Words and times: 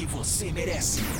Porque 0.00 0.06
você 0.06 0.50
merece. 0.50 1.19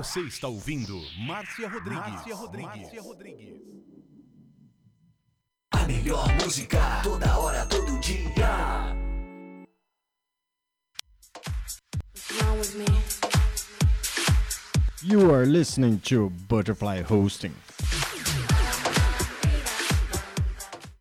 Você 0.00 0.20
está 0.20 0.48
ouvindo 0.48 0.98
Márcia 1.18 1.68
Rodrigues. 1.68 2.06
Márcia 2.06 2.34
Rodrigues. 2.34 2.80
Márcia 2.80 3.02
Rodrigues. 3.02 3.60
A 5.72 5.86
melhor 5.86 6.26
música, 6.42 7.02
toda 7.02 7.38
hora, 7.38 7.66
todo 7.66 8.00
dia. 8.00 8.96
You 15.02 15.34
are 15.34 15.44
listening 15.44 15.98
to 16.04 16.30
Butterfly 16.48 17.02
Hosting. 17.02 17.52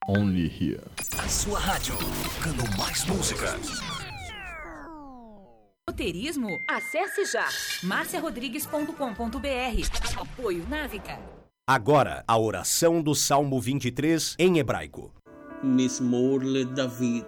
Only 0.10 0.50
here. 0.50 0.84
A 1.18 1.28
sua 1.30 1.58
rádio, 1.58 1.96
tocando 1.96 2.78
mais 2.78 3.06
músicas. 3.06 3.89
Roteirismo? 5.90 6.62
Acesse 6.68 7.26
já 7.26 7.48
marciarodrigues.com.br. 7.82 10.22
Apoio 10.22 10.68
Návica. 10.70 11.18
Agora, 11.68 12.24
a 12.28 12.38
oração 12.38 13.02
do 13.02 13.16
Salmo 13.16 13.60
23 13.60 14.36
em 14.38 14.60
hebraico. 14.60 15.12
Mismorle 15.64 16.66
David. 16.66 17.26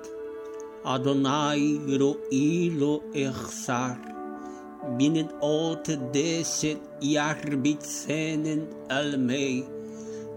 Adonai 0.86 1.82
ro'i 1.98 2.70
lo 2.70 3.02
echsar. 3.16 4.00
Binet 4.96 5.34
ot 5.42 5.96
deset 6.14 6.80
yarbitzenen 7.02 8.70
almei. 8.90 9.66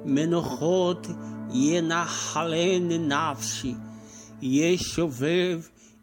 Menochot 0.07 1.11
yenachalen 1.53 3.07
nafshi. 3.07 3.77
Yeshovev 4.41 5.74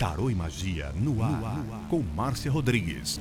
Tarô 0.00 0.30
e 0.30 0.34
Magia 0.34 0.94
no 0.96 1.22
ar, 1.22 1.86
com 1.90 2.02
Márcia 2.02 2.50
Rodrigues. 2.50 3.20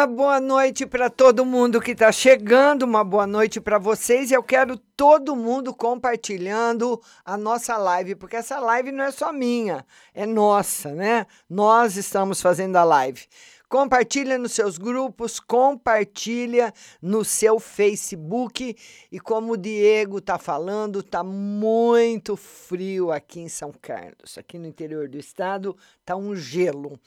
Uma 0.00 0.06
boa 0.06 0.40
noite 0.40 0.86
para 0.86 1.10
todo 1.10 1.44
mundo 1.44 1.78
que 1.78 1.90
está 1.90 2.10
chegando, 2.10 2.84
uma 2.84 3.04
boa 3.04 3.26
noite 3.26 3.60
para 3.60 3.78
vocês. 3.78 4.32
Eu 4.32 4.42
quero 4.42 4.78
todo 4.96 5.36
mundo 5.36 5.74
compartilhando 5.74 6.98
a 7.22 7.36
nossa 7.36 7.76
live, 7.76 8.14
porque 8.14 8.36
essa 8.36 8.58
live 8.58 8.92
não 8.92 9.04
é 9.04 9.10
só 9.10 9.30
minha, 9.30 9.84
é 10.14 10.24
nossa, 10.24 10.94
né? 10.94 11.26
Nós 11.50 11.98
estamos 11.98 12.40
fazendo 12.40 12.76
a 12.76 12.84
live. 12.84 13.26
Compartilha 13.70 14.36
nos 14.36 14.50
seus 14.50 14.76
grupos, 14.76 15.38
compartilha 15.38 16.74
no 17.00 17.24
seu 17.24 17.60
Facebook. 17.60 18.76
E 19.12 19.20
como 19.20 19.52
o 19.52 19.56
Diego 19.56 20.18
está 20.18 20.36
falando, 20.38 20.98
está 20.98 21.22
muito 21.22 22.34
frio 22.34 23.12
aqui 23.12 23.38
em 23.38 23.48
São 23.48 23.72
Carlos. 23.80 24.36
Aqui 24.36 24.58
no 24.58 24.66
interior 24.66 25.08
do 25.08 25.16
estado 25.16 25.76
está 26.00 26.16
um 26.16 26.34
gelo. 26.34 26.98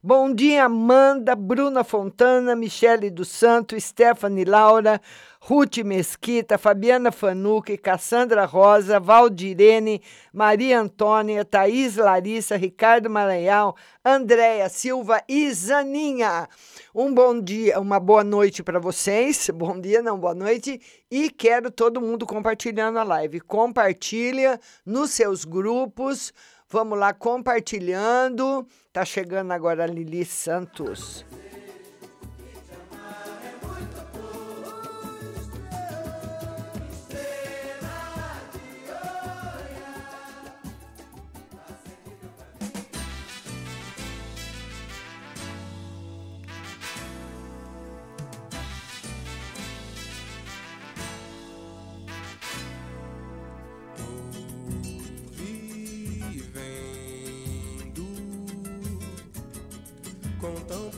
Bom 0.00 0.32
dia, 0.32 0.66
Amanda, 0.66 1.34
Bruna 1.34 1.82
Fontana, 1.82 2.54
Michele 2.54 3.10
dos 3.10 3.26
Santos, 3.26 3.82
Stephanie 3.82 4.44
Laura, 4.44 5.00
Ruth 5.44 5.78
Mesquita, 5.78 6.56
Fabiana 6.56 7.10
Fanucchi, 7.10 7.76
Cassandra 7.76 8.44
Rosa, 8.44 9.00
Valdirene, 9.00 10.00
Maria 10.32 10.78
Antônia, 10.78 11.44
Thaís 11.44 11.96
Larissa, 11.96 12.54
Ricardo 12.56 13.10
Maranhão, 13.10 13.74
Andréia 14.04 14.68
Silva 14.68 15.20
e 15.28 15.52
Zaninha. 15.52 16.48
Um 16.94 17.12
bom 17.12 17.40
dia, 17.40 17.80
uma 17.80 17.98
boa 17.98 18.22
noite 18.22 18.62
para 18.62 18.78
vocês. 18.78 19.50
Bom 19.52 19.80
dia, 19.80 20.00
não, 20.00 20.16
boa 20.16 20.34
noite. 20.34 20.80
E 21.10 21.28
quero 21.28 21.72
todo 21.72 22.00
mundo 22.00 22.24
compartilhando 22.24 23.00
a 23.00 23.02
live. 23.02 23.40
Compartilha 23.40 24.60
nos 24.86 25.10
seus 25.10 25.44
grupos. 25.44 26.32
Vamos 26.68 26.96
lá 26.96 27.12
compartilhando. 27.12 28.64
Tá 28.92 29.04
chegando 29.04 29.50
agora 29.50 29.82
a 29.82 29.86
Lili 29.88 30.24
Santos. 30.24 31.26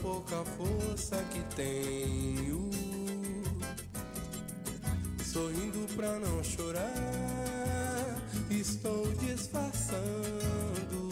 Pouca 0.05 0.45
força 0.55 1.17
que 1.31 1.41
tenho, 1.55 2.69
sorrindo 5.23 5.87
pra 5.95 6.19
não 6.19 6.43
chorar, 6.43 8.21
estou 8.51 9.11
disfarçando 9.13 11.09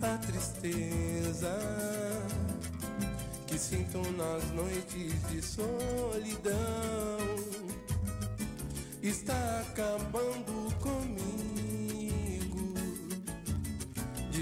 a 0.00 0.16
tristeza 0.16 1.52
que 3.46 3.58
sinto 3.58 3.98
nas 4.12 4.50
noites 4.52 5.28
de 5.28 5.42
solidão. 5.42 6.56
Está 9.02 9.60
acabando 9.68 10.74
comigo, 10.80 11.85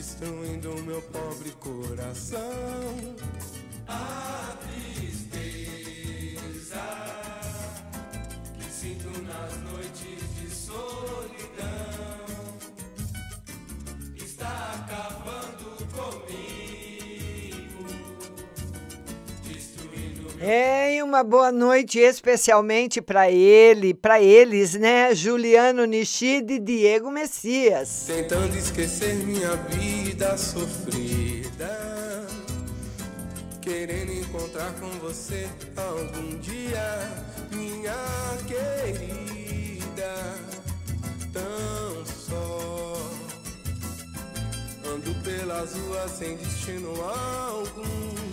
destruindo 0.04 0.76
meu 0.82 1.00
pobre 1.00 1.50
coração. 1.52 3.16
A 3.88 4.54
tristeza 4.60 5.96
que 8.58 8.64
sinto 8.70 9.08
nas 9.22 9.56
noites 9.62 10.34
de 10.36 10.50
solidão 10.54 12.26
está 14.14 14.74
acabando 14.74 15.76
comigo, 15.96 16.83
É, 20.40 20.96
e 20.96 21.02
uma 21.02 21.22
boa 21.22 21.52
noite 21.52 21.98
especialmente 21.98 23.00
para 23.00 23.30
ele, 23.30 23.94
para 23.94 24.20
eles, 24.20 24.74
né? 24.74 25.14
Juliano 25.14 25.84
Nishida 25.84 26.52
e 26.52 26.58
Diego 26.58 27.10
Messias. 27.10 28.04
Tentando 28.06 28.56
esquecer 28.56 29.14
minha 29.14 29.54
vida 29.56 30.36
sofrida. 30.36 32.24
Querendo 33.62 34.12
encontrar 34.12 34.72
com 34.74 34.90
você 34.98 35.48
algum 35.76 36.38
dia, 36.38 37.00
minha 37.52 37.94
querida. 38.46 40.14
Tão 41.32 42.04
só. 42.04 42.96
Ando 44.86 45.14
pelas 45.22 45.72
ruas 45.74 46.10
sem 46.10 46.36
destino 46.36 46.90
algum. 47.00 48.23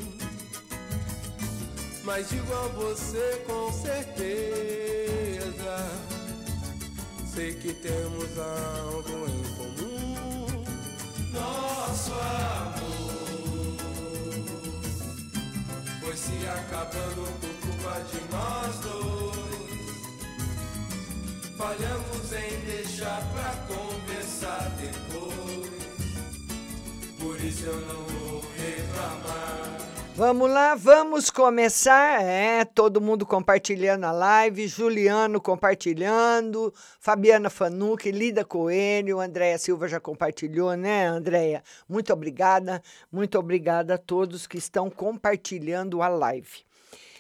Mas 2.14 2.28
a 2.34 2.68
você 2.76 3.42
com 3.48 3.72
certeza. 3.72 4.20
Sei 7.34 7.54
que 7.54 7.74
temos 7.74 8.38
algo 8.38 9.30
em 9.30 9.44
comum. 9.56 10.46
Nosso 11.32 12.12
amor 12.12 13.78
foi 16.02 16.18
se 16.18 16.46
acabando 16.50 17.32
por 17.40 17.56
culpa 17.62 18.02
de 18.12 18.20
nós 18.30 18.76
dois. 18.82 19.40
Falhamos 21.56 22.34
em 22.34 22.60
deixar 22.66 23.22
pra 23.32 23.56
conversar 23.74 24.70
depois. 24.82 25.72
Por 27.18 27.40
isso 27.40 27.66
eu 27.68 27.80
não 27.88 28.04
vou. 28.04 28.41
Vamos 30.22 30.52
lá, 30.52 30.76
vamos 30.76 31.32
começar. 31.32 32.22
É, 32.22 32.64
todo 32.64 33.02
mundo 33.02 33.26
compartilhando 33.26 34.04
a 34.04 34.12
live, 34.12 34.68
Juliano 34.68 35.42
compartilhando, 35.42 36.72
Fabiana 37.00 37.50
Fanucci, 37.50 38.12
Lida 38.12 38.46
Coelho, 38.46 39.20
Andréia 39.20 39.58
Silva 39.58 39.88
já 39.88 40.00
compartilhou, 40.00 40.76
né, 40.76 41.08
Andréia? 41.08 41.64
Muito 41.90 42.14
obrigada, 42.14 42.84
muito 43.12 43.40
obrigada 43.40 43.96
a 43.96 43.98
todos 43.98 44.46
que 44.46 44.60
estão 44.60 44.92
compartilhando 44.92 46.04
a 46.04 46.08
live. 46.08 46.60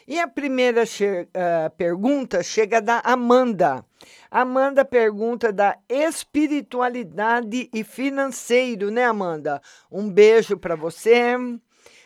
E 0.08 0.20
a 0.20 0.28
primeira 0.28 0.86
che- 0.86 1.28
ah, 1.34 1.72
pergunta 1.76 2.44
chega 2.44 2.80
da 2.80 3.00
Amanda. 3.00 3.84
Amanda 4.30 4.86
pergunta 4.86 5.52
da 5.52 5.76
espiritualidade 5.90 7.68
e 7.74 7.84
financeiro, 7.84 8.92
né, 8.92 9.06
Amanda? 9.06 9.60
Um 9.92 10.08
beijo 10.08 10.56
para 10.56 10.76
você. 10.76 11.36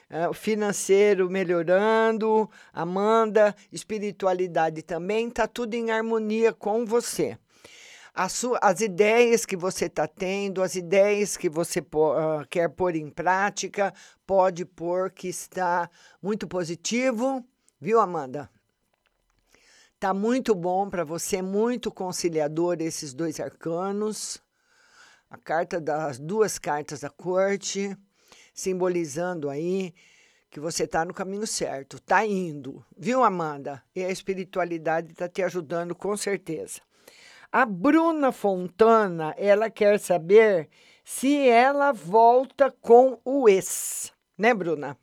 Ah, 0.10 0.30
o 0.30 0.34
financeiro 0.34 1.30
melhorando, 1.30 2.50
Amanda, 2.72 3.56
espiritualidade 3.72 4.84
também, 4.84 5.30
tá 5.32 5.48
tudo 5.48 5.74
em 5.74 5.90
harmonia 5.90 6.54
com 6.54 6.86
você. 6.86 7.38
A 8.14 8.30
sua- 8.30 8.60
as 8.62 8.82
ideias 8.82 9.46
que 9.46 9.58
você 9.58 9.86
está 9.88 10.08
tendo, 10.08 10.62
as 10.62 10.76
ideias 10.76 11.36
que 11.36 11.50
você 11.50 11.80
ah, 11.82 12.46
quer 12.50 12.70
pôr 12.70 12.96
em 12.96 13.10
prática, 13.10 13.94
pode 14.26 14.64
pôr 14.64 15.12
que 15.12 15.28
está 15.28 15.90
muito 16.22 16.48
positivo, 16.48 17.44
viu, 17.82 18.00
Amanda? 18.00 18.50
Tá 20.00 20.14
muito 20.14 20.54
bom 20.54 20.90
para 20.90 21.04
você, 21.04 21.42
muito 21.42 21.92
conciliador 21.92 22.78
esses 22.80 23.14
dois 23.14 23.40
arcanos. 23.40 24.40
A 25.30 25.38
carta 25.38 25.82
das 25.82 26.20
duas 26.20 26.60
cartas 26.60 27.00
da 27.00 27.10
corte, 27.10 27.98
simbolizando 28.56 29.50
aí 29.50 29.94
que 30.50 30.60
você 30.60 30.86
está 30.86 31.04
no 31.04 31.14
caminho 31.14 31.46
certo, 31.46 32.02
tá 32.02 32.26
indo, 32.26 32.84
viu, 32.98 33.24
Amanda? 33.24 33.84
E 33.94 34.04
a 34.04 34.10
espiritualidade 34.10 35.12
está 35.12 35.28
te 35.28 35.44
ajudando 35.44 35.94
com 35.94 36.16
certeza. 36.16 36.80
A 37.52 37.66
Bruna 37.66 38.32
Fontana, 38.32 39.36
ela 39.38 39.70
quer 39.70 40.00
saber 40.00 40.70
se 41.04 41.48
ela 41.48 41.92
volta 41.92 42.74
com 42.82 43.20
o 43.26 43.50
ex, 43.50 44.14
né, 44.38 44.54
Bruna? 44.54 44.98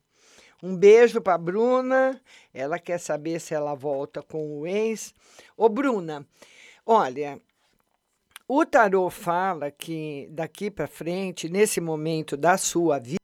Um 0.62 0.76
beijo 0.76 1.20
para 1.20 1.36
Bruna. 1.36 2.20
Ela 2.54 2.78
quer 2.78 2.98
saber 2.98 3.40
se 3.40 3.52
ela 3.52 3.74
volta 3.74 4.22
com 4.22 4.60
o 4.60 4.66
ex. 4.66 5.12
Ô, 5.56 5.68
Bruna, 5.68 6.24
olha, 6.86 7.40
o 8.46 8.64
tarô 8.64 9.10
fala 9.10 9.70
que 9.70 10.28
daqui 10.30 10.70
para 10.70 10.86
frente, 10.86 11.48
nesse 11.48 11.80
momento 11.80 12.36
da 12.36 12.56
sua 12.56 12.98
vida, 12.98 13.21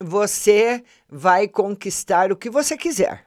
você 0.00 0.84
vai 1.08 1.48
conquistar 1.48 2.30
o 2.30 2.36
que 2.36 2.50
você 2.50 2.76
quiser. 2.76 3.26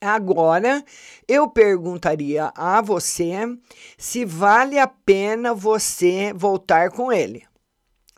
Agora, 0.00 0.84
eu 1.26 1.48
perguntaria 1.48 2.52
a 2.54 2.80
você 2.80 3.34
se 3.96 4.24
vale 4.24 4.78
a 4.78 4.86
pena 4.86 5.54
você 5.54 6.32
voltar 6.34 6.90
com 6.90 7.10
ele. 7.10 7.46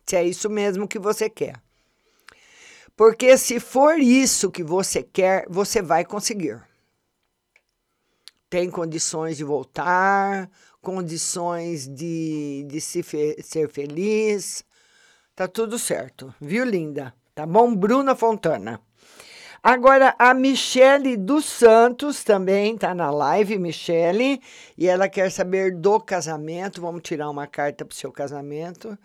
Se 0.04 0.16
é 0.16 0.24
isso 0.24 0.50
mesmo 0.50 0.88
que 0.88 0.98
você 0.98 1.30
quer. 1.30 1.54
Porque 2.96 3.38
se 3.38 3.60
for 3.60 4.00
isso 4.00 4.50
que 4.50 4.64
você 4.64 5.04
quer, 5.04 5.46
você 5.48 5.80
vai 5.80 6.04
conseguir. 6.04 6.60
Tem 8.50 8.68
condições 8.68 9.36
de 9.36 9.44
voltar, 9.44 10.50
condições 10.80 11.86
de, 11.86 12.64
de 12.66 12.80
se 12.80 13.02
fe- 13.04 13.40
ser 13.42 13.70
feliz. 13.70 14.64
Tá 15.38 15.46
tudo 15.46 15.78
certo, 15.78 16.34
viu, 16.40 16.64
linda? 16.64 17.14
Tá 17.32 17.46
bom? 17.46 17.72
Bruna 17.72 18.16
Fontana. 18.16 18.80
Agora, 19.62 20.12
a 20.18 20.34
Michele 20.34 21.16
dos 21.16 21.44
Santos 21.44 22.24
também 22.24 22.74
está 22.74 22.92
na 22.92 23.08
live, 23.08 23.56
Michele, 23.56 24.42
e 24.76 24.88
ela 24.88 25.08
quer 25.08 25.30
saber 25.30 25.76
do 25.76 26.00
casamento. 26.00 26.80
Vamos 26.80 27.02
tirar 27.02 27.30
uma 27.30 27.46
carta 27.46 27.84
para 27.84 27.92
o 27.92 27.96
seu 27.96 28.10
casamento. 28.10 28.98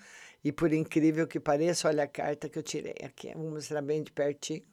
E 0.43 0.51
por 0.51 0.73
incrível 0.73 1.27
que 1.27 1.39
pareça, 1.39 1.87
olha 1.87 2.05
a 2.05 2.07
carta 2.07 2.49
que 2.49 2.57
eu 2.57 2.63
tirei 2.63 2.95
aqui. 3.05 3.31
Vou 3.35 3.51
mostrar 3.51 3.83
bem 3.83 4.01
de 4.01 4.11
pertinho. 4.11 4.63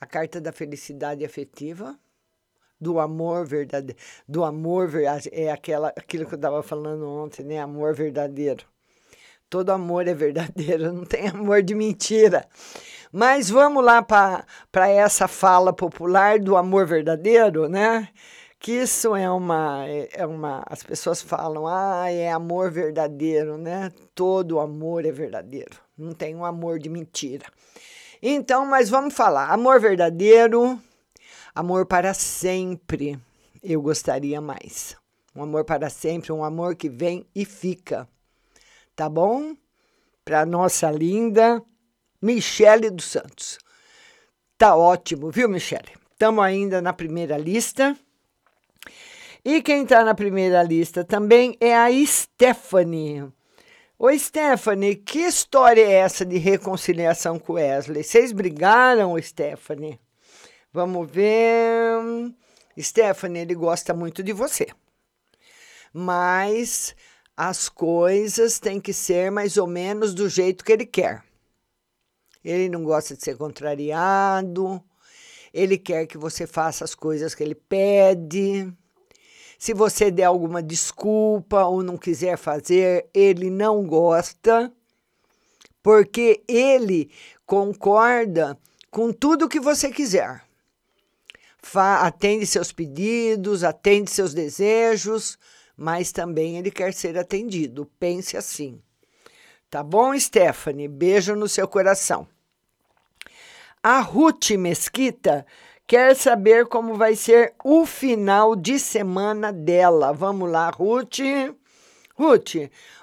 A 0.00 0.06
carta 0.06 0.40
da 0.40 0.50
felicidade 0.50 1.26
afetiva, 1.26 1.94
do 2.80 2.98
amor 2.98 3.46
verdadeiro. 3.46 4.00
Do 4.26 4.44
amor 4.44 4.88
ver- 4.88 5.04
é 5.30 5.50
aquela, 5.50 5.88
aquilo 5.88 6.24
que 6.24 6.32
eu 6.32 6.36
estava 6.36 6.62
falando 6.62 7.06
ontem, 7.06 7.44
né? 7.44 7.58
Amor 7.58 7.94
verdadeiro. 7.94 8.64
Todo 9.50 9.70
amor 9.70 10.06
é 10.06 10.14
verdadeiro, 10.14 10.92
não 10.92 11.04
tem 11.04 11.26
amor 11.26 11.60
de 11.60 11.74
mentira. 11.74 12.48
Mas 13.12 13.50
vamos 13.50 13.84
lá 13.84 14.00
para 14.00 14.88
essa 14.88 15.26
fala 15.26 15.72
popular 15.72 16.38
do 16.38 16.56
amor 16.56 16.86
verdadeiro, 16.86 17.68
né? 17.68 18.08
Que 18.60 18.70
isso 18.70 19.16
é 19.16 19.28
uma, 19.28 19.84
é 20.12 20.24
uma. 20.24 20.62
As 20.66 20.84
pessoas 20.84 21.20
falam, 21.20 21.66
ah, 21.66 22.08
é 22.08 22.30
amor 22.30 22.70
verdadeiro, 22.70 23.58
né? 23.58 23.90
Todo 24.14 24.60
amor 24.60 25.04
é 25.04 25.10
verdadeiro. 25.10 25.76
Não 25.98 26.12
tem 26.12 26.36
um 26.36 26.44
amor 26.44 26.78
de 26.78 26.88
mentira. 26.88 27.46
Então, 28.22 28.64
mas 28.64 28.88
vamos 28.88 29.14
falar. 29.14 29.50
Amor 29.50 29.80
verdadeiro, 29.80 30.80
amor 31.52 31.86
para 31.86 32.14
sempre. 32.14 33.18
Eu 33.60 33.82
gostaria 33.82 34.40
mais. 34.40 34.96
Um 35.34 35.42
amor 35.42 35.64
para 35.64 35.90
sempre, 35.90 36.30
um 36.30 36.44
amor 36.44 36.76
que 36.76 36.88
vem 36.88 37.26
e 37.34 37.44
fica. 37.44 38.06
Tá 39.00 39.08
bom? 39.08 39.56
Para 40.26 40.44
nossa 40.44 40.90
linda 40.90 41.64
Michele 42.20 42.90
dos 42.90 43.06
Santos. 43.06 43.58
Tá 44.58 44.76
ótimo, 44.76 45.30
viu, 45.30 45.48
Michele? 45.48 45.94
Estamos 46.12 46.44
ainda 46.44 46.82
na 46.82 46.92
primeira 46.92 47.38
lista. 47.38 47.96
E 49.42 49.62
quem 49.62 49.84
está 49.84 50.04
na 50.04 50.14
primeira 50.14 50.62
lista 50.62 51.02
também 51.02 51.56
é 51.62 51.74
a 51.74 51.88
Stephanie. 52.06 53.26
Oi, 53.98 54.18
Stephanie, 54.18 54.96
que 54.96 55.20
história 55.20 55.80
é 55.80 55.92
essa 55.92 56.22
de 56.22 56.36
reconciliação 56.36 57.38
com 57.38 57.54
Wesley? 57.54 58.04
Vocês 58.04 58.32
brigaram, 58.32 59.16
Stephanie? 59.22 59.98
Vamos 60.70 61.10
ver. 61.10 62.34
Stephanie, 62.78 63.40
ele 63.40 63.54
gosta 63.54 63.94
muito 63.94 64.22
de 64.22 64.34
você. 64.34 64.66
Mas 65.90 66.94
as 67.42 67.70
coisas 67.70 68.58
têm 68.58 68.78
que 68.78 68.92
ser 68.92 69.30
mais 69.30 69.56
ou 69.56 69.66
menos 69.66 70.12
do 70.12 70.28
jeito 70.28 70.62
que 70.62 70.70
ele 70.70 70.84
quer. 70.84 71.24
Ele 72.44 72.68
não 72.68 72.84
gosta 72.84 73.16
de 73.16 73.24
ser 73.24 73.34
contrariado, 73.38 74.78
ele 75.50 75.78
quer 75.78 76.04
que 76.04 76.18
você 76.18 76.46
faça 76.46 76.84
as 76.84 76.94
coisas 76.94 77.34
que 77.34 77.42
ele 77.42 77.54
pede. 77.54 78.70
Se 79.58 79.72
você 79.72 80.10
der 80.10 80.24
alguma 80.24 80.62
desculpa 80.62 81.64
ou 81.64 81.82
não 81.82 81.96
quiser 81.96 82.36
fazer, 82.36 83.08
ele 83.14 83.48
não 83.48 83.86
gosta, 83.86 84.70
porque 85.82 86.42
ele 86.46 87.10
concorda 87.46 88.54
com 88.90 89.14
tudo 89.14 89.48
que 89.48 89.58
você 89.58 89.90
quiser. 89.90 90.44
Fa 91.62 92.02
atende 92.06 92.46
seus 92.46 92.70
pedidos, 92.70 93.64
atende 93.64 94.10
seus 94.10 94.34
desejos, 94.34 95.38
mas 95.80 96.12
também 96.12 96.58
ele 96.58 96.70
quer 96.70 96.92
ser 96.92 97.16
atendido. 97.16 97.90
Pense 97.98 98.36
assim. 98.36 98.82
Tá 99.70 99.82
bom, 99.82 100.18
Stephanie? 100.18 100.86
Beijo 100.86 101.34
no 101.34 101.48
seu 101.48 101.66
coração. 101.66 102.28
A 103.82 104.00
Ruth 104.00 104.50
Mesquita 104.50 105.46
quer 105.86 106.14
saber 106.14 106.66
como 106.66 106.96
vai 106.96 107.16
ser 107.16 107.54
o 107.64 107.86
final 107.86 108.54
de 108.54 108.78
semana 108.78 109.50
dela. 109.50 110.12
Vamos 110.12 110.50
lá, 110.50 110.68
Ruth. 110.68 111.20
Ruth, 112.14 112.56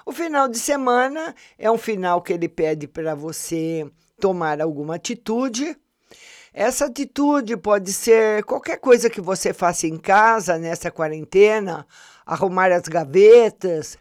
o 0.06 0.12
final 0.12 0.46
de 0.46 0.60
semana 0.60 1.34
é 1.58 1.68
um 1.68 1.78
final 1.78 2.22
que 2.22 2.32
ele 2.32 2.48
pede 2.48 2.86
para 2.86 3.12
você 3.16 3.90
tomar 4.20 4.60
alguma 4.60 4.94
atitude. 4.94 5.76
Essa 6.52 6.86
atitude 6.86 7.56
pode 7.56 7.92
ser 7.92 8.44
qualquer 8.44 8.78
coisa 8.78 9.10
que 9.10 9.20
você 9.20 9.52
faça 9.52 9.86
em 9.86 9.96
casa 9.96 10.58
nessa 10.58 10.90
quarentena, 10.90 11.84
arrumar 12.28 12.70
as 12.70 12.82
gavetas, 12.82 13.96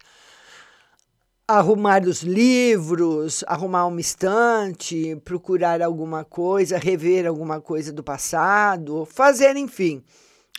arrumar 1.47 2.03
os 2.03 2.23
livros, 2.23 3.41
arrumar 3.47 3.85
uma 3.85 4.01
estante, 4.01 5.15
procurar 5.23 5.81
alguma 5.81 6.25
coisa, 6.25 6.77
rever 6.77 7.25
alguma 7.25 7.61
coisa 7.61 7.93
do 7.93 8.03
passado, 8.03 9.05
fazer, 9.05 9.55
enfim, 9.55 10.03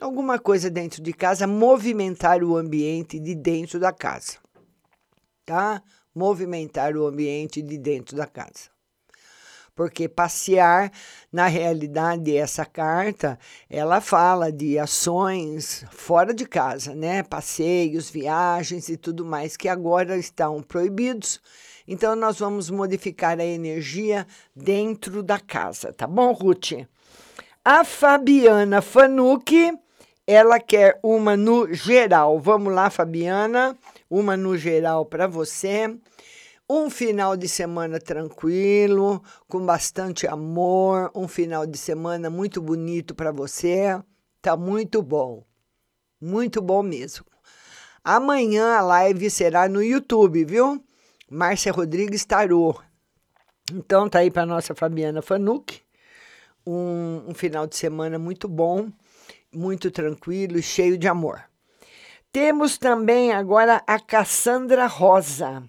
alguma 0.01 0.39
coisa 0.39 0.71
dentro 0.71 1.03
de 1.03 1.13
casa, 1.13 1.47
movimentar 1.47 2.43
o 2.43 2.57
ambiente 2.57 3.21
de 3.21 3.35
dentro 3.35 3.79
da 3.79 3.93
casa. 3.93 4.39
Tá? 5.45 5.83
Movimentar 6.15 6.97
o 6.97 7.07
ambiente 7.07 7.61
de 7.61 7.77
dentro 7.77 8.17
da 8.17 8.27
casa 8.27 8.78
porque 9.79 10.09
passear, 10.09 10.91
na 11.33 11.47
realidade, 11.47 12.37
essa 12.37 12.64
carta, 12.64 13.38
ela 13.71 14.01
fala 14.01 14.51
de 14.51 14.77
ações 14.77 15.85
fora 15.93 16.35
de 16.35 16.45
casa, 16.45 16.97
né? 16.97 17.23
Passeios, 17.23 18.11
viagens 18.11 18.88
e 18.88 18.97
tudo 18.97 19.25
mais 19.25 19.57
que 19.57 19.69
agora 19.69 20.17
estão 20.17 20.61
proibidos. 20.61 21.41
Então 21.87 22.17
nós 22.17 22.41
vamos 22.41 22.71
modificar 22.71 23.38
a 23.38 23.45
energia 23.45 24.27
dentro 24.53 25.23
da 25.23 25.38
casa, 25.38 25.93
tá 25.93 26.09
bom, 26.09 26.33
Ruth? 26.33 26.73
A 27.64 27.85
Fabiana 27.85 28.83
Fanucci, 28.83 29.79
ela 30.27 30.59
quer 30.59 30.99
uma 31.05 31.37
no 31.37 31.73
geral. 31.73 32.41
Vamos 32.41 32.75
lá, 32.75 32.91
Fabiana, 32.91 33.79
uma 34.11 34.37
no 34.37 34.59
geral 34.59 35.07
para 35.07 35.29
você 35.29 35.97
um 36.69 36.91
final 36.91 37.37
de 37.37 37.49
semana 37.49 37.99
tranquilo, 37.99 39.23
com 39.49 39.65
bastante 39.65 40.27
amor, 40.27 41.11
um 41.15 41.27
final 41.27 41.67
de 41.67 41.79
semana 41.79 42.29
muito 42.29 42.61
bonito 42.61 43.15
para 43.15 43.33
você. 43.33 43.99
Tá 44.43 44.57
muito 44.57 45.03
bom. 45.03 45.45
Muito 46.21 46.61
bom 46.61 46.83
mesmo. 46.83 47.25
Amanhã 48.05 48.77
a 48.77 48.83
live 48.83 49.31
será 49.31 49.69
no 49.69 49.83
YouTube, 49.83 50.45
viu? 50.45 50.85
Márcia 51.31 51.73
Rodrigues 51.73 52.25
Tarô. 52.25 52.79
Então 53.73 54.09
tá 54.09 54.19
aí 54.19 54.31
para 54.31 54.47
nossa 54.47 54.75
Fabiana 54.75 55.23
Fanuc. 55.23 55.81
Um, 56.67 57.25
um 57.29 57.35
final 57.35 57.67
de 57.67 57.77
semana 57.77 58.19
muito 58.19 58.47
bom, 58.47 58.91
muito 59.55 59.91
tranquilo 59.91 60.61
cheio 60.61 60.99
de 60.99 61.09
amor. 61.09 61.43
Temos 62.31 62.77
também 62.77 63.33
agora 63.33 63.83
a 63.87 63.99
Cassandra 63.99 64.87
Rosa. 64.87 65.63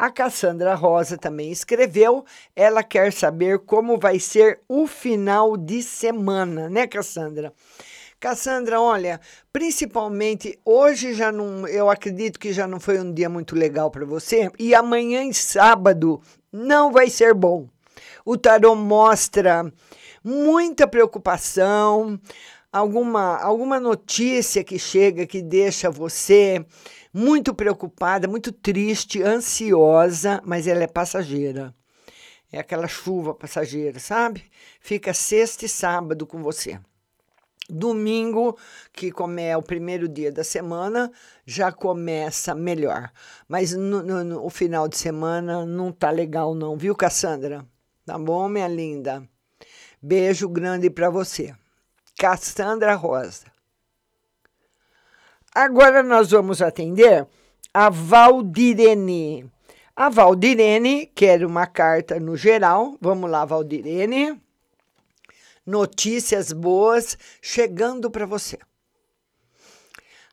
A 0.00 0.10
Cassandra 0.10 0.74
Rosa 0.74 1.18
também 1.18 1.52
escreveu. 1.52 2.24
Ela 2.56 2.82
quer 2.82 3.12
saber 3.12 3.58
como 3.58 3.98
vai 3.98 4.18
ser 4.18 4.60
o 4.66 4.86
final 4.86 5.58
de 5.58 5.82
semana, 5.82 6.70
né, 6.70 6.86
Cassandra? 6.86 7.52
Cassandra, 8.18 8.80
olha, 8.80 9.20
principalmente 9.52 10.58
hoje 10.64 11.12
já 11.12 11.30
não, 11.30 11.68
eu 11.68 11.90
acredito 11.90 12.40
que 12.40 12.50
já 12.50 12.66
não 12.66 12.80
foi 12.80 12.98
um 12.98 13.12
dia 13.12 13.28
muito 13.28 13.54
legal 13.54 13.90
para 13.90 14.06
você 14.06 14.50
e 14.58 14.74
amanhã 14.74 15.22
e 15.22 15.34
sábado 15.34 16.22
não 16.50 16.90
vai 16.90 17.10
ser 17.10 17.34
bom. 17.34 17.68
O 18.24 18.38
tarô 18.38 18.74
mostra 18.74 19.70
muita 20.24 20.88
preocupação, 20.88 22.18
alguma 22.72 23.36
alguma 23.36 23.78
notícia 23.78 24.64
que 24.64 24.78
chega 24.78 25.26
que 25.26 25.42
deixa 25.42 25.90
você 25.90 26.64
muito 27.12 27.54
preocupada, 27.54 28.28
muito 28.28 28.52
triste, 28.52 29.22
ansiosa, 29.22 30.40
mas 30.44 30.66
ela 30.66 30.82
é 30.84 30.86
passageira. 30.86 31.74
É 32.52 32.58
aquela 32.58 32.88
chuva 32.88 33.34
passageira, 33.34 33.98
sabe? 33.98 34.44
Fica 34.80 35.14
sexta 35.14 35.64
e 35.64 35.68
sábado 35.68 36.26
com 36.26 36.42
você. 36.42 36.80
Domingo, 37.68 38.58
que 38.92 39.12
como 39.12 39.38
é 39.38 39.56
o 39.56 39.62
primeiro 39.62 40.08
dia 40.08 40.32
da 40.32 40.42
semana, 40.42 41.12
já 41.46 41.70
começa 41.70 42.54
melhor. 42.54 43.12
Mas 43.48 43.72
no, 43.72 44.02
no, 44.02 44.24
no 44.24 44.50
final 44.50 44.88
de 44.88 44.98
semana 44.98 45.64
não 45.64 45.92
tá 45.92 46.10
legal, 46.10 46.54
não, 46.54 46.76
viu, 46.76 46.96
Cassandra? 46.96 47.64
Tá 48.04 48.18
bom, 48.18 48.48
minha 48.48 48.66
linda? 48.66 49.22
Beijo 50.02 50.48
grande 50.48 50.90
para 50.90 51.10
você. 51.10 51.54
Cassandra 52.18 52.94
Rosa. 52.94 53.49
Agora 55.60 56.02
nós 56.02 56.30
vamos 56.30 56.62
atender 56.62 57.28
a 57.74 57.90
Valdirene. 57.90 59.44
A 59.94 60.08
Valdirene 60.08 61.04
quer 61.14 61.44
uma 61.44 61.66
carta 61.66 62.18
no 62.18 62.34
geral. 62.34 62.96
Vamos 62.98 63.30
lá, 63.30 63.44
Valdirene. 63.44 64.40
Notícias 65.66 66.50
boas 66.50 67.18
chegando 67.42 68.10
para 68.10 68.24
você. 68.24 68.58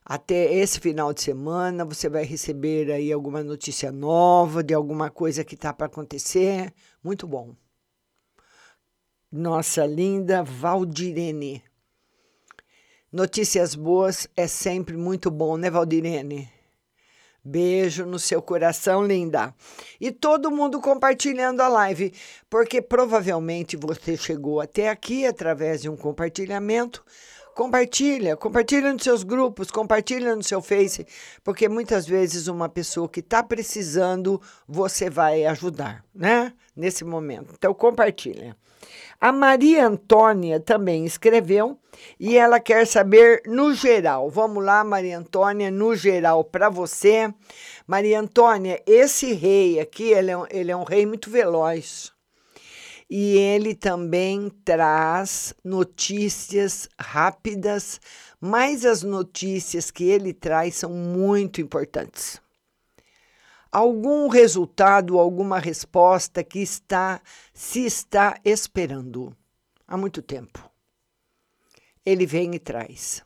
Até 0.02 0.50
esse 0.54 0.80
final 0.80 1.12
de 1.12 1.20
semana 1.20 1.84
você 1.84 2.08
vai 2.08 2.24
receber 2.24 2.90
aí 2.90 3.12
alguma 3.12 3.44
notícia 3.44 3.92
nova 3.92 4.64
de 4.64 4.72
alguma 4.72 5.10
coisa 5.10 5.44
que 5.44 5.56
está 5.56 5.74
para 5.74 5.88
acontecer. 5.88 6.72
Muito 7.04 7.26
bom. 7.26 7.54
Nossa 9.30 9.84
linda 9.84 10.42
Valdirene. 10.42 11.67
Notícias 13.10 13.74
boas 13.74 14.28
é 14.36 14.46
sempre 14.46 14.94
muito 14.94 15.30
bom, 15.30 15.56
né, 15.56 15.70
Valdirene? 15.70 16.46
Beijo 17.42 18.04
no 18.04 18.18
seu 18.18 18.42
coração, 18.42 19.02
linda. 19.02 19.54
E 19.98 20.12
todo 20.12 20.50
mundo 20.50 20.78
compartilhando 20.78 21.62
a 21.62 21.68
live. 21.68 22.12
porque 22.50 22.82
provavelmente 22.82 23.78
você 23.78 24.14
chegou 24.14 24.60
até 24.60 24.90
aqui 24.90 25.24
através 25.24 25.80
de 25.80 25.88
um 25.88 25.96
compartilhamento. 25.96 27.02
Compartilha, 27.54 28.36
compartilha 28.36 28.92
nos 28.92 29.02
seus 29.02 29.22
grupos, 29.22 29.70
compartilha 29.70 30.36
no 30.36 30.42
seu 30.42 30.60
Face, 30.60 31.06
porque 31.42 31.66
muitas 31.66 32.06
vezes 32.06 32.46
uma 32.46 32.68
pessoa 32.68 33.08
que 33.08 33.20
está 33.20 33.42
precisando, 33.42 34.38
você 34.68 35.08
vai 35.08 35.46
ajudar, 35.46 36.04
né? 36.14 36.52
Nesse 36.76 37.04
momento. 37.04 37.54
Então, 37.56 37.72
compartilha. 37.72 38.54
A 39.20 39.32
Maria 39.32 39.86
Antônia 39.86 40.60
também 40.60 41.04
escreveu 41.04 41.76
e 42.20 42.36
ela 42.36 42.60
quer 42.60 42.86
saber 42.86 43.42
no 43.46 43.74
geral. 43.74 44.30
Vamos 44.30 44.64
lá, 44.64 44.84
Maria 44.84 45.18
Antônia, 45.18 45.70
no 45.70 45.96
geral 45.96 46.44
para 46.44 46.68
você. 46.68 47.32
Maria 47.86 48.20
Antônia, 48.20 48.80
esse 48.86 49.32
rei 49.32 49.80
aqui, 49.80 50.04
ele 50.04 50.30
é, 50.30 50.36
um, 50.36 50.44
ele 50.50 50.70
é 50.70 50.76
um 50.76 50.84
rei 50.84 51.04
muito 51.04 51.30
veloz. 51.30 52.12
E 53.10 53.36
ele 53.38 53.74
também 53.74 54.52
traz 54.64 55.54
notícias 55.64 56.88
rápidas, 57.00 58.00
mas 58.40 58.84
as 58.84 59.02
notícias 59.02 59.90
que 59.90 60.04
ele 60.04 60.32
traz 60.32 60.76
são 60.76 60.90
muito 60.90 61.60
importantes 61.60 62.40
algum 63.78 64.26
resultado, 64.26 65.20
alguma 65.20 65.58
resposta 65.60 66.42
que 66.42 66.58
está 66.58 67.20
se 67.54 67.86
está 67.86 68.36
esperando 68.44 69.36
há 69.86 69.96
muito 69.96 70.20
tempo. 70.20 70.68
Ele 72.04 72.26
vem 72.26 72.56
e 72.56 72.58
traz. 72.58 73.24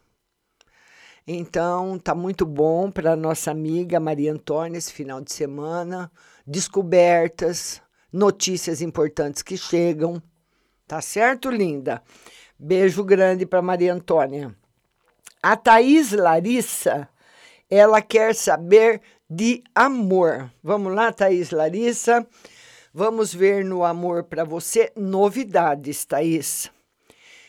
Então, 1.26 1.98
tá 1.98 2.14
muito 2.14 2.44
bom 2.44 2.90
para 2.90 3.16
nossa 3.16 3.50
amiga 3.50 3.98
Maria 3.98 4.32
Antônia 4.32 4.76
esse 4.76 4.92
final 4.92 5.22
de 5.22 5.32
semana, 5.32 6.12
descobertas, 6.46 7.80
notícias 8.12 8.82
importantes 8.82 9.40
que 9.40 9.56
chegam. 9.56 10.22
Tá 10.86 11.00
certo, 11.00 11.48
linda? 11.48 12.02
Beijo 12.58 13.02
grande 13.02 13.46
para 13.46 13.62
Maria 13.62 13.94
Antônia. 13.94 14.54
A 15.42 15.56
Thaís 15.56 16.12
Larissa, 16.12 17.08
ela 17.70 18.02
quer 18.02 18.34
saber 18.34 19.00
de 19.34 19.64
amor. 19.74 20.52
Vamos 20.62 20.94
lá, 20.94 21.10
Thaís 21.10 21.50
Larissa. 21.50 22.26
Vamos 22.92 23.32
ver 23.32 23.64
no 23.64 23.82
amor 23.82 24.24
para 24.24 24.44
você 24.44 24.92
novidades, 24.94 26.04
Thaís. 26.04 26.70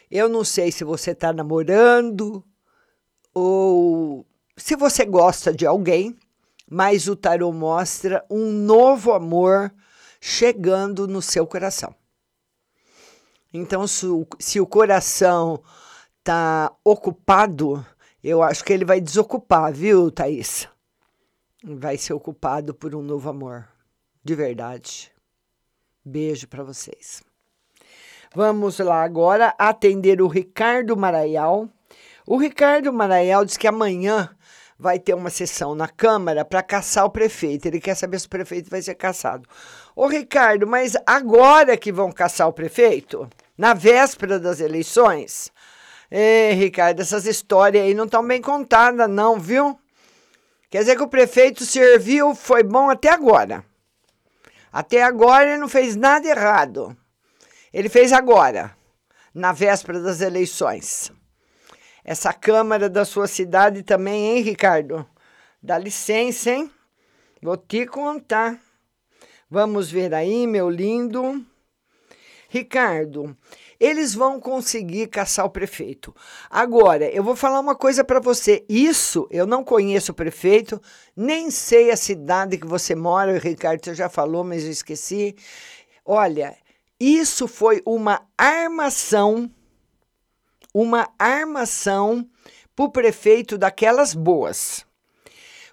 Eu 0.10 0.30
não 0.30 0.46
sei 0.46 0.72
se 0.72 0.86
você 0.86 1.12
está 1.12 1.34
namorando 1.34 2.42
ou 3.34 4.26
se 4.56 4.78
você 4.78 5.04
gosta 5.04 5.52
de 5.52 5.66
alguém, 5.66 6.18
mas 6.70 7.10
o 7.10 7.18
tarô 7.18 7.52
mostra 7.52 8.26
um 8.30 8.50
novo 8.50 9.12
amor 9.12 9.74
chegando 10.22 11.06
no 11.06 11.22
seu 11.22 11.46
coração. 11.46 11.94
Então, 13.54 13.86
se 13.88 14.06
o, 14.06 14.26
se 14.40 14.60
o 14.60 14.66
coração 14.66 15.62
está 16.20 16.72
ocupado, 16.82 17.86
eu 18.24 18.42
acho 18.42 18.64
que 18.64 18.72
ele 18.72 18.86
vai 18.86 19.02
desocupar, 19.02 19.74
viu, 19.74 20.10
Thaís? 20.10 20.72
Vai 21.64 21.98
ser 21.98 22.14
ocupado 22.14 22.74
por 22.74 22.94
um 22.94 23.02
novo 23.02 23.30
amor, 23.30 23.68
de 24.24 24.36
verdade. 24.36 25.12
Beijo 26.04 26.48
para 26.48 26.64
vocês. 26.64 27.24
Vamos 28.36 28.80
lá 28.80 29.04
agora 29.04 29.56
atender 29.58 30.22
o 30.22 30.28
Ricardo 30.28 30.98
Maraial. 30.98 31.70
O 32.28 32.36
Ricardo 32.38 32.92
Maraial 32.92 33.46
diz 33.46 33.56
que 33.56 33.68
amanhã 33.68 34.36
vai 34.78 35.00
ter 35.00 35.14
uma 35.14 35.30
sessão 35.30 35.74
na 35.74 35.88
Câmara 35.88 36.44
para 36.44 36.62
caçar 36.62 37.06
o 37.06 37.12
prefeito. 37.12 37.68
Ele 37.68 37.80
quer 37.80 37.96
saber 37.96 38.20
se 38.20 38.26
o 38.26 38.30
prefeito 38.30 38.70
vai 38.70 38.82
ser 38.82 38.96
caçado. 38.96 39.48
Ô, 39.96 40.08
Ricardo, 40.08 40.68
mas 40.68 40.98
agora 41.06 41.78
que 41.78 41.92
vão 41.92 42.12
caçar 42.12 42.48
o 42.48 42.54
prefeito? 42.54 43.30
Na 43.58 43.74
véspera 43.74 44.40
das 44.40 44.60
eleições? 44.60 45.52
Ê, 46.12 46.54
Ricardo, 46.54 47.02
essas 47.02 47.26
histórias 47.26 47.86
aí 47.86 47.94
não 47.94 48.06
estão 48.06 48.26
bem 48.26 48.42
contadas, 48.42 49.10
não, 49.10 49.40
viu? 49.40 49.80
Quer 50.74 50.80
dizer 50.80 50.96
que 50.96 51.04
o 51.04 51.08
prefeito 51.08 51.64
serviu, 51.68 52.34
foi 52.34 52.64
bom 52.64 52.90
até 52.90 53.08
agora. 53.10 53.64
Até 54.72 55.04
agora 55.04 55.52
ele 55.52 55.60
não 55.60 55.70
fez 55.70 55.96
nada 55.96 56.28
errado. 56.28 56.98
Ele 57.72 57.88
fez 57.88 58.12
agora, 58.12 58.76
na 59.36 59.52
véspera 59.52 60.00
das 60.00 60.20
eleições. 60.20 61.12
Essa 62.04 62.34
Câmara 62.34 62.90
da 62.90 63.06
sua 63.06 63.28
cidade 63.28 63.84
também, 63.84 64.36
hein, 64.36 64.42
Ricardo? 64.42 65.08
Dá 65.62 65.78
licença, 65.78 66.50
hein? 66.50 66.72
Vou 67.40 67.56
te 67.56 67.86
contar. 67.86 68.60
Vamos 69.48 69.92
ver 69.92 70.12
aí, 70.12 70.48
meu 70.48 70.72
lindo. 70.72 71.46
Ricardo, 72.50 73.38
eles 73.84 74.16
vão 74.16 74.40
conseguir 74.40 75.08
caçar 75.08 75.46
o 75.46 75.50
prefeito. 75.50 76.16
Agora, 76.50 77.06
eu 77.10 77.22
vou 77.22 77.36
falar 77.36 77.60
uma 77.60 77.76
coisa 77.76 78.02
para 78.02 78.22
você. 78.22 78.64
Isso, 78.70 79.28
eu 79.30 79.46
não 79.46 79.62
conheço 79.62 80.14
o 80.14 80.16
prefeito, 80.16 80.82
nem 81.14 81.52
sei 81.52 81.92
a 81.92 81.98
cidade 81.98 82.58
que 82.58 82.66
você 82.66 82.96
mora. 82.96 83.34
O 83.34 83.38
Ricardo 83.38 83.84
você 83.84 83.94
já 83.94 84.08
falou, 84.08 84.42
mas 84.42 84.64
eu 84.64 84.72
esqueci. 84.72 85.36
Olha, 86.06 86.56
isso 86.98 87.46
foi 87.46 87.82
uma 87.86 88.22
armação, 88.38 89.52
uma 90.74 91.10
armação 91.20 92.26
para 92.74 92.86
o 92.86 92.90
prefeito 92.90 93.58
daquelas 93.58 94.14
boas. 94.14 94.86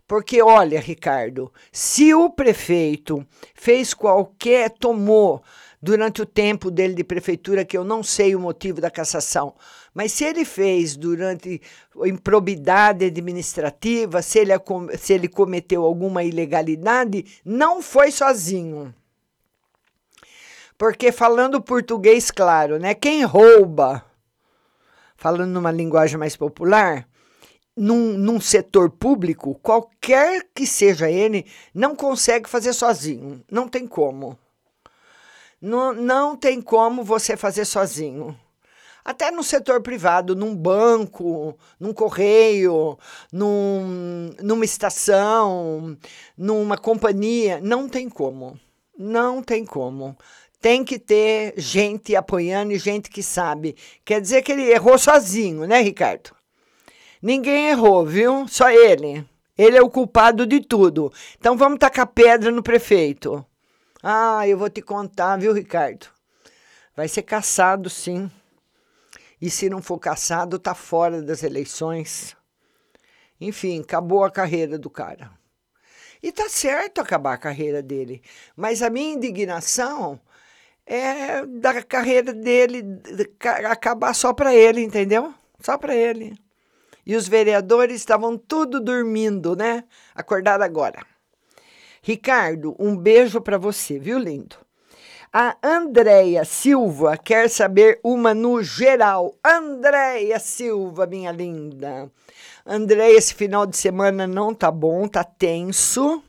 Porque, 0.04 0.42
olha, 0.42 0.80
Ricardo, 0.80 1.52
se 1.70 2.12
o 2.12 2.28
prefeito 2.28 3.24
fez 3.54 3.94
qualquer, 3.94 4.70
tomou 4.70 5.40
durante 5.82 6.20
o 6.20 6.26
tempo 6.26 6.70
dele 6.70 6.94
de 6.94 7.04
prefeitura, 7.04 7.64
que 7.64 7.76
eu 7.76 7.84
não 7.84 8.02
sei 8.02 8.34
o 8.34 8.40
motivo 8.40 8.80
da 8.80 8.90
cassação, 8.90 9.54
mas 9.94 10.12
se 10.12 10.24
ele 10.24 10.44
fez 10.44 10.96
durante 10.96 11.60
improbidade 12.04 13.04
administrativa, 13.04 14.20
se 14.20 14.38
ele, 14.38 14.52
se 14.98 15.12
ele 15.12 15.28
cometeu 15.28 15.84
alguma 15.84 16.22
ilegalidade, 16.22 17.24
não 17.44 17.80
foi 17.80 18.10
sozinho. 18.10 18.94
Porque 20.76 21.12
falando 21.12 21.60
português 21.60 22.30
claro, 22.30 22.78
né? 22.78 22.94
Quem 22.94 23.22
rouba, 23.24 24.04
falando 25.16 25.50
numa 25.50 25.70
linguagem 25.70 26.16
mais 26.16 26.36
popular, 26.36 27.06
num, 27.76 28.16
num, 28.16 28.40
setor 28.40 28.90
público, 28.90 29.58
qualquer 29.62 30.46
que 30.54 30.66
seja 30.66 31.10
ele, 31.10 31.46
não 31.74 31.94
consegue 31.94 32.48
fazer 32.48 32.72
sozinho. 32.72 33.42
Não 33.50 33.68
tem 33.68 33.86
como. 33.86 34.38
Não, 35.60 35.92
não 35.92 36.36
tem 36.36 36.60
como 36.60 37.04
você 37.04 37.36
fazer 37.36 37.64
sozinho. 37.64 38.36
Até 39.04 39.30
no 39.30 39.42
setor 39.42 39.80
privado, 39.82 40.36
num 40.36 40.54
banco, 40.54 41.56
num 41.78 41.92
correio, 41.92 42.98
num, 43.32 44.30
numa 44.42 44.64
estação, 44.64 45.96
numa 46.36 46.76
companhia, 46.76 47.60
não 47.62 47.88
tem 47.88 48.08
como. 48.08 48.58
Não 48.98 49.42
tem 49.42 49.64
como. 49.64 50.16
Tem 50.60 50.84
que 50.84 50.98
ter 50.98 51.54
gente 51.56 52.14
apoiando 52.14 52.72
e 52.72 52.78
gente 52.78 53.08
que 53.08 53.22
sabe. 53.22 53.74
Quer 54.04 54.20
dizer 54.20 54.42
que 54.42 54.52
ele 54.52 54.70
errou 54.70 54.98
sozinho, 54.98 55.66
né, 55.66 55.80
Ricardo? 55.80 56.30
Ninguém 57.22 57.68
errou, 57.68 58.04
viu? 58.04 58.46
Só 58.48 58.70
ele. 58.70 59.24
Ele 59.56 59.76
é 59.76 59.82
o 59.82 59.90
culpado 59.90 60.46
de 60.46 60.60
tudo. 60.60 61.12
Então 61.38 61.56
vamos 61.56 61.78
tacar 61.78 62.06
pedra 62.06 62.50
no 62.50 62.62
prefeito. 62.62 63.44
Ah, 64.02 64.48
eu 64.48 64.56
vou 64.56 64.70
te 64.70 64.80
contar, 64.80 65.36
viu, 65.36 65.52
Ricardo? 65.52 66.06
Vai 66.96 67.06
ser 67.06 67.22
caçado, 67.22 67.90
sim. 67.90 68.30
E 69.40 69.50
se 69.50 69.68
não 69.68 69.82
for 69.82 69.98
caçado, 69.98 70.58
tá 70.58 70.74
fora 70.74 71.22
das 71.22 71.42
eleições. 71.42 72.36
Enfim, 73.38 73.80
acabou 73.80 74.24
a 74.24 74.30
carreira 74.30 74.78
do 74.78 74.88
cara. 74.88 75.30
E 76.22 76.32
tá 76.32 76.48
certo 76.48 77.00
acabar 77.00 77.34
a 77.34 77.38
carreira 77.38 77.82
dele. 77.82 78.22
Mas 78.56 78.82
a 78.82 78.90
minha 78.90 79.14
indignação 79.14 80.20
é 80.86 81.44
da 81.46 81.82
carreira 81.82 82.32
dele 82.32 82.82
acabar 83.68 84.14
só 84.14 84.32
para 84.32 84.54
ele, 84.54 84.82
entendeu? 84.82 85.34
Só 85.60 85.78
para 85.78 85.94
ele. 85.94 86.38
E 87.04 87.16
os 87.16 87.28
vereadores 87.28 87.96
estavam 87.96 88.36
tudo 88.36 88.80
dormindo, 88.80 89.56
né? 89.56 89.84
Acordaram 90.14 90.64
agora. 90.64 91.09
Ricardo, 92.02 92.74
um 92.78 92.96
beijo 92.96 93.40
para 93.40 93.58
você, 93.58 93.98
viu, 93.98 94.18
lindo? 94.18 94.56
A 95.32 95.56
Andréia 95.62 96.44
Silva 96.44 97.16
quer 97.16 97.48
saber 97.48 98.00
uma 98.02 98.34
no 98.34 98.62
geral. 98.62 99.36
Andréia 99.44 100.40
Silva, 100.40 101.06
minha 101.06 101.30
linda. 101.30 102.10
Andréia, 102.66 103.16
esse 103.16 103.34
final 103.34 103.66
de 103.66 103.76
semana 103.76 104.26
não 104.26 104.54
tá 104.54 104.70
bom, 104.70 105.06
tá 105.06 105.22
tenso. 105.22 106.22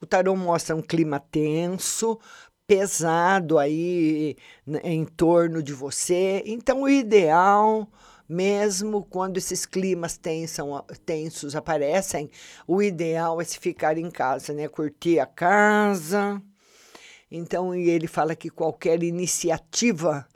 O 0.00 0.06
tarô 0.06 0.34
mostra 0.34 0.74
um 0.74 0.82
clima 0.82 1.20
tenso, 1.20 2.18
pesado 2.66 3.58
aí 3.58 4.36
em 4.82 5.04
torno 5.04 5.62
de 5.62 5.72
você. 5.72 6.42
Então, 6.44 6.82
o 6.82 6.88
ideal 6.88 7.86
mesmo 8.28 9.04
quando 9.04 9.38
esses 9.38 9.64
climas 9.64 10.16
tensam, 10.16 10.84
tensos 11.04 11.54
aparecem, 11.54 12.30
o 12.66 12.82
ideal 12.82 13.40
é 13.40 13.44
se 13.44 13.58
ficar 13.58 13.96
em 13.98 14.10
casa, 14.10 14.52
né? 14.52 14.68
Curtir 14.68 15.20
a 15.20 15.26
casa. 15.26 16.42
Então, 17.30 17.74
e 17.74 17.88
ele 17.90 18.06
fala 18.06 18.36
que 18.36 18.50
qualquer 18.50 19.02
iniciativa 19.02 20.26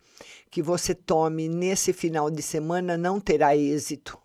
que 0.51 0.61
você 0.61 0.95
tome 0.95 1.49
nesse 1.49 1.93
final 1.93 2.31
de 2.31 2.43
semana 2.43 2.97
não 2.97 3.21
terá 3.21 3.57
êxito. 3.57 4.19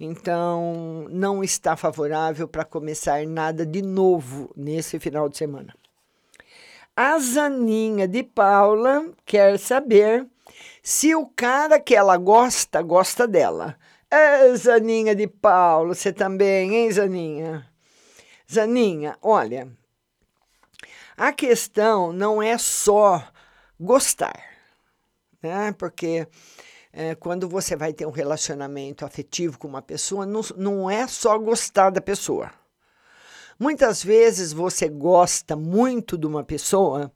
Então, 0.00 1.06
não 1.10 1.42
está 1.42 1.76
favorável 1.76 2.46
para 2.46 2.64
começar 2.64 3.26
nada 3.26 3.66
de 3.66 3.82
novo 3.82 4.50
nesse 4.56 4.98
final 4.98 5.28
de 5.28 5.36
semana. 5.36 5.74
A 6.96 7.18
Zaninha 7.18 8.08
de 8.08 8.24
Paula 8.24 9.12
quer 9.24 9.58
saber 9.58 10.26
se 10.88 11.14
o 11.14 11.26
cara 11.26 11.78
que 11.78 11.94
ela 11.94 12.16
gosta, 12.16 12.80
gosta 12.80 13.28
dela. 13.28 13.78
É, 14.10 14.56
Zaninha 14.56 15.14
de 15.14 15.26
Paula, 15.26 15.94
você 15.94 16.10
também, 16.10 16.74
hein, 16.74 16.90
Zaninha? 16.90 17.70
Zaninha, 18.50 19.18
olha, 19.20 19.70
a 21.14 21.30
questão 21.30 22.10
não 22.10 22.42
é 22.42 22.56
só 22.56 23.22
gostar, 23.78 24.42
né? 25.42 25.72
Porque 25.72 26.26
é, 26.90 27.14
quando 27.14 27.46
você 27.46 27.76
vai 27.76 27.92
ter 27.92 28.06
um 28.06 28.10
relacionamento 28.10 29.04
afetivo 29.04 29.58
com 29.58 29.68
uma 29.68 29.82
pessoa, 29.82 30.24
não, 30.24 30.40
não 30.56 30.90
é 30.90 31.06
só 31.06 31.36
gostar 31.38 31.90
da 31.90 32.00
pessoa. 32.00 32.50
Muitas 33.58 34.02
vezes 34.02 34.54
você 34.54 34.88
gosta 34.88 35.54
muito 35.54 36.16
de 36.16 36.26
uma 36.26 36.42
pessoa 36.42 37.12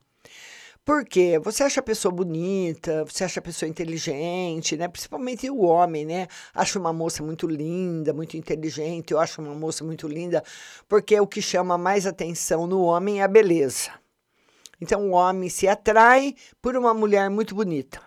porque 0.85 1.39
você 1.39 1.63
acha 1.63 1.81
a 1.81 1.83
pessoa 1.83 2.13
bonita, 2.13 3.05
você 3.05 3.25
acha 3.25 3.39
a 3.39 3.43
pessoa 3.43 3.69
inteligente, 3.69 4.77
né? 4.77 4.89
Principalmente 4.89 5.49
o 5.49 5.61
homem, 5.61 6.05
né? 6.05 6.27
Acha 6.53 6.79
uma 6.79 6.93
moça 6.93 7.23
muito 7.23 7.47
linda, 7.47 8.13
muito 8.13 8.37
inteligente. 8.37 9.13
Eu 9.13 9.21
acho 9.21 9.41
uma 9.41 9.55
moça 9.55 9.85
muito 9.85 10.09
linda, 10.09 10.43
porque 10.89 11.19
o 11.21 11.27
que 11.27 11.41
chama 11.41 11.79
mais 11.79 12.07
atenção 12.07 12.67
no 12.67 12.83
homem 12.83 13.21
é 13.21 13.23
a 13.23 13.29
beleza. 13.29 13.91
Então 14.81 15.09
o 15.09 15.13
homem 15.13 15.49
se 15.49 15.69
atrai 15.69 16.35
por 16.61 16.77
uma 16.77 16.93
mulher 16.93 17.31
muito 17.31 17.55
bonita. 17.55 18.01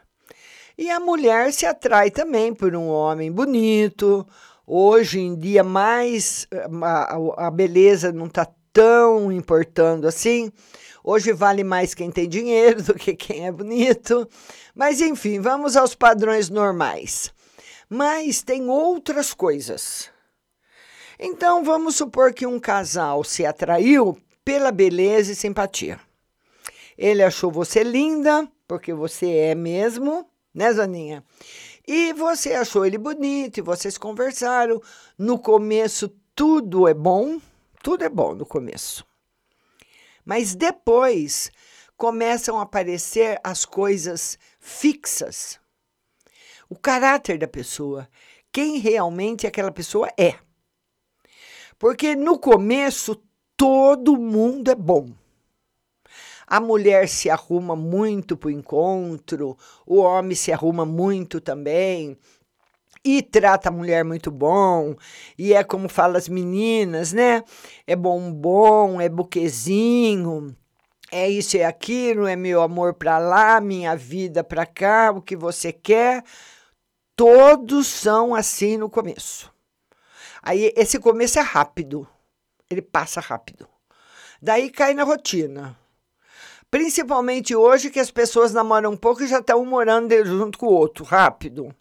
E 0.78 0.92
a 0.92 1.00
mulher 1.00 1.54
se 1.54 1.66
atrai 1.66 2.12
também 2.12 2.54
por 2.54 2.76
um 2.76 2.90
homem 2.90 3.32
bonito. 3.32 4.28
Hoje 4.68 5.22
em 5.22 5.34
dia, 5.34 5.64
mais 5.64 6.46
a, 6.84 7.48
a 7.48 7.52
beleza 7.52 8.12
não 8.12 8.26
está 8.26 8.46
tão 8.74 9.32
importando 9.32 10.06
assim. 10.06 10.52
Hoje 11.08 11.32
vale 11.34 11.64
mais 11.64 11.94
quem 11.94 12.10
tem 12.10 12.28
dinheiro 12.28 12.82
do 12.84 12.96
que 12.96 13.16
quem 13.16 13.46
é 13.46 13.52
bonito. 13.52 14.28
Mas 14.74 15.00
enfim, 15.00 15.40
vamos 15.40 15.78
aos 15.78 15.94
padrões 15.94 16.50
normais. 16.50 17.32
Mas 17.88 18.42
tem 18.42 18.68
outras 18.68 19.32
coisas. 19.32 20.10
Então 21.20 21.64
vamos 21.64 21.96
supor 21.96 22.34
que 22.34 22.48
um 22.48 22.60
casal 22.60 23.24
se 23.24 23.46
atraiu 23.46 24.18
pela 24.44 24.72
beleza 24.72 25.32
e 25.32 25.36
simpatia. 25.36 26.00
Ele 26.98 27.22
achou 27.22 27.52
você 27.52 27.84
linda, 27.84 28.50
porque 28.68 28.92
você 28.92 29.30
é 29.30 29.54
mesmo, 29.54 30.28
né, 30.52 30.74
Zaninha? 30.74 31.24
E 31.88 32.14
você 32.14 32.54
achou 32.54 32.84
ele 32.84 32.98
bonito, 32.98 33.60
e 33.60 33.62
vocês 33.62 33.96
conversaram. 33.96 34.82
No 35.20 35.38
começo, 35.38 36.12
tudo 36.34 36.88
é 36.88 36.96
bom, 36.96 37.40
tudo 37.84 38.04
é 38.04 38.10
bom 38.10 38.34
no 38.34 38.46
começo. 38.46 39.06
Mas 40.26 40.56
depois 40.56 41.52
começam 41.96 42.58
a 42.58 42.64
aparecer 42.64 43.40
as 43.44 43.64
coisas 43.64 44.38
fixas. 44.60 45.60
O 46.68 46.76
caráter 46.76 47.38
da 47.38 47.48
pessoa, 47.48 48.10
quem 48.52 48.80
realmente 48.80 49.46
aquela 49.46 49.72
pessoa 49.72 50.10
é. 50.18 50.34
Porque 51.78 52.16
no 52.16 52.40
começo 52.40 53.22
todo 53.56 54.18
mundo 54.18 54.72
é 54.72 54.76
bom. 54.76 55.12
A 56.48 56.60
mulher 56.60 57.08
se 57.08 57.30
arruma 57.30 57.76
muito 57.76 58.38
para 58.38 58.48
o 58.48 58.52
encontro, 58.52 59.58
o 59.86 59.98
homem 59.98 60.36
se 60.36 60.52
arruma 60.52 60.86
muito 60.86 61.42
também, 61.42 62.18
e 63.06 63.22
trata 63.22 63.70
a 63.70 63.72
mulher 63.72 64.04
muito 64.04 64.32
bom, 64.32 64.96
e 65.38 65.54
é 65.54 65.64
como 65.64 65.88
fala 65.88 66.18
as 66.18 66.28
meninas, 66.28 67.14
né? 67.14 67.44
É 67.86 67.96
bombom, 67.96 69.00
é 69.00 69.08
buquezinho, 69.08 70.56
é 71.12 71.30
isso, 71.30 71.56
é 71.56 71.64
aquilo, 71.64 72.26
é 72.26 72.36
meu 72.36 72.64
amor 72.64 72.96
para 72.96 73.20
lá, 73.20 73.62
minha 73.62 73.96
vida 73.96 74.44
para 74.44 74.66
cá, 74.66 75.12
o 75.16 75.22
que 75.22 75.36
você 75.36 75.72
quer. 75.72 76.24
Todos 77.16 77.86
são 77.86 78.34
assim 78.34 78.76
no 78.76 78.90
começo. 78.90 79.54
Aí 80.42 80.74
esse 80.76 81.00
começo 81.00 81.38
é 81.38 81.44
rápido, 81.44 82.08
ele 82.70 82.82
passa 82.82 83.22
rápido. 83.22 83.68
Daí 84.42 84.70
cai 84.72 84.94
na 84.96 85.04
rotina. 85.04 85.78
Principalmente 86.72 87.56
hoje 87.56 87.92
que 87.92 88.00
as 88.00 88.12
pessoas 88.12 88.52
namoram 88.52 88.92
um 88.92 88.98
pouco 88.98 89.24
e 89.24 89.28
já 89.28 89.40
estão 89.40 89.64
morando 89.64 90.14
junto 90.26 90.58
com 90.58 90.66
o 90.66 90.74
outro, 90.74 91.06
rápido. 91.06 91.74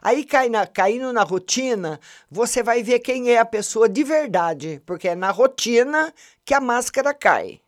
Aí 0.00 0.24
cai 0.24 0.48
na, 0.48 0.66
caindo 0.66 1.12
na 1.12 1.22
rotina, 1.22 2.00
você 2.30 2.62
vai 2.62 2.82
ver 2.82 3.00
quem 3.00 3.30
é 3.30 3.38
a 3.38 3.44
pessoa 3.44 3.88
de 3.88 4.04
verdade, 4.04 4.82
porque 4.84 5.08
é 5.08 5.14
na 5.14 5.30
rotina 5.30 6.12
que 6.44 6.54
a 6.54 6.60
máscara 6.60 7.14
cai. 7.14 7.60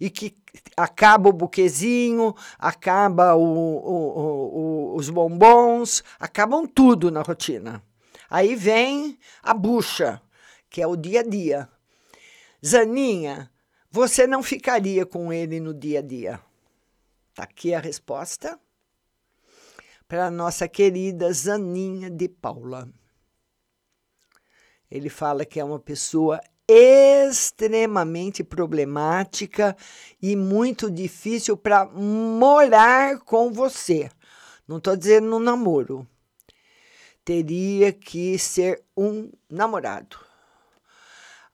E 0.00 0.10
que 0.10 0.36
acaba 0.76 1.28
o 1.28 1.32
buquezinho, 1.32 2.34
acaba 2.58 3.34
o, 3.34 3.42
o, 3.42 4.92
o, 4.92 4.96
os 4.96 5.08
bombons, 5.08 6.02
acabam 6.18 6.66
tudo 6.66 7.10
na 7.10 7.22
rotina. 7.22 7.82
Aí 8.28 8.56
vem 8.56 9.18
a 9.42 9.54
bucha, 9.54 10.20
que 10.68 10.82
é 10.82 10.86
o 10.86 10.96
dia 10.96 11.20
a 11.20 11.22
dia. 11.22 11.68
Zaninha, 12.64 13.50
você 13.90 14.26
não 14.26 14.42
ficaria 14.42 15.06
com 15.06 15.32
ele 15.32 15.60
no 15.60 15.72
dia 15.72 16.00
a 16.00 16.02
dia? 16.02 16.40
Tá 17.34 17.44
aqui 17.44 17.74
a 17.74 17.78
resposta 17.78 18.58
para 20.06 20.30
nossa 20.30 20.68
querida 20.68 21.32
Zaninha 21.32 22.10
de 22.10 22.28
Paula. 22.28 22.88
Ele 24.90 25.08
fala 25.08 25.44
que 25.44 25.58
é 25.58 25.64
uma 25.64 25.78
pessoa 25.78 26.40
extremamente 26.68 28.42
problemática 28.42 29.76
e 30.20 30.34
muito 30.36 30.90
difícil 30.90 31.56
para 31.56 31.84
morar 31.86 33.18
com 33.20 33.52
você. 33.52 34.10
Não 34.66 34.78
estou 34.78 34.96
dizendo 34.96 35.28
no 35.28 35.38
namoro. 35.38 36.06
Teria 37.24 37.92
que 37.92 38.38
ser 38.38 38.82
um 38.96 39.30
namorado. 39.48 40.18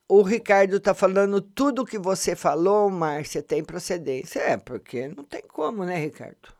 O 0.08 0.22
Ricardo 0.22 0.76
está 0.76 0.92
falando 0.92 1.40
tudo 1.40 1.86
que 1.86 1.98
você 1.98 2.34
falou, 2.34 2.90
Márcia, 2.90 3.42
tem 3.42 3.62
procedência. 3.62 4.40
É, 4.40 4.56
porque 4.56 5.08
não 5.08 5.22
tem 5.24 5.42
como, 5.42 5.84
né, 5.84 5.96
Ricardo? 5.96 6.59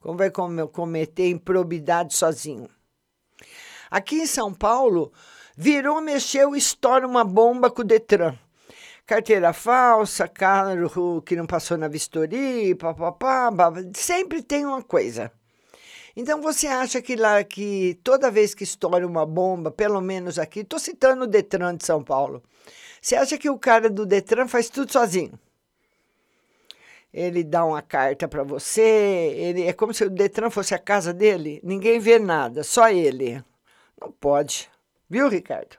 Como 0.00 0.16
vai 0.18 0.30
cometer 0.30 1.28
improbidade 1.28 2.14
sozinho? 2.14 2.68
Aqui 3.90 4.16
em 4.16 4.26
São 4.26 4.52
Paulo, 4.52 5.12
virou, 5.56 6.00
mexeu, 6.00 6.54
estoura 6.54 7.06
uma 7.06 7.24
bomba 7.24 7.70
com 7.70 7.82
o 7.82 7.84
Detran. 7.84 8.36
Carteira 9.06 9.52
falsa, 9.52 10.26
carro 10.26 11.22
que 11.22 11.36
não 11.36 11.46
passou 11.46 11.78
na 11.78 11.86
vistoria, 11.86 12.74
papapá, 12.74 13.50
sempre 13.94 14.42
tem 14.42 14.66
uma 14.66 14.82
coisa. 14.82 15.30
Então 16.16 16.40
você 16.40 16.66
acha 16.66 17.00
que 17.00 17.14
lá 17.14 17.44
que 17.44 18.00
toda 18.02 18.30
vez 18.30 18.54
que 18.54 18.64
estoura 18.64 19.06
uma 19.06 19.24
bomba, 19.24 19.70
pelo 19.70 20.00
menos 20.00 20.38
aqui, 20.38 20.60
estou 20.60 20.78
citando 20.78 21.24
o 21.24 21.26
Detran 21.26 21.76
de 21.76 21.84
São 21.84 22.02
Paulo, 22.02 22.42
você 23.00 23.14
acha 23.14 23.38
que 23.38 23.48
o 23.48 23.58
cara 23.58 23.88
do 23.88 24.04
Detran 24.04 24.48
faz 24.48 24.68
tudo 24.68 24.90
sozinho? 24.90 25.38
Ele 27.12 27.42
dá 27.42 27.64
uma 27.64 27.82
carta 27.82 28.28
para 28.28 28.42
você, 28.42 29.32
ele 29.36 29.62
é 29.64 29.72
como 29.72 29.94
se 29.94 30.04
o 30.04 30.10
Detran 30.10 30.50
fosse 30.50 30.74
a 30.74 30.78
casa 30.78 31.12
dele, 31.12 31.60
ninguém 31.62 31.98
vê 31.98 32.18
nada, 32.18 32.62
só 32.62 32.88
ele. 32.88 33.42
Não 34.00 34.10
pode. 34.12 34.68
Viu, 35.08 35.28
Ricardo? 35.28 35.76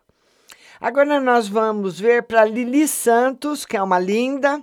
Agora 0.80 1.20
nós 1.20 1.48
vamos 1.48 2.00
ver 2.00 2.24
para 2.24 2.46
Lili 2.46 2.88
Santos, 2.88 3.66
que 3.66 3.76
é 3.76 3.82
uma 3.82 4.00
linda. 4.00 4.62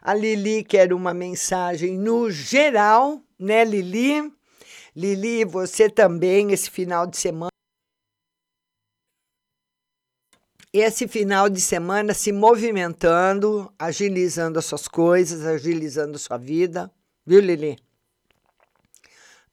A 0.00 0.14
Lili 0.14 0.62
quer 0.62 0.92
uma 0.92 1.12
mensagem 1.12 1.98
no 1.98 2.30
geral, 2.30 3.20
né, 3.38 3.64
Lili? 3.64 4.32
Lili, 4.94 5.44
você 5.44 5.90
também 5.90 6.52
esse 6.52 6.70
final 6.70 7.06
de 7.06 7.16
semana 7.16 7.50
esse 10.80 11.08
final 11.08 11.48
de 11.48 11.60
semana 11.60 12.12
se 12.12 12.32
movimentando, 12.32 13.72
agilizando 13.78 14.58
as 14.58 14.64
suas 14.64 14.86
coisas, 14.86 15.46
agilizando 15.46 16.16
a 16.16 16.18
sua 16.18 16.36
vida. 16.36 16.90
Viu, 17.26 17.40
Lili? 17.40 17.78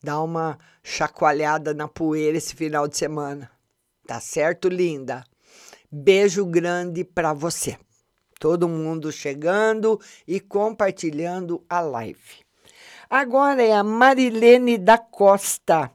Dá 0.03 0.21
uma 0.21 0.57
chacoalhada 0.83 1.73
na 1.73 1.87
poeira 1.87 2.37
esse 2.37 2.55
final 2.55 2.87
de 2.87 2.97
semana. 2.97 3.49
Tá 4.05 4.19
certo, 4.19 4.67
linda? 4.67 5.23
Beijo 5.91 6.45
grande 6.45 7.03
para 7.03 7.33
você. 7.33 7.77
Todo 8.39 8.67
mundo 8.67 9.11
chegando 9.11 9.99
e 10.27 10.39
compartilhando 10.39 11.63
a 11.69 11.79
live. 11.79 12.45
Agora 13.09 13.63
é 13.63 13.73
a 13.73 13.83
Marilene 13.83 14.77
da 14.77 14.97
Costa. 14.97 15.91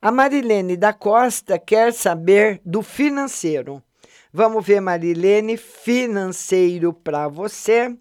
A 0.00 0.10
Marilene 0.10 0.76
da 0.76 0.92
Costa 0.92 1.58
quer 1.58 1.92
saber 1.92 2.60
do 2.64 2.82
financeiro. 2.82 3.82
Vamos 4.34 4.64
ver, 4.64 4.80
Marilene, 4.80 5.58
financeiro 5.58 6.90
para 6.90 7.28
você. 7.28 7.94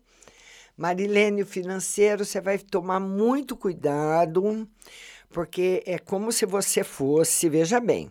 Marilene, 0.78 1.42
o 1.42 1.46
financeiro, 1.46 2.24
você 2.24 2.40
vai 2.40 2.58
tomar 2.58 3.02
muito 3.02 3.58
cuidado, 3.58 4.66
porque 5.30 5.84
é 5.86 6.00
como 6.00 6.32
se 6.32 6.46
você 6.46 6.86
fosse, 6.86 7.50
veja 7.50 7.82
bem, 7.82 8.10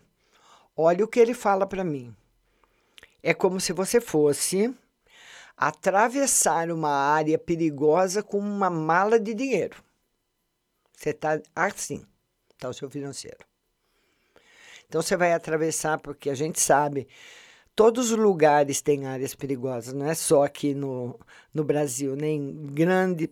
olha 0.77 1.03
o 1.03 1.09
que 1.09 1.19
ele 1.19 1.33
fala 1.33 1.67
para 1.67 1.83
mim. 1.83 2.15
É 3.23 3.33
como 3.33 3.59
se 3.59 3.73
você 3.73 4.03
fosse 4.03 4.71
atravessar 5.57 6.71
uma 6.71 6.91
área 6.91 7.39
perigosa 7.39 8.23
com 8.23 8.39
uma 8.39 8.69
mala 8.69 9.19
de 9.19 9.33
dinheiro. 9.33 9.83
Você 10.95 11.09
está 11.09 11.41
assim, 11.57 12.05
está 12.53 12.69
o 12.69 12.75
seu 12.75 12.91
financeiro. 12.91 13.39
Então 14.87 15.01
você 15.01 15.17
vai 15.17 15.33
atravessar, 15.33 15.99
porque 15.99 16.29
a 16.29 16.35
gente 16.35 16.61
sabe, 16.61 17.09
todos 17.81 18.11
os 18.11 18.19
lugares 18.19 18.83
têm 18.83 19.07
áreas 19.07 19.35
perigosas, 19.35 19.95
não 19.95 20.05
é 20.05 20.15
só 20.15 20.45
aqui 20.45 20.75
no, 20.75 21.19
no 21.55 21.65
Brasil, 21.65 22.15
nem 22.15 22.67
grande, 22.67 23.31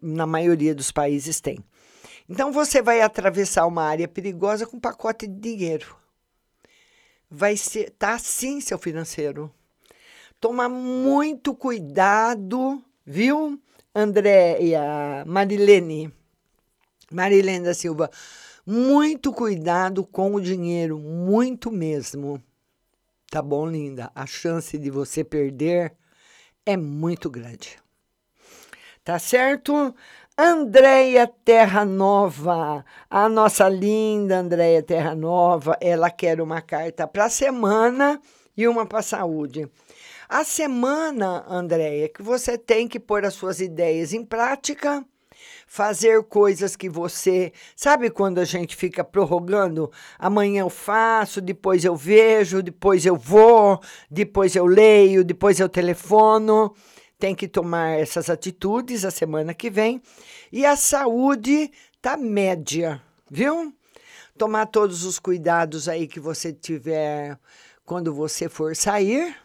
na 0.00 0.28
maioria 0.28 0.72
dos 0.72 0.92
países 0.92 1.40
tem. 1.40 1.58
Então 2.28 2.52
você 2.52 2.80
vai 2.80 3.00
atravessar 3.00 3.66
uma 3.66 3.82
área 3.82 4.06
perigosa 4.06 4.64
com 4.64 4.76
um 4.76 4.80
pacote 4.80 5.26
de 5.26 5.40
dinheiro. 5.40 5.96
Vai 7.28 7.56
ser, 7.56 7.90
tá 7.98 8.14
assim 8.14 8.60
seu 8.60 8.78
financeiro. 8.78 9.52
Toma 10.38 10.68
muito 10.68 11.52
cuidado, 11.52 12.80
viu, 13.04 13.60
André 13.92 14.62
e 14.62 14.72
a 14.72 15.24
Marilene? 15.26 16.14
Marilene 17.10 17.64
da 17.64 17.74
Silva, 17.74 18.08
muito 18.64 19.32
cuidado 19.32 20.06
com 20.06 20.36
o 20.36 20.40
dinheiro, 20.40 20.96
muito 20.96 21.72
mesmo. 21.72 22.40
Tá 23.30 23.40
bom, 23.40 23.64
linda? 23.64 24.10
A 24.12 24.26
chance 24.26 24.76
de 24.76 24.90
você 24.90 25.22
perder 25.22 25.94
é 26.66 26.76
muito 26.76 27.30
grande. 27.30 27.78
Tá 29.04 29.20
certo? 29.20 29.94
Andréia 30.36 31.28
Terra 31.44 31.84
Nova, 31.84 32.84
a 33.08 33.28
nossa 33.28 33.68
linda 33.68 34.38
Andréia 34.38 34.82
Terra 34.82 35.14
Nova, 35.14 35.78
ela 35.80 36.10
quer 36.10 36.40
uma 36.40 36.60
carta 36.60 37.06
para 37.06 37.26
a 37.26 37.30
semana 37.30 38.20
e 38.56 38.66
uma 38.66 38.84
para 38.84 38.98
a 38.98 39.02
saúde. 39.02 39.70
A 40.28 40.42
semana, 40.42 41.44
Andréia, 41.48 42.08
que 42.08 42.22
você 42.22 42.58
tem 42.58 42.88
que 42.88 42.98
pôr 42.98 43.24
as 43.24 43.34
suas 43.34 43.60
ideias 43.60 44.12
em 44.12 44.24
prática 44.24 45.06
fazer 45.70 46.24
coisas 46.24 46.74
que 46.74 46.88
você. 46.88 47.52
Sabe 47.76 48.10
quando 48.10 48.40
a 48.40 48.44
gente 48.44 48.74
fica 48.74 49.04
prorrogando? 49.04 49.88
Amanhã 50.18 50.62
eu 50.62 50.68
faço, 50.68 51.40
depois 51.40 51.84
eu 51.84 51.94
vejo, 51.94 52.60
depois 52.60 53.06
eu 53.06 53.14
vou, 53.14 53.80
depois 54.10 54.56
eu 54.56 54.66
leio, 54.66 55.24
depois 55.24 55.60
eu 55.60 55.68
telefono. 55.68 56.74
Tem 57.20 57.36
que 57.36 57.46
tomar 57.46 58.00
essas 58.00 58.28
atitudes 58.28 59.04
a 59.04 59.12
semana 59.12 59.54
que 59.54 59.70
vem. 59.70 60.02
E 60.50 60.66
a 60.66 60.74
saúde 60.74 61.70
tá 62.02 62.16
média, 62.16 63.00
viu? 63.30 63.72
Tomar 64.36 64.66
todos 64.66 65.04
os 65.04 65.20
cuidados 65.20 65.88
aí 65.88 66.08
que 66.08 66.18
você 66.18 66.52
tiver 66.52 67.38
quando 67.86 68.12
você 68.12 68.48
for 68.48 68.74
sair. 68.74 69.36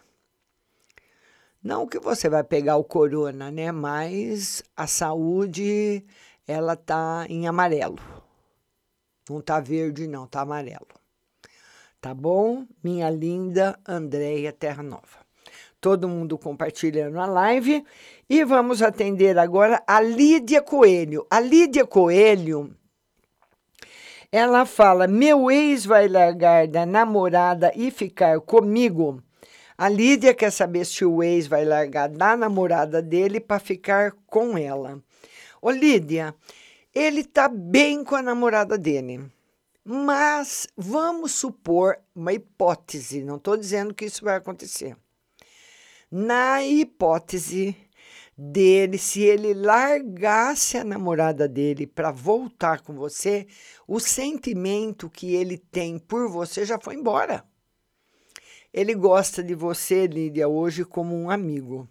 Não 1.66 1.88
que 1.88 1.98
você 1.98 2.30
vai 2.30 2.44
pegar 2.44 2.78
o 2.78 2.84
corona, 2.84 3.50
né? 3.50 3.72
Mas 3.72 4.62
a 4.78 4.86
saúde, 4.86 6.06
ela 6.48 6.76
tá 6.76 7.26
em 7.28 7.48
amarelo. 7.48 7.98
Não 9.28 9.42
tá 9.42 9.60
verde, 9.60 10.08
não, 10.08 10.28
tá 10.28 10.42
amarelo. 10.42 10.86
Tá 12.00 12.14
bom? 12.14 12.68
Minha 12.84 13.10
linda 13.10 13.80
Andréia 13.84 14.54
Terra 14.54 14.84
Nova. 14.84 15.26
Todo 15.82 16.08
mundo 16.08 16.38
compartilhando 16.38 17.20
a 17.20 17.26
live. 17.26 17.84
E 18.30 18.44
vamos 18.44 18.84
atender 18.84 19.40
agora 19.40 19.82
a 19.88 20.00
Lídia 20.00 20.62
Coelho. 20.62 21.26
A 21.32 21.40
Lídia 21.40 21.84
Coelho, 21.84 22.76
ela 24.32 24.68
fala: 24.68 25.08
Meu 25.08 25.50
ex 25.50 25.84
vai 25.84 26.08
largar 26.08 26.68
da 26.68 26.86
namorada 26.86 27.72
e 27.76 27.90
ficar 27.90 28.40
comigo. 28.40 29.20
A 29.78 29.90
Lídia 29.90 30.34
quer 30.34 30.52
saber 30.52 30.86
se 30.86 31.04
o 31.04 31.22
ex 31.22 31.48
vai 31.48 31.66
largar 31.66 32.08
da 32.08 32.38
namorada 32.38 33.02
dele 33.02 33.42
para 33.42 33.60
ficar 33.60 34.14
com 34.26 34.58
ela. 34.58 35.04
Ô 35.62 35.70
Lídia, 35.70 36.34
ele 36.94 37.26
tá 37.26 37.50
bem 37.50 38.02
com 38.02 38.16
a 38.16 38.22
namorada 38.22 38.78
dele. 38.78 39.30
Mas 39.84 40.66
vamos 40.78 41.34
supor 41.34 42.00
uma 42.16 42.32
hipótese, 42.32 43.22
não 43.22 43.36
estou 43.36 43.58
dizendo 43.58 43.94
que 43.94 44.06
isso 44.06 44.24
vai 44.24 44.38
acontecer. 44.38 44.96
Na 46.10 46.64
hipótese 46.64 47.76
dele, 48.38 48.98
se 48.98 49.24
ele 49.24 49.54
largasse 49.54 50.78
a 50.78 50.86
namorada 50.86 51.50
dele 51.50 51.86
para 51.86 52.12
voltar 52.12 52.82
com 52.82 52.94
você, 52.94 53.46
o 53.86 54.00
sentimento 54.00 55.10
que 55.10 55.36
ele 55.36 55.58
tem 55.58 56.00
por 56.00 56.30
você 56.30 56.66
já 56.66 56.80
foi 56.80 56.96
embora. 56.96 57.44
Ele 58.78 58.94
gosta 58.94 59.42
de 59.42 59.56
você, 59.56 60.06
Lídia, 60.06 60.50
hoje 60.50 60.84
como 60.84 61.16
um 61.16 61.30
amigo. 61.30 61.88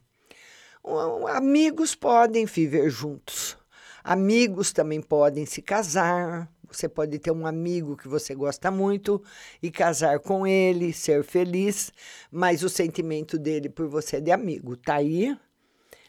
Amigos 1.30 1.94
podem 1.94 2.44
viver 2.44 2.90
juntos. 2.90 3.56
Amigos 4.04 4.70
também 4.70 5.00
podem 5.00 5.46
se 5.46 5.62
casar. 5.62 6.46
Você 6.70 6.86
pode 6.86 7.18
ter 7.18 7.30
um 7.30 7.46
amigo 7.46 7.96
que 7.96 8.06
você 8.06 8.34
gosta 8.34 8.70
muito 8.70 9.22
e 9.62 9.70
casar 9.70 10.18
com 10.18 10.46
ele, 10.46 10.92
ser 10.92 11.24
feliz, 11.24 11.90
mas 12.30 12.62
o 12.62 12.68
sentimento 12.68 13.38
dele 13.38 13.70
por 13.70 13.88
você 13.88 14.16
é 14.16 14.20
de 14.20 14.30
amigo. 14.30 14.76
Tá 14.76 14.96
aí? 14.96 15.34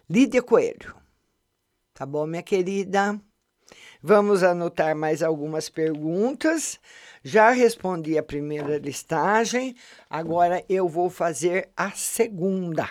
Lídia 0.09 0.43
Coelho. 0.43 0.93
Tá 1.93 2.05
bom, 2.05 2.27
minha 2.27 2.43
querida? 2.43 3.17
Vamos 4.01 4.43
anotar 4.43 4.93
mais 4.93 5.23
algumas 5.23 5.69
perguntas. 5.69 6.79
Já 7.27 7.49
respondi 7.49 8.19
a 8.19 8.21
primeira 8.21 8.77
listagem, 8.77 9.75
agora 10.07 10.63
eu 10.69 10.87
vou 10.87 11.09
fazer 11.09 11.69
a 11.75 11.89
segunda. 11.89 12.87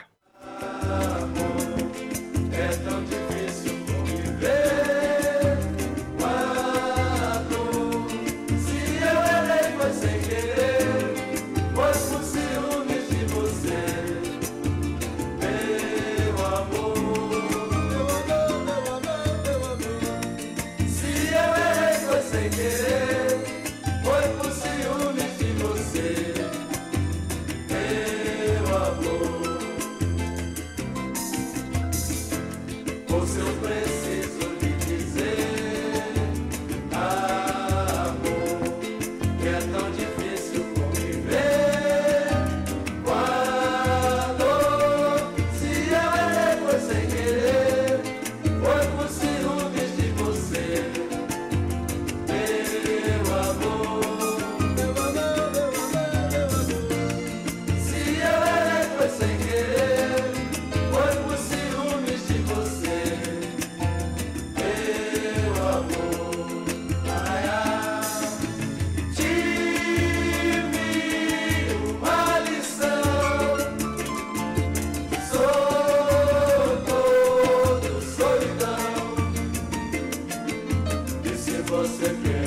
Você 81.74 82.08
perdoar, 82.08 82.43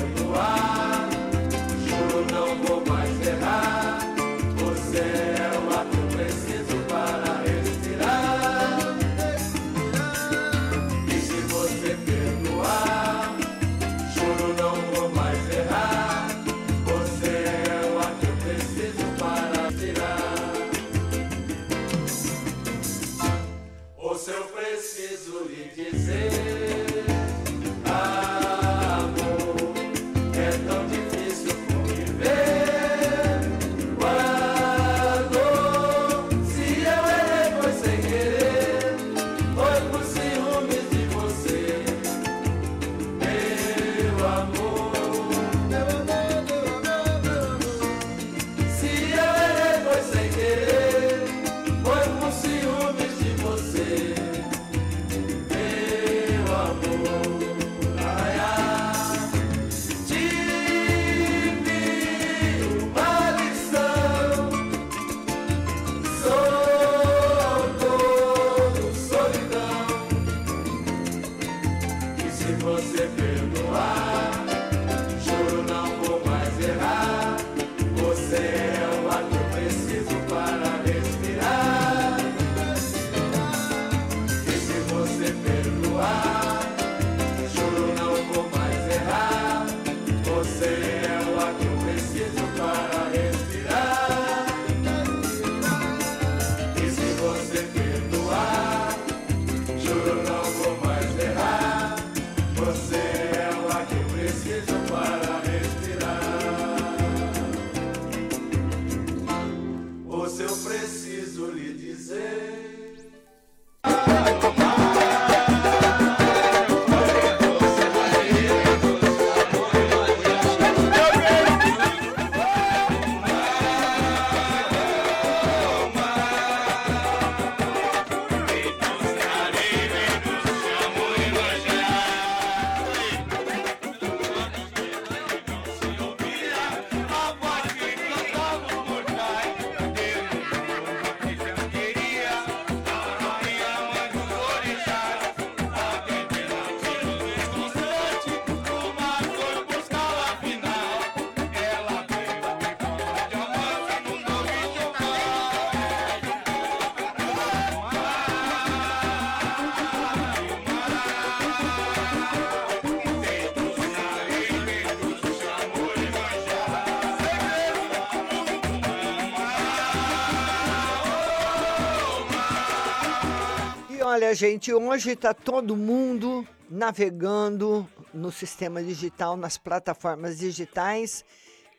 olha, 174.18 174.34
gente, 174.34 174.74
hoje 174.74 175.12
está 175.12 175.32
todo 175.32 175.76
mundo 175.76 176.44
navegando 176.68 177.88
no 178.12 178.32
sistema 178.32 178.82
digital, 178.82 179.36
nas 179.36 179.56
plataformas 179.56 180.38
digitais. 180.38 181.24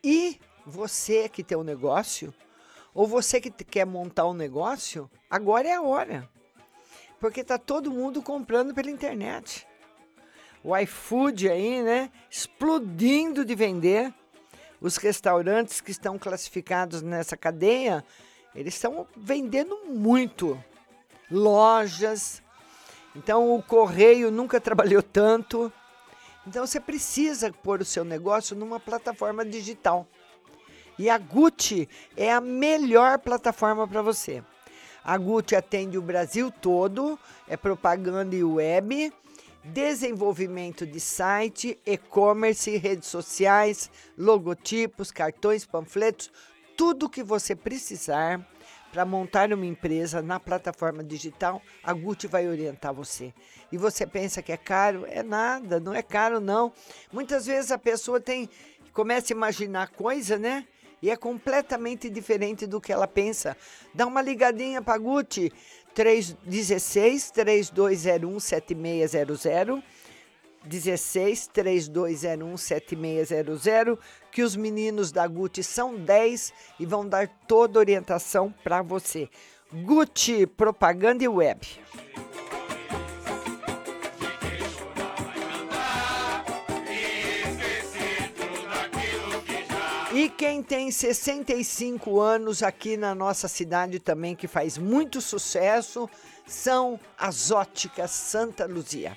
E 0.02 0.40
você 0.64 1.28
que 1.28 1.44
tem 1.44 1.58
um 1.58 1.62
negócio, 1.62 2.32
ou 2.94 3.06
você 3.06 3.42
que 3.42 3.50
quer 3.50 3.84
montar 3.84 4.26
um 4.26 4.32
negócio, 4.32 5.10
agora 5.28 5.68
é 5.68 5.74
a 5.74 5.82
hora. 5.82 6.26
Porque 7.18 7.40
está 7.42 7.58
todo 7.58 7.90
mundo 7.90 8.22
comprando 8.22 8.72
pela 8.72 8.90
internet. 8.90 9.66
O 10.64 10.74
iFood 10.74 11.46
aí, 11.46 11.82
né? 11.82 12.10
Explodindo 12.30 13.44
de 13.44 13.54
vender. 13.54 14.14
Os 14.80 14.96
restaurantes 14.96 15.82
que 15.82 15.90
estão 15.90 16.18
classificados 16.18 17.02
nessa 17.02 17.36
cadeia, 17.36 18.02
eles 18.54 18.72
estão 18.72 19.06
vendendo 19.14 19.84
muito 19.84 20.58
lojas. 21.30 22.42
Então 23.14 23.54
o 23.54 23.62
correio 23.62 24.30
nunca 24.30 24.60
trabalhou 24.60 25.02
tanto. 25.02 25.72
Então 26.46 26.66
você 26.66 26.80
precisa 26.80 27.52
pôr 27.52 27.80
o 27.80 27.84
seu 27.84 28.04
negócio 28.04 28.56
numa 28.56 28.80
plataforma 28.80 29.44
digital. 29.44 30.06
E 30.98 31.08
a 31.08 31.16
Gucci 31.16 31.88
é 32.16 32.32
a 32.32 32.40
melhor 32.40 33.18
plataforma 33.18 33.86
para 33.86 34.02
você. 34.02 34.42
A 35.02 35.16
Gucci 35.16 35.56
atende 35.56 35.96
o 35.96 36.02
Brasil 36.02 36.50
todo, 36.50 37.18
é 37.48 37.56
propaganda 37.56 38.36
e 38.36 38.44
web, 38.44 39.12
desenvolvimento 39.64 40.86
de 40.86 41.00
site, 41.00 41.78
e-commerce, 41.86 42.76
redes 42.76 43.08
sociais, 43.08 43.90
logotipos, 44.16 45.10
cartões, 45.10 45.64
panfletos, 45.64 46.30
tudo 46.76 47.08
que 47.08 47.22
você 47.22 47.54
precisar 47.54 48.46
para 48.92 49.04
montar 49.04 49.52
uma 49.52 49.66
empresa 49.66 50.20
na 50.20 50.40
plataforma 50.40 51.02
digital, 51.04 51.62
a 51.82 51.92
Gucci 51.92 52.26
vai 52.26 52.48
orientar 52.48 52.92
você. 52.92 53.32
E 53.70 53.78
você 53.78 54.06
pensa 54.06 54.42
que 54.42 54.52
é 54.52 54.56
caro? 54.56 55.06
É 55.08 55.22
nada, 55.22 55.78
não 55.78 55.94
é 55.94 56.02
caro 56.02 56.40
não. 56.40 56.72
Muitas 57.12 57.46
vezes 57.46 57.70
a 57.70 57.78
pessoa 57.78 58.20
tem 58.20 58.48
começa 58.92 59.32
a 59.32 59.36
imaginar 59.36 59.90
coisa, 59.90 60.36
né? 60.36 60.66
E 61.02 61.08
é 61.08 61.16
completamente 61.16 62.10
diferente 62.10 62.66
do 62.66 62.80
que 62.80 62.92
ela 62.92 63.06
pensa. 63.06 63.56
Dá 63.94 64.06
uma 64.06 64.20
ligadinha 64.20 64.82
para 64.82 64.94
a 64.94 64.98
Gucci 64.98 65.52
316 65.94 67.30
3201 67.30 68.40
7600 68.40 69.82
16 70.64 71.48
3201 71.48 72.56
7600, 72.56 73.98
que 74.30 74.42
os 74.42 74.54
meninos 74.56 75.10
da 75.10 75.26
Gucci 75.26 75.62
são 75.62 75.96
10 75.96 76.52
e 76.78 76.86
vão 76.86 77.08
dar 77.08 77.28
toda 77.46 77.78
a 77.78 77.80
orientação 77.80 78.54
para 78.62 78.82
você. 78.82 79.28
Gucci 79.72 80.46
Propaganda 80.46 81.24
e 81.24 81.28
Web. 81.28 81.80
E 90.12 90.28
quem 90.28 90.60
tem 90.60 90.90
65 90.90 92.20
anos 92.20 92.64
aqui 92.64 92.96
na 92.96 93.14
nossa 93.14 93.46
cidade 93.46 94.00
também, 94.00 94.34
que 94.34 94.48
faz 94.48 94.76
muito 94.76 95.20
sucesso, 95.20 96.10
são 96.46 96.98
as 97.16 97.52
óticas 97.52 98.10
Santa 98.10 98.66
Luzia. 98.66 99.16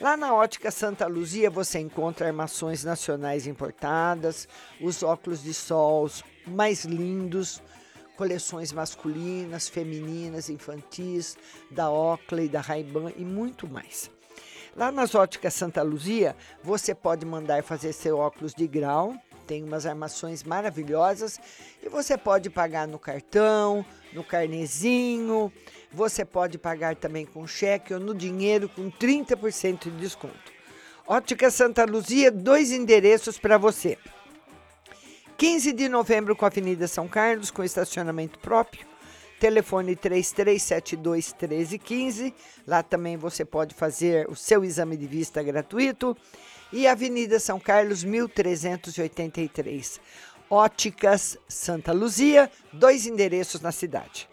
Lá 0.00 0.16
na 0.16 0.32
Ótica 0.32 0.70
Santa 0.70 1.08
Luzia 1.08 1.50
você 1.50 1.80
encontra 1.80 2.28
armações 2.28 2.84
nacionais 2.84 3.48
importadas, 3.48 4.46
os 4.80 5.02
óculos 5.02 5.42
de 5.42 5.52
sol 5.52 6.08
mais 6.46 6.84
lindos, 6.84 7.60
coleções 8.16 8.70
masculinas, 8.70 9.68
femininas, 9.68 10.48
infantis, 10.48 11.36
da 11.68 11.90
Oakley, 11.90 12.48
da 12.48 12.60
Ray-Ban 12.60 13.10
e 13.16 13.24
muito 13.24 13.68
mais. 13.68 14.08
Lá 14.76 14.92
nas 14.92 15.16
Óticas 15.16 15.54
Santa 15.54 15.82
Luzia, 15.82 16.36
você 16.62 16.94
pode 16.94 17.26
mandar 17.26 17.64
fazer 17.64 17.92
seu 17.92 18.18
óculos 18.18 18.54
de 18.54 18.68
grau, 18.68 19.16
tem 19.48 19.64
umas 19.64 19.84
armações 19.84 20.44
maravilhosas 20.44 21.40
e 21.82 21.88
você 21.88 22.16
pode 22.16 22.50
pagar 22.50 22.86
no 22.86 23.00
cartão, 23.00 23.84
no 24.12 24.22
carnezinho, 24.22 25.50
você 25.92 26.24
pode 26.24 26.58
pagar 26.58 26.96
também 26.96 27.24
com 27.24 27.46
cheque 27.46 27.94
ou 27.94 28.00
no 28.00 28.14
dinheiro 28.14 28.68
com 28.68 28.90
30% 28.90 29.84
de 29.84 29.90
desconto. 29.92 30.52
Ótica 31.06 31.50
Santa 31.50 31.84
Luzia, 31.84 32.30
dois 32.30 32.70
endereços 32.70 33.38
para 33.38 33.56
você. 33.56 33.96
15 35.38 35.72
de 35.72 35.88
novembro 35.88 36.34
com 36.36 36.44
a 36.44 36.48
Avenida 36.48 36.86
São 36.88 37.08
Carlos, 37.08 37.50
com 37.50 37.64
estacionamento 37.64 38.38
próprio. 38.40 38.86
Telefone 39.38 39.94
3372 39.94 41.32
1315. 41.32 42.34
Lá 42.66 42.82
também 42.82 43.16
você 43.16 43.44
pode 43.44 43.74
fazer 43.74 44.28
o 44.28 44.34
seu 44.34 44.64
exame 44.64 44.96
de 44.96 45.06
vista 45.06 45.42
gratuito. 45.42 46.16
E 46.72 46.86
Avenida 46.86 47.38
São 47.38 47.58
Carlos, 47.58 48.04
1383. 48.04 50.00
Óticas 50.50 51.38
Santa 51.48 51.92
Luzia, 51.92 52.50
dois 52.72 53.06
endereços 53.06 53.60
na 53.60 53.70
cidade. 53.70 54.28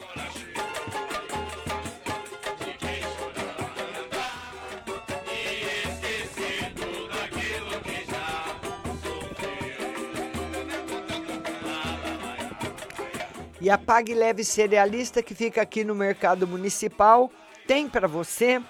E 13.66 13.70
a 13.72 13.80
Pague 13.80 14.14
Leve 14.14 14.44
Cerealista, 14.44 15.24
que 15.24 15.34
fica 15.34 15.60
aqui 15.60 15.84
no 15.84 15.96
Mercado 15.96 16.48
Municipal, 16.48 17.32
tem 17.66 17.90
para 17.90 18.08
você 18.08 18.62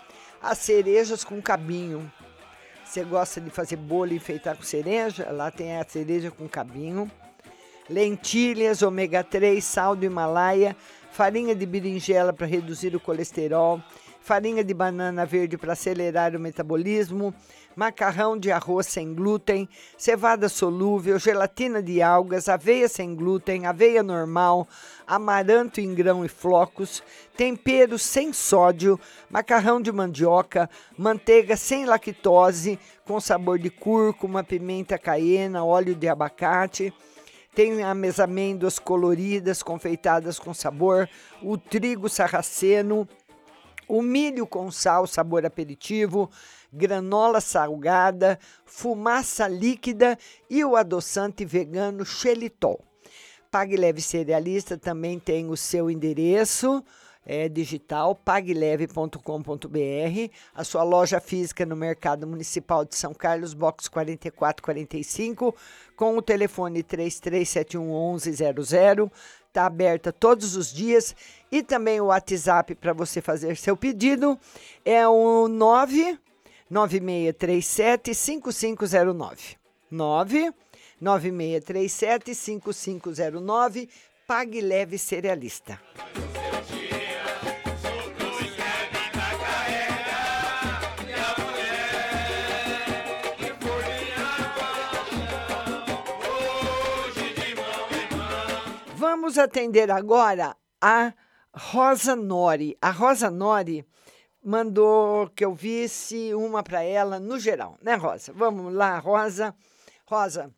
as 0.42 0.58
cerejas 0.60 1.22
com 1.22 1.42
cabinho. 1.42 2.10
Você 2.86 3.04
gosta 3.04 3.42
de 3.42 3.50
fazer 3.50 3.76
bolo 3.76 4.14
e 4.14 4.16
enfeitar 4.16 4.56
com 4.56 4.64
cereja? 4.64 5.30
Lá 5.34 5.52
tem 5.52 5.76
a 5.76 5.84
cereja 5.84 6.32
com 6.32 6.48
cabinho. 6.48 7.12
Lentilhas, 7.90 8.82
ômega 8.84 9.22
3, 9.22 9.62
sal 9.62 9.98
do 9.98 10.06
Himalaia, 10.06 10.78
farinha 11.12 11.54
de 11.54 11.66
berinjela 11.66 12.32
para 12.32 12.48
reduzir 12.48 12.96
o 12.96 13.00
colesterol, 13.02 13.82
farinha 14.26 14.64
de 14.64 14.74
banana 14.74 15.24
verde 15.24 15.56
para 15.56 15.74
acelerar 15.74 16.36
o 16.36 16.40
metabolismo, 16.40 17.32
macarrão 17.76 18.36
de 18.36 18.52
arroz 18.52 18.88
sem 18.88 19.14
glúten, 19.14 19.70
cevada 20.00 20.50
solúvel, 20.50 21.20
gelatina 21.20 21.80
de 21.80 22.02
algas, 22.02 22.50
aveia 22.50 22.90
sem 22.90 23.14
glúten, 23.14 23.68
aveia 23.68 24.02
normal, 24.02 24.68
amaranto 25.06 25.80
em 25.80 25.94
grão 25.94 26.26
e 26.26 26.28
flocos, 26.28 27.04
tempero 27.38 28.00
sem 28.00 28.34
sódio, 28.34 29.00
macarrão 29.30 29.80
de 29.80 29.92
mandioca, 29.92 30.68
manteiga 30.98 31.56
sem 31.56 31.86
lactose, 31.86 32.80
com 33.06 33.20
sabor 33.20 33.60
de 33.60 33.70
cúrcuma, 33.70 34.44
pimenta 34.44 34.98
caiena, 34.98 35.64
óleo 35.64 35.94
de 35.94 36.08
abacate. 36.08 36.92
Tem 37.54 37.84
as 37.84 38.20
amêndoas 38.20 38.80
coloridas, 38.80 39.62
confeitadas 39.62 40.40
com 40.40 40.52
sabor, 40.52 41.08
o 41.44 41.58
trigo 41.60 42.10
sarraceno, 42.10 43.08
o 43.88 44.02
milho 44.02 44.48
com 44.48 44.72
sal, 44.72 45.08
sabor 45.08 45.46
aperitivo, 45.46 46.30
granola 46.72 47.42
salgada, 47.42 48.40
fumaça 48.66 49.48
líquida 49.48 50.18
e 50.50 50.64
o 50.64 50.76
adoçante 50.76 51.46
vegano 51.46 52.06
xelitol. 52.06 52.80
Pague 53.50 53.78
Leve 53.78 54.02
Cerealista 54.02 54.78
também 54.78 55.18
tem 55.18 55.50
o 55.50 55.56
seu 55.56 55.90
endereço 55.90 56.84
é, 57.26 57.50
digital, 57.50 58.16
pagleve.com.br, 58.16 59.18
a 60.54 60.64
sua 60.64 60.84
loja 60.84 61.20
física 61.20 61.66
no 61.66 61.76
Mercado 61.76 62.28
Municipal 62.28 62.86
de 62.86 62.96
São 62.96 63.12
Carlos, 63.14 63.56
box 63.56 63.88
4445, 63.88 65.56
com 65.96 66.18
o 66.18 66.22
telefone 66.22 66.84
33711100. 66.84 69.12
Está 69.56 69.68
aberta 69.68 70.12
todos 70.12 70.58
os 70.58 70.74
dias 70.74 71.16
e 71.50 71.64
também 71.64 72.02
o 72.02 72.08
WhatsApp 72.08 72.76
para 72.76 72.92
você 72.92 73.22
fazer 73.22 73.56
seu 73.56 73.78
pedido 73.78 74.38
é 74.84 75.08
o 75.08 75.48
99637 75.48 78.14
5509. 78.14 79.56
9 79.90 80.52
9637 81.00 82.36
5509. 82.36 83.88
Pague 84.28 84.60
Leve 84.60 84.98
Cerealista. 84.98 85.80
Vamos 99.26 99.40
atender 99.40 99.90
agora 99.90 100.56
a 100.80 101.12
Rosa 101.52 102.16
Nori. 102.16 102.78
A 102.80 102.92
Rosa 102.92 103.32
Nori 103.32 103.84
mandou 104.44 105.28
que 105.32 105.44
eu 105.44 105.52
visse 105.52 106.32
uma 106.36 106.62
para 106.62 106.84
ela 106.84 107.20
no 107.20 107.40
geral, 107.40 107.76
né, 107.82 107.96
Rosa? 107.96 108.32
Vamos 108.34 108.72
lá, 108.72 109.00
Rosa. 109.00 109.56
Rosa, 110.06 110.54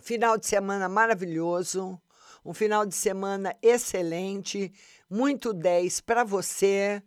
final 0.00 0.38
de 0.38 0.46
semana 0.46 0.88
maravilhoso, 0.88 2.00
um 2.42 2.54
final 2.54 2.86
de 2.86 2.94
semana 2.94 3.54
excelente, 3.60 4.72
muito 5.10 5.52
10 5.52 6.00
para 6.00 6.24
você. 6.24 7.02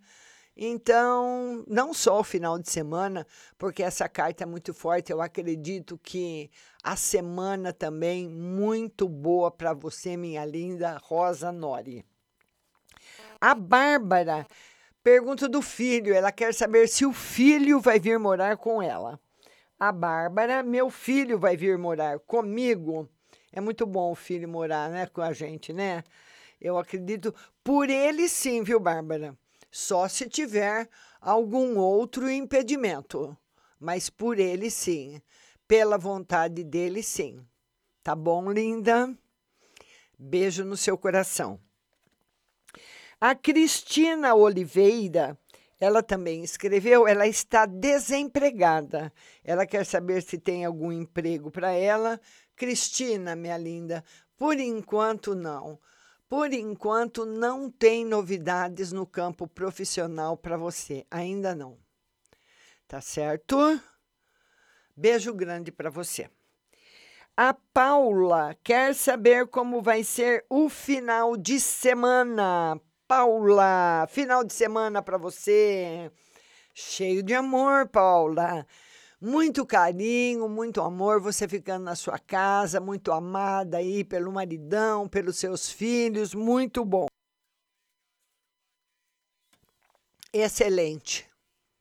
Então, 0.57 1.65
não 1.67 1.93
só 1.93 2.19
o 2.19 2.23
final 2.23 2.57
de 2.57 2.69
semana, 2.69 3.27
porque 3.57 3.83
essa 3.83 4.07
carta 4.07 4.43
é 4.43 4.45
muito 4.45 4.73
forte, 4.73 5.11
eu 5.11 5.21
acredito 5.21 5.99
que 6.01 6.49
a 6.81 6.95
semana 6.95 7.73
também 7.73 8.29
muito 8.29 9.09
boa 9.09 9.51
para 9.51 9.73
você, 9.73 10.15
minha 10.15 10.45
linda 10.45 10.97
Rosa 11.03 11.51
Nori. 11.51 12.05
A 13.41 13.53
Bárbara 13.53 14.47
pergunta 15.03 15.47
do 15.47 15.61
filho, 15.61 16.15
ela 16.15 16.31
quer 16.31 16.51
saber 16.51 16.87
se 16.87 17.05
o 17.05 17.13
filho 17.13 17.79
vai 17.79 17.99
vir 17.99 18.17
morar 18.17 18.57
com 18.57 18.81
ela. 18.81 19.19
A 19.77 19.91
Bárbara, 19.91 20.63
meu 20.63 20.89
filho 20.89 21.37
vai 21.37 21.55
vir 21.55 21.77
morar 21.77 22.17
comigo. 22.19 23.07
É 23.51 23.61
muito 23.61 23.85
bom 23.85 24.11
o 24.11 24.15
filho 24.15 24.49
morar, 24.49 24.89
né, 24.89 25.05
com 25.05 25.21
a 25.21 25.31
gente, 25.31 25.71
né? 25.71 26.03
Eu 26.59 26.77
acredito 26.77 27.35
por 27.63 27.89
ele 27.89 28.27
sim, 28.27 28.63
viu, 28.63 28.79
Bárbara? 28.79 29.37
Só 29.77 30.07
se 30.07 30.29
tiver 30.29 30.87
algum 31.19 31.77
outro 31.77 32.31
impedimento, 32.31 33.35
mas 33.77 34.09
por 34.09 34.39
ele 34.39 34.71
sim, 34.71 35.21
pela 35.67 35.97
vontade 35.97 36.63
dele 36.63 37.03
sim. 37.03 37.45
Tá 38.01 38.15
bom, 38.15 38.49
linda? 38.53 39.13
Beijo 40.17 40.63
no 40.63 40.77
seu 40.77 40.97
coração. 40.97 41.59
A 43.19 43.35
Cristina 43.35 44.33
Oliveira, 44.33 45.37
ela 45.77 46.01
também 46.01 46.41
escreveu, 46.41 47.05
ela 47.05 47.27
está 47.27 47.65
desempregada. 47.65 49.11
Ela 49.43 49.65
quer 49.65 49.85
saber 49.85 50.23
se 50.23 50.37
tem 50.37 50.63
algum 50.63 50.89
emprego 50.89 51.51
para 51.51 51.73
ela. 51.73 52.17
Cristina, 52.55 53.35
minha 53.35 53.57
linda, 53.57 54.05
por 54.37 54.57
enquanto 54.57 55.35
não. 55.35 55.77
Por 56.27 56.51
enquanto, 56.53 57.25
não 57.25 57.69
tem 57.69 58.03
novidades 58.03 58.91
no 58.91 59.05
campo 59.05 59.47
profissional 59.47 60.35
para 60.35 60.57
você. 60.57 61.05
Ainda 61.11 61.53
não. 61.53 61.77
Tá 62.87 62.99
certo? 62.99 63.57
Beijo 64.95 65.33
grande 65.33 65.71
para 65.71 65.89
você. 65.89 66.29
A 67.37 67.53
Paula 67.53 68.55
quer 68.63 68.95
saber 68.95 69.47
como 69.47 69.81
vai 69.81 70.03
ser 70.03 70.45
o 70.49 70.69
final 70.69 71.35
de 71.35 71.59
semana. 71.59 72.79
Paula, 73.07 74.07
final 74.09 74.43
de 74.43 74.53
semana 74.53 75.01
para 75.01 75.17
você. 75.17 76.11
Cheio 76.73 77.21
de 77.21 77.33
amor, 77.33 77.87
Paula 77.87 78.65
muito 79.19 79.65
carinho, 79.65 80.47
muito 80.49 80.81
amor, 80.81 81.19
você 81.21 81.47
ficando 81.47 81.85
na 81.85 81.95
sua 81.95 82.19
casa, 82.19 82.79
muito 82.79 83.11
amada 83.11 83.77
aí 83.77 84.03
pelo 84.03 84.31
maridão, 84.31 85.07
pelos 85.07 85.37
seus 85.37 85.71
filhos, 85.71 86.33
muito 86.33 86.83
bom. 86.83 87.07
Excelente. 90.31 91.29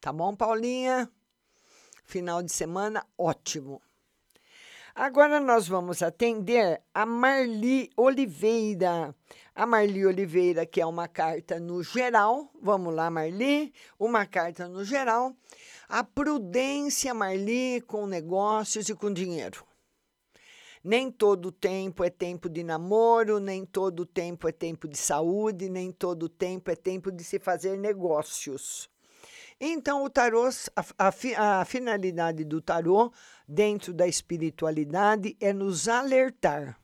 Tá 0.01 0.13
bom, 0.13 0.35
Paulinha? 0.37 1.11
Final 2.05 2.43
de 2.43 2.53
semana 2.53 3.05
ótimo. 3.19 3.81
Agora 4.95 5.41
nós 5.41 5.67
vamos 5.67 6.03
atender 6.03 6.81
a 6.95 7.05
Marli 7.05 7.91
Oliveira. 7.97 9.13
A 9.55 9.67
Marli 9.67 10.05
Oliveira, 10.05 10.67
que 10.67 10.81
é 10.81 10.87
uma 10.87 11.07
carta 11.07 11.61
no 11.61 11.83
geral. 11.83 12.51
Vamos 12.61 12.95
lá, 12.95 13.09
Marli. 13.09 13.73
Uma 13.99 14.27
carta 14.27 14.67
no 14.67 14.85
geral 14.85 15.35
a 15.89 16.03
prudência, 16.03 17.13
Marli, 17.15 17.81
com 17.83 18.07
negócios 18.07 18.89
e 18.89 18.95
com 18.95 19.13
dinheiro. 19.13 19.65
Nem 20.83 21.11
todo 21.11 21.51
tempo 21.51 22.05
é 22.05 22.11
tempo 22.11 22.49
de 22.49 22.63
namoro, 22.63 23.39
nem 23.39 23.65
todo 23.65 24.05
tempo 24.05 24.49
é 24.49 24.53
tempo 24.53 24.87
de 24.87 24.99
saúde, 24.99 25.69
nem 25.71 25.91
todo 25.91 26.29
tempo 26.29 26.71
é 26.71 26.77
tempo 26.77 27.11
de 27.11 27.25
se 27.25 27.39
fazer 27.39 27.79
negócios. 27.79 28.91
Então, 29.59 30.05
o 30.05 30.11
tarô, 30.11 30.49
a, 30.77 31.09
a, 31.09 31.61
a 31.61 31.65
finalidade 31.65 32.45
do 32.45 32.61
tarô, 32.61 33.13
dentro 33.49 33.95
da 33.95 34.07
espiritualidade, 34.07 35.37
é 35.41 35.53
nos 35.53 35.89
alertar. 35.89 36.79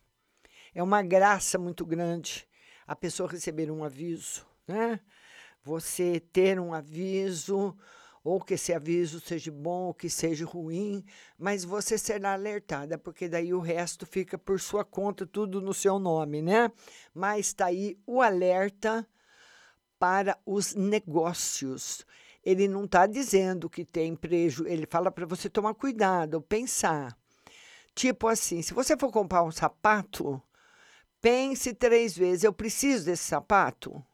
É 0.74 0.82
uma 0.82 1.02
graça 1.02 1.58
muito 1.58 1.84
grande 1.84 2.48
a 2.90 2.96
pessoa 2.96 3.30
receber 3.30 3.70
um 3.70 3.84
aviso, 3.84 4.44
né? 4.66 4.98
Você 5.62 6.18
ter 6.18 6.58
um 6.58 6.74
aviso, 6.74 7.76
ou 8.24 8.40
que 8.40 8.54
esse 8.54 8.74
aviso 8.74 9.20
seja 9.20 9.52
bom 9.52 9.86
ou 9.86 9.94
que 9.94 10.10
seja 10.10 10.44
ruim, 10.44 11.04
mas 11.38 11.64
você 11.64 11.96
será 11.96 12.32
alertada, 12.32 12.98
porque 12.98 13.28
daí 13.28 13.54
o 13.54 13.60
resto 13.60 14.04
fica 14.04 14.36
por 14.36 14.58
sua 14.58 14.84
conta, 14.84 15.24
tudo 15.24 15.60
no 15.60 15.72
seu 15.72 16.00
nome, 16.00 16.42
né? 16.42 16.72
Mas 17.14 17.46
está 17.46 17.66
aí 17.66 17.96
o 18.04 18.20
alerta 18.20 19.06
para 19.96 20.36
os 20.44 20.74
negócios. 20.74 22.04
Ele 22.44 22.66
não 22.66 22.86
está 22.86 23.06
dizendo 23.06 23.70
que 23.70 23.84
tem 23.84 24.16
prejuízo, 24.16 24.66
ele 24.66 24.84
fala 24.90 25.12
para 25.12 25.26
você 25.26 25.48
tomar 25.48 25.74
cuidado, 25.74 26.42
pensar. 26.42 27.16
Tipo 27.94 28.26
assim, 28.26 28.62
se 28.62 28.74
você 28.74 28.96
for 28.96 29.12
comprar 29.12 29.44
um 29.44 29.52
sapato, 29.52 30.42
pense 31.20 31.74
três 31.74 32.16
vezes: 32.16 32.44
eu 32.44 32.52
preciso 32.52 33.06
desse 33.06 33.24
sapato? 33.24 34.04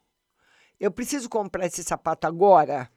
Eu 0.78 0.90
preciso 0.90 1.28
comprar 1.28 1.66
esse 1.66 1.82
sapato 1.82 2.26
agora? 2.26 2.90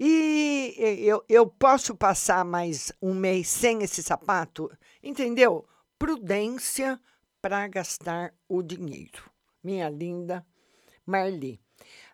E 0.00 0.74
eu, 0.78 1.24
eu 1.28 1.44
posso 1.44 1.96
passar 1.96 2.44
mais 2.44 2.92
um 3.02 3.12
mês 3.12 3.48
sem 3.48 3.82
esse 3.82 4.00
sapato? 4.00 4.70
Entendeu? 5.02 5.66
Prudência 5.98 7.00
para 7.42 7.66
gastar 7.66 8.32
o 8.48 8.62
dinheiro. 8.62 9.28
Minha 9.62 9.88
linda 9.88 10.46
Marli. 11.04 11.60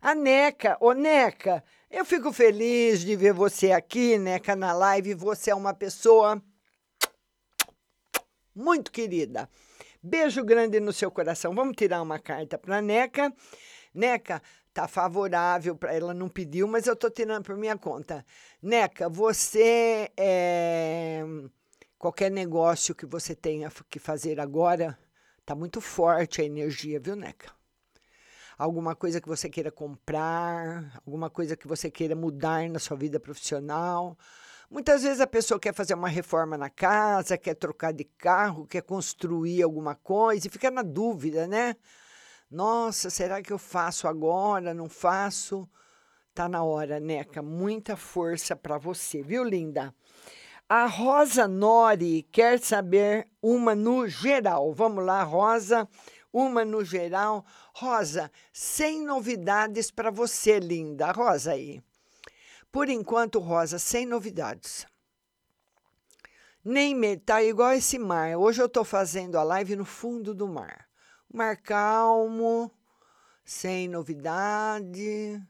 A 0.00 0.14
Neca, 0.14 0.78
ô 0.80 0.92
Neca, 0.92 1.64
eu 1.90 2.04
fico 2.04 2.32
feliz 2.32 3.00
de 3.00 3.16
ver 3.16 3.32
você 3.32 3.72
aqui, 3.72 4.16
Neca, 4.18 4.54
na 4.54 4.72
live. 4.72 5.14
Você 5.14 5.50
é 5.50 5.54
uma 5.54 5.74
pessoa 5.74 6.40
muito 8.54 8.92
querida. 8.92 9.50
Beijo 10.06 10.44
grande 10.44 10.80
no 10.80 10.92
seu 10.92 11.10
coração. 11.10 11.54
Vamos 11.54 11.76
tirar 11.76 12.02
uma 12.02 12.18
carta 12.18 12.58
para 12.58 12.82
Neca. 12.82 13.32
Neca, 13.94 14.42
tá 14.70 14.86
favorável 14.86 15.74
para 15.74 15.94
ela 15.94 16.12
não 16.12 16.28
pediu, 16.28 16.68
mas 16.68 16.86
eu 16.86 16.94
tô 16.94 17.08
tirando 17.08 17.42
por 17.42 17.56
minha 17.56 17.78
conta. 17.78 18.22
Neca, 18.60 19.08
você 19.08 20.10
é, 20.14 21.24
qualquer 21.96 22.30
negócio 22.30 22.94
que 22.94 23.06
você 23.06 23.34
tenha 23.34 23.72
que 23.88 23.98
fazer 23.98 24.38
agora, 24.38 24.98
tá 25.42 25.54
muito 25.54 25.80
forte 25.80 26.42
a 26.42 26.44
energia, 26.44 27.00
viu, 27.00 27.16
Neca? 27.16 27.50
Alguma 28.58 28.94
coisa 28.94 29.22
que 29.22 29.28
você 29.28 29.48
queira 29.48 29.72
comprar, 29.72 31.00
alguma 31.06 31.30
coisa 31.30 31.56
que 31.56 31.66
você 31.66 31.90
queira 31.90 32.14
mudar 32.14 32.68
na 32.68 32.78
sua 32.78 32.94
vida 32.98 33.18
profissional. 33.18 34.18
Muitas 34.70 35.02
vezes 35.02 35.20
a 35.20 35.26
pessoa 35.26 35.60
quer 35.60 35.74
fazer 35.74 35.94
uma 35.94 36.08
reforma 36.08 36.56
na 36.56 36.70
casa, 36.70 37.38
quer 37.38 37.54
trocar 37.54 37.92
de 37.92 38.04
carro, 38.04 38.66
quer 38.66 38.82
construir 38.82 39.62
alguma 39.62 39.94
coisa 39.94 40.46
e 40.46 40.50
fica 40.50 40.70
na 40.70 40.82
dúvida, 40.82 41.46
né? 41.46 41.76
Nossa, 42.50 43.10
será 43.10 43.42
que 43.42 43.52
eu 43.52 43.58
faço 43.58 44.08
agora? 44.08 44.72
Não 44.72 44.88
faço? 44.88 45.68
Tá 46.34 46.48
na 46.48 46.64
hora, 46.64 46.98
Neca. 46.98 47.42
Muita 47.42 47.96
força 47.96 48.56
para 48.56 48.78
você, 48.78 49.22
viu, 49.22 49.44
linda? 49.44 49.94
A 50.68 50.86
Rosa 50.86 51.46
Nori 51.46 52.22
quer 52.32 52.58
saber 52.58 53.28
uma 53.42 53.74
no 53.74 54.08
geral. 54.08 54.72
Vamos 54.72 55.04
lá, 55.04 55.22
Rosa, 55.22 55.86
uma 56.32 56.64
no 56.64 56.84
geral. 56.84 57.44
Rosa, 57.74 58.30
sem 58.52 59.04
novidades 59.04 59.90
para 59.90 60.10
você, 60.10 60.58
linda. 60.58 61.12
Rosa 61.12 61.52
aí. 61.52 61.82
Por 62.74 62.88
enquanto, 62.88 63.38
Rosa, 63.38 63.78
sem 63.78 64.04
novidades. 64.04 64.84
Nem 66.64 67.16
tá 67.20 67.40
igual 67.40 67.72
esse 67.74 68.00
mar. 68.00 68.36
Hoje 68.36 68.60
eu 68.60 68.68
tô 68.68 68.82
fazendo 68.82 69.38
a 69.38 69.44
live 69.44 69.76
no 69.76 69.84
fundo 69.84 70.34
do 70.34 70.48
mar. 70.48 70.88
Mar 71.32 71.56
calmo, 71.56 72.68
sem 73.44 73.86
novidade, 73.86 75.40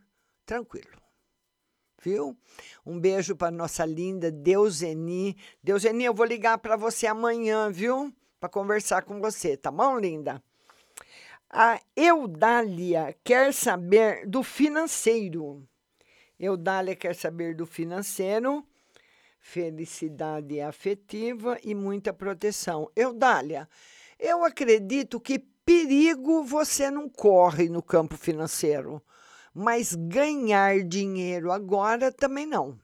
tranquilo. 0.44 1.00
Viu? 1.98 2.36
Um 2.84 3.00
beijo 3.00 3.34
para 3.34 3.50
nossa 3.50 3.86
linda 3.86 4.30
Deuseni. 4.30 5.34
Deuseni, 5.62 6.04
eu 6.04 6.12
vou 6.12 6.26
ligar 6.26 6.58
para 6.58 6.76
você 6.76 7.06
amanhã, 7.06 7.70
viu? 7.70 8.12
Para 8.38 8.50
conversar 8.50 9.00
com 9.00 9.18
você, 9.18 9.56
tá 9.56 9.70
bom, 9.70 9.98
linda? 9.98 10.42
A 11.48 11.80
Eudália 11.96 13.16
quer 13.24 13.54
saber 13.54 14.28
do 14.28 14.42
financeiro. 14.42 15.66
Eudália 16.44 16.94
quer 16.94 17.14
saber 17.14 17.54
do 17.54 17.66
financeiro 17.66 18.66
felicidade 19.44 20.58
afetiva 20.58 21.58
e 21.62 21.74
muita 21.74 22.14
proteção. 22.14 22.90
Eudália, 22.96 23.68
eu 24.18 24.42
acredito 24.42 25.20
que 25.20 25.38
perigo 25.38 26.42
você 26.42 26.90
não 26.90 27.10
corre 27.10 27.68
no 27.68 27.82
campo 27.82 28.16
financeiro, 28.16 29.02
mas 29.52 29.94
ganhar 29.94 30.82
dinheiro 30.82 31.52
agora 31.52 32.10
também 32.10 32.46
não. 32.46 32.80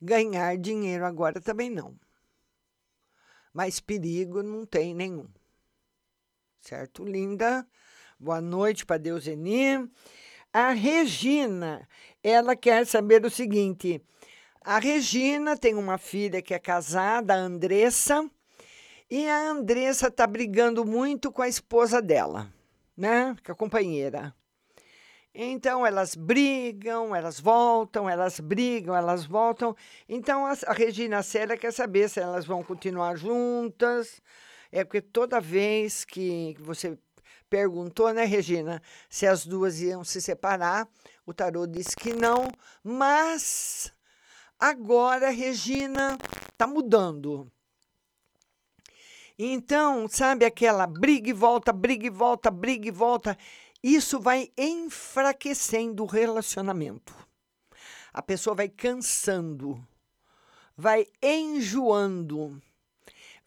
Ganhar 0.00 0.58
dinheiro 0.58 1.06
agora 1.06 1.40
também 1.40 1.70
não. 1.70 1.98
Mas 3.52 3.80
perigo 3.80 4.42
não 4.42 4.66
tem 4.66 4.94
nenhum. 4.94 5.26
Certo, 6.60 7.02
linda? 7.02 7.66
Boa 8.18 8.42
noite 8.42 8.84
para 8.84 8.98
Deuseni. 8.98 9.90
A 10.52 10.72
Regina, 10.72 11.88
ela 12.24 12.56
quer 12.56 12.84
saber 12.84 13.24
o 13.24 13.30
seguinte: 13.30 14.02
a 14.60 14.80
Regina 14.80 15.56
tem 15.56 15.74
uma 15.74 15.96
filha 15.96 16.42
que 16.42 16.52
é 16.52 16.58
casada, 16.58 17.34
a 17.34 17.36
Andressa, 17.36 18.28
e 19.08 19.28
a 19.28 19.50
Andressa 19.50 20.08
está 20.08 20.26
brigando 20.26 20.84
muito 20.84 21.30
com 21.30 21.42
a 21.42 21.48
esposa 21.48 22.02
dela, 22.02 22.52
né? 22.96 23.36
Com 23.46 23.52
a 23.52 23.54
companheira. 23.54 24.34
Então 25.32 25.86
elas 25.86 26.16
brigam, 26.16 27.14
elas 27.14 27.38
voltam, 27.38 28.10
elas 28.10 28.40
brigam, 28.40 28.96
elas 28.96 29.24
voltam. 29.24 29.76
Então 30.08 30.44
a, 30.44 30.54
Regina 30.72 31.22
Célia 31.22 31.56
quer 31.56 31.72
saber 31.72 32.08
se 32.08 32.18
elas 32.18 32.44
vão 32.44 32.64
continuar 32.64 33.16
juntas. 33.16 34.20
É 34.72 34.84
porque 34.84 35.00
toda 35.00 35.40
vez 35.40 36.04
que 36.04 36.56
você 36.60 36.98
perguntou, 37.50 38.14
né, 38.14 38.24
Regina, 38.24 38.80
se 39.10 39.26
as 39.26 39.44
duas 39.44 39.80
iam 39.80 40.04
se 40.04 40.22
separar, 40.22 40.88
o 41.26 41.34
tarô 41.34 41.66
disse 41.66 41.94
que 41.96 42.14
não, 42.14 42.48
mas 42.82 43.92
Agora, 44.60 45.30
Regina, 45.30 46.18
está 46.52 46.66
mudando. 46.66 47.50
Então, 49.38 50.06
sabe 50.06 50.44
aquela 50.44 50.86
briga 50.86 51.30
e 51.30 51.32
volta, 51.32 51.72
briga 51.72 52.06
e 52.06 52.10
volta, 52.10 52.50
briga 52.50 52.86
e 52.86 52.90
volta? 52.90 53.38
Isso 53.82 54.20
vai 54.20 54.52
enfraquecendo 54.58 56.02
o 56.02 56.06
relacionamento. 56.06 57.16
A 58.12 58.20
pessoa 58.20 58.54
vai 58.54 58.68
cansando, 58.68 59.82
vai 60.76 61.06
enjoando, 61.22 62.60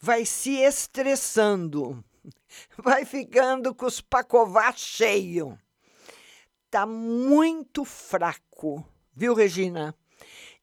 vai 0.00 0.26
se 0.26 0.56
estressando, 0.56 2.04
vai 2.78 3.04
ficando 3.04 3.74
com 3.74 3.86
os 3.86 4.00
pacovás 4.00 4.78
cheios. 4.78 5.56
Tá 6.70 6.86
muito 6.86 7.84
fraco, 7.84 8.84
viu, 9.14 9.34
Regina? 9.34 9.94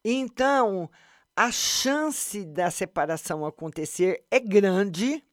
Então, 0.04 0.90
a 1.34 1.50
chance 1.50 2.44
da 2.44 2.70
separação 2.70 3.46
acontecer 3.46 4.24
é 4.30 4.38
grande 4.38 5.24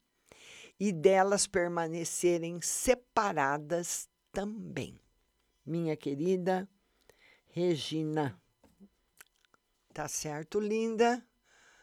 e 0.80 0.94
delas 0.94 1.46
permanecerem 1.46 2.62
separadas 2.62 4.08
também. 4.32 4.98
Minha 5.66 5.98
querida 5.98 6.68
Regina. 7.50 8.40
Tá 9.94 10.08
certo, 10.08 10.60
linda? 10.60 11.22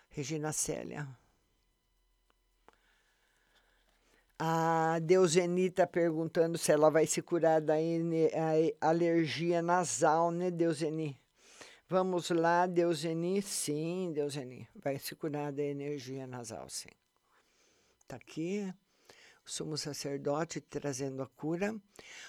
Regina 0.08 0.52
Célia. 0.52 1.06
A 4.38 4.98
Deuseni 5.00 5.66
está 5.66 5.86
perguntando 5.86 6.58
se 6.58 6.70
ela 6.70 6.90
vai 6.90 7.06
se 7.06 7.22
curar 7.22 7.60
da 7.60 7.74
alergia 8.80 9.62
nasal, 9.62 10.30
né, 10.30 10.50
Deuseni? 10.50 11.18
Vamos 11.88 12.28
lá, 12.30 12.66
Deuseni. 12.66 13.40
Sim, 13.40 14.12
Deuseni. 14.12 14.68
Vai 14.74 14.98
se 14.98 15.14
curar 15.14 15.52
da 15.52 15.62
energia 15.62 16.26
nasal, 16.26 16.68
sim. 16.68 16.90
Está 18.00 18.16
aqui 18.16 18.70
o 19.44 19.50
sumo 19.50 19.78
sacerdote 19.78 20.60
trazendo 20.60 21.22
a 21.22 21.26
cura. 21.28 21.74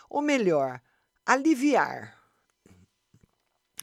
Ou 0.09 0.21
melhor, 0.21 0.79
aliviar. 1.25 2.17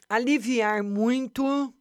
Aliviar 0.09 0.83
muito, 0.83 1.75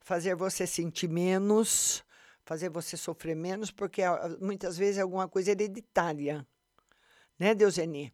fazer 0.00 0.36
você 0.36 0.66
sentir 0.66 1.08
menos, 1.08 2.04
fazer 2.44 2.68
você 2.68 2.96
sofrer 2.96 3.36
menos, 3.36 3.70
porque 3.70 4.02
ah, 4.02 4.36
muitas 4.40 4.76
vezes 4.76 4.98
é 4.98 5.02
alguma 5.02 5.28
coisa 5.28 5.50
hereditária. 5.50 6.46
Né, 7.38 7.54
Deuseni? 7.54 8.12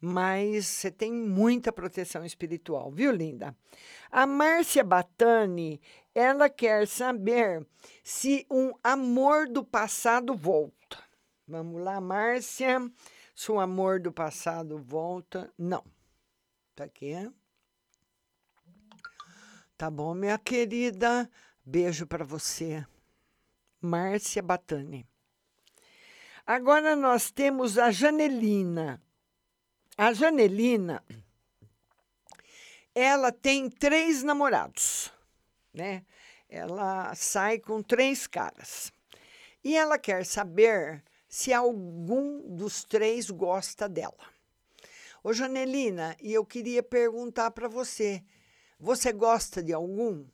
mas 0.00 0.66
você 0.66 0.90
tem 0.90 1.12
muita 1.12 1.70
proteção 1.72 2.24
espiritual, 2.24 2.90
viu, 2.90 3.12
linda? 3.12 3.54
A 4.10 4.26
Márcia 4.26 4.82
Batani, 4.82 5.80
ela 6.14 6.48
quer 6.48 6.88
saber 6.88 7.66
se 8.02 8.46
um 8.50 8.72
amor 8.82 9.46
do 9.46 9.62
passado 9.62 10.34
volta. 10.34 10.98
Vamos 11.46 11.82
lá, 11.82 12.00
Márcia. 12.00 12.90
Se 13.34 13.52
um 13.52 13.60
amor 13.60 14.00
do 14.00 14.12
passado 14.12 14.78
volta. 14.78 15.52
Não. 15.58 15.84
Tá 16.74 16.84
aqui. 16.84 17.14
Tá 19.76 19.90
bom, 19.90 20.14
minha 20.14 20.38
querida. 20.38 21.30
Beijo 21.64 22.06
para 22.06 22.24
você. 22.24 22.84
Márcia 23.80 24.42
Batani. 24.42 25.06
Agora 26.46 26.94
nós 26.94 27.30
temos 27.30 27.78
a 27.78 27.90
Janelina. 27.90 29.00
A 29.96 30.12
Janelina, 30.12 31.04
ela 32.94 33.30
tem 33.30 33.68
três 33.70 34.22
namorados, 34.22 35.12
né? 35.72 36.04
Ela 36.48 37.14
sai 37.14 37.58
com 37.58 37.82
três 37.82 38.26
caras. 38.26 38.92
E 39.62 39.76
ela 39.76 39.98
quer 39.98 40.24
saber 40.24 41.04
se 41.28 41.52
algum 41.52 42.56
dos 42.56 42.82
três 42.82 43.30
gosta 43.30 43.88
dela. 43.88 44.30
Ô, 45.22 45.32
Janelina, 45.32 46.16
e 46.20 46.32
eu 46.32 46.44
queria 46.44 46.82
perguntar 46.82 47.50
para 47.50 47.68
você: 47.68 48.22
você 48.78 49.12
gosta 49.12 49.62
de 49.62 49.72
algum? 49.72 50.26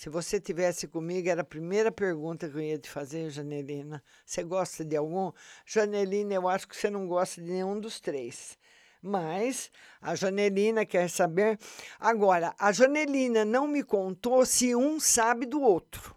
Se 0.00 0.08
você 0.08 0.40
tivesse 0.40 0.88
comigo, 0.88 1.28
era 1.28 1.42
a 1.42 1.44
primeira 1.44 1.92
pergunta 1.92 2.48
que 2.48 2.56
eu 2.56 2.62
ia 2.62 2.78
te 2.78 2.88
fazer, 2.88 3.28
Janelina. 3.28 4.02
Você 4.24 4.42
gosta 4.42 4.82
de 4.82 4.96
algum? 4.96 5.30
Janelina, 5.66 6.32
eu 6.32 6.48
acho 6.48 6.66
que 6.66 6.74
você 6.74 6.88
não 6.88 7.06
gosta 7.06 7.42
de 7.42 7.50
nenhum 7.50 7.78
dos 7.78 8.00
três. 8.00 8.56
Mas 9.02 9.70
a 10.00 10.14
Janelina 10.14 10.86
quer 10.86 11.10
saber. 11.10 11.58
Agora, 11.98 12.54
a 12.58 12.72
Janelina 12.72 13.44
não 13.44 13.68
me 13.68 13.82
contou 13.82 14.46
se 14.46 14.74
um 14.74 14.98
sabe 14.98 15.44
do 15.44 15.60
outro. 15.60 16.16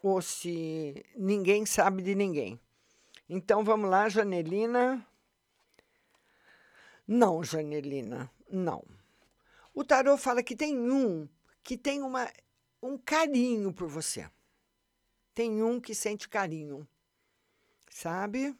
Ou 0.00 0.22
se 0.22 1.04
ninguém 1.16 1.66
sabe 1.66 2.00
de 2.00 2.14
ninguém. 2.14 2.60
Então 3.28 3.64
vamos 3.64 3.90
lá, 3.90 4.08
Janelina. 4.08 5.04
Não, 7.08 7.42
Janelina, 7.42 8.30
não. 8.48 8.84
O 9.74 9.82
tarô 9.82 10.16
fala 10.16 10.44
que 10.44 10.54
tem 10.54 10.78
um 10.78 11.28
que 11.66 11.76
tem 11.76 12.00
uma, 12.00 12.32
um 12.80 12.96
carinho 12.96 13.72
por 13.72 13.88
você. 13.88 14.30
Tem 15.34 15.64
um 15.64 15.80
que 15.80 15.96
sente 15.96 16.28
carinho, 16.28 16.86
sabe? 17.90 18.56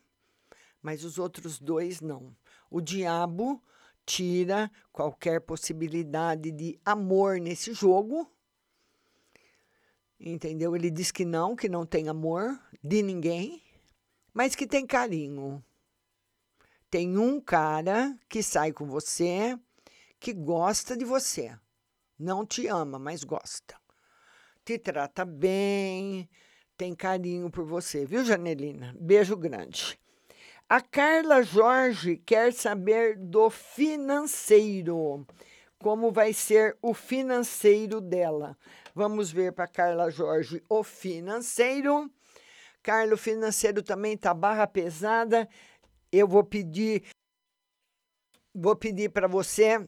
Mas 0.82 1.04
os 1.04 1.16
outros 1.16 1.60
dois 1.60 2.00
não. 2.00 2.36
O 2.68 2.80
diabo 2.80 3.62
tira 4.04 4.68
qualquer 4.92 5.40
possibilidade 5.40 6.50
de 6.50 6.80
amor 6.84 7.38
nesse 7.38 7.72
jogo. 7.72 8.28
Entendeu? 10.18 10.74
Ele 10.74 10.90
diz 10.90 11.12
que 11.12 11.24
não, 11.24 11.54
que 11.54 11.68
não 11.68 11.86
tem 11.86 12.08
amor 12.08 12.60
de 12.82 13.02
ninguém, 13.02 13.62
mas 14.34 14.56
que 14.56 14.66
tem 14.66 14.84
carinho. 14.84 15.64
Tem 16.90 17.16
um 17.16 17.40
cara 17.40 18.18
que 18.28 18.42
sai 18.42 18.72
com 18.72 18.84
você 18.84 19.56
que 20.18 20.32
gosta 20.32 20.96
de 20.96 21.04
você. 21.04 21.56
Não 22.18 22.46
te 22.46 22.66
ama, 22.66 22.98
mas 22.98 23.24
gosta. 23.24 23.76
Te 24.64 24.78
trata 24.78 25.24
bem, 25.24 26.28
tem 26.76 26.94
carinho 26.94 27.50
por 27.50 27.64
você, 27.64 28.04
viu, 28.06 28.24
Janelina? 28.24 28.94
Beijo 28.98 29.36
grande. 29.36 29.98
A 30.68 30.80
Carla 30.80 31.42
Jorge 31.42 32.16
quer 32.16 32.52
saber 32.52 33.16
do 33.16 33.48
financeiro. 33.50 35.26
Como 35.78 36.10
vai 36.10 36.32
ser 36.32 36.76
o 36.82 36.92
financeiro 36.94 38.00
dela? 38.00 38.56
Vamos 38.94 39.30
ver 39.30 39.52
para 39.52 39.68
Carla 39.68 40.10
Jorge 40.10 40.64
o 40.68 40.82
financeiro. 40.82 42.10
Carlos, 42.82 43.20
financeiro 43.20 43.82
também 43.82 44.16
tá 44.16 44.32
barra 44.32 44.66
pesada. 44.66 45.48
Eu 46.10 46.26
vou 46.26 46.42
pedir 46.42 47.04
vou 48.54 48.74
pedir 48.74 49.10
para 49.10 49.28
você 49.28 49.86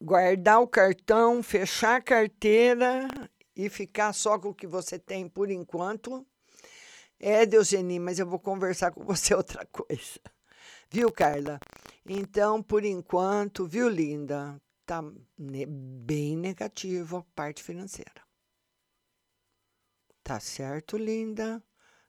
guardar 0.00 0.60
o 0.60 0.68
cartão, 0.68 1.42
fechar 1.42 1.96
a 1.96 2.02
carteira 2.02 3.08
e 3.54 3.68
ficar 3.68 4.12
só 4.12 4.38
com 4.38 4.50
o 4.50 4.54
que 4.54 4.66
você 4.66 4.98
tem 4.98 5.28
por 5.28 5.50
enquanto. 5.50 6.26
É, 7.18 7.44
Deuseni, 7.44 7.98
mas 7.98 8.18
eu 8.18 8.26
vou 8.26 8.38
conversar 8.38 8.92
com 8.92 9.02
você 9.04 9.34
outra 9.34 9.66
coisa. 9.66 10.20
Viu, 10.90 11.10
Carla? 11.12 11.58
Então, 12.06 12.62
por 12.62 12.84
enquanto, 12.84 13.66
viu, 13.66 13.88
linda? 13.88 14.60
Tá 14.86 15.02
ne 15.36 15.66
bem 15.66 16.36
negativo 16.36 17.18
a 17.18 17.22
parte 17.34 17.62
financeira. 17.62 18.22
Tá 20.22 20.40
certo, 20.40 20.96
linda? 20.96 21.62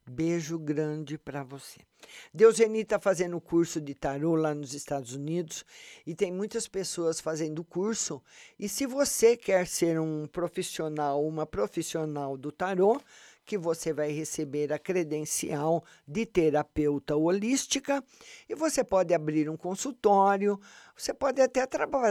Beijo 0.08 0.58
grande 0.58 1.18
para 1.18 1.44
você. 1.44 1.89
Deuseni 2.34 2.82
está 2.82 3.00
fazendo 3.00 3.38
o 3.38 3.42
curso 3.42 3.82
de 3.82 3.94
tarô 3.94 4.36
lá 4.36 4.54
nos 4.54 4.74
Estados 4.74 5.14
Unidos 5.14 5.66
e 6.06 6.14
tem 6.14 6.32
muitas 6.32 6.68
pessoas 6.68 7.20
fazendo 7.20 7.60
o 7.60 7.66
curso. 7.66 8.22
E 8.58 8.70
se 8.70 8.86
você 8.86 9.36
quer 9.36 9.68
ser 9.68 10.00
um 10.00 10.28
profissional, 10.28 11.26
uma 11.26 11.46
profissional 11.46 12.38
do 12.38 12.52
tarô, 12.52 13.02
que 13.50 13.58
você 13.58 13.92
vai 13.92 14.12
receber 14.12 14.72
a 14.72 14.78
credencial 14.78 15.84
de 16.08 16.24
terapeuta 16.24 17.16
holística 17.16 18.04
e 18.48 18.54
você 18.54 18.84
pode 18.84 19.12
abrir 19.12 19.50
um 19.50 19.58
consultório, 19.58 20.60
você 20.96 21.16
pode 21.16 21.42
até 21.42 21.68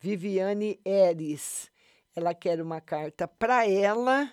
Viviane 0.00 0.80
Eres. 0.82 1.70
Ela 2.16 2.32
quer 2.32 2.62
uma 2.62 2.80
carta 2.80 3.28
para 3.28 3.68
ela 3.68 4.32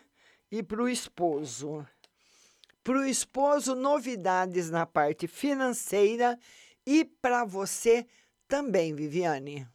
e 0.50 0.64
para 0.64 0.82
o 0.82 0.88
esposo. 0.88 1.86
Para 2.82 3.00
o 3.00 3.06
esposo, 3.06 3.76
novidades 3.76 4.70
na 4.70 4.86
parte 4.86 5.28
financeira 5.28 6.40
e 6.86 7.04
para 7.04 7.44
você 7.44 8.08
também, 8.48 8.96
Viviane. 8.96 9.68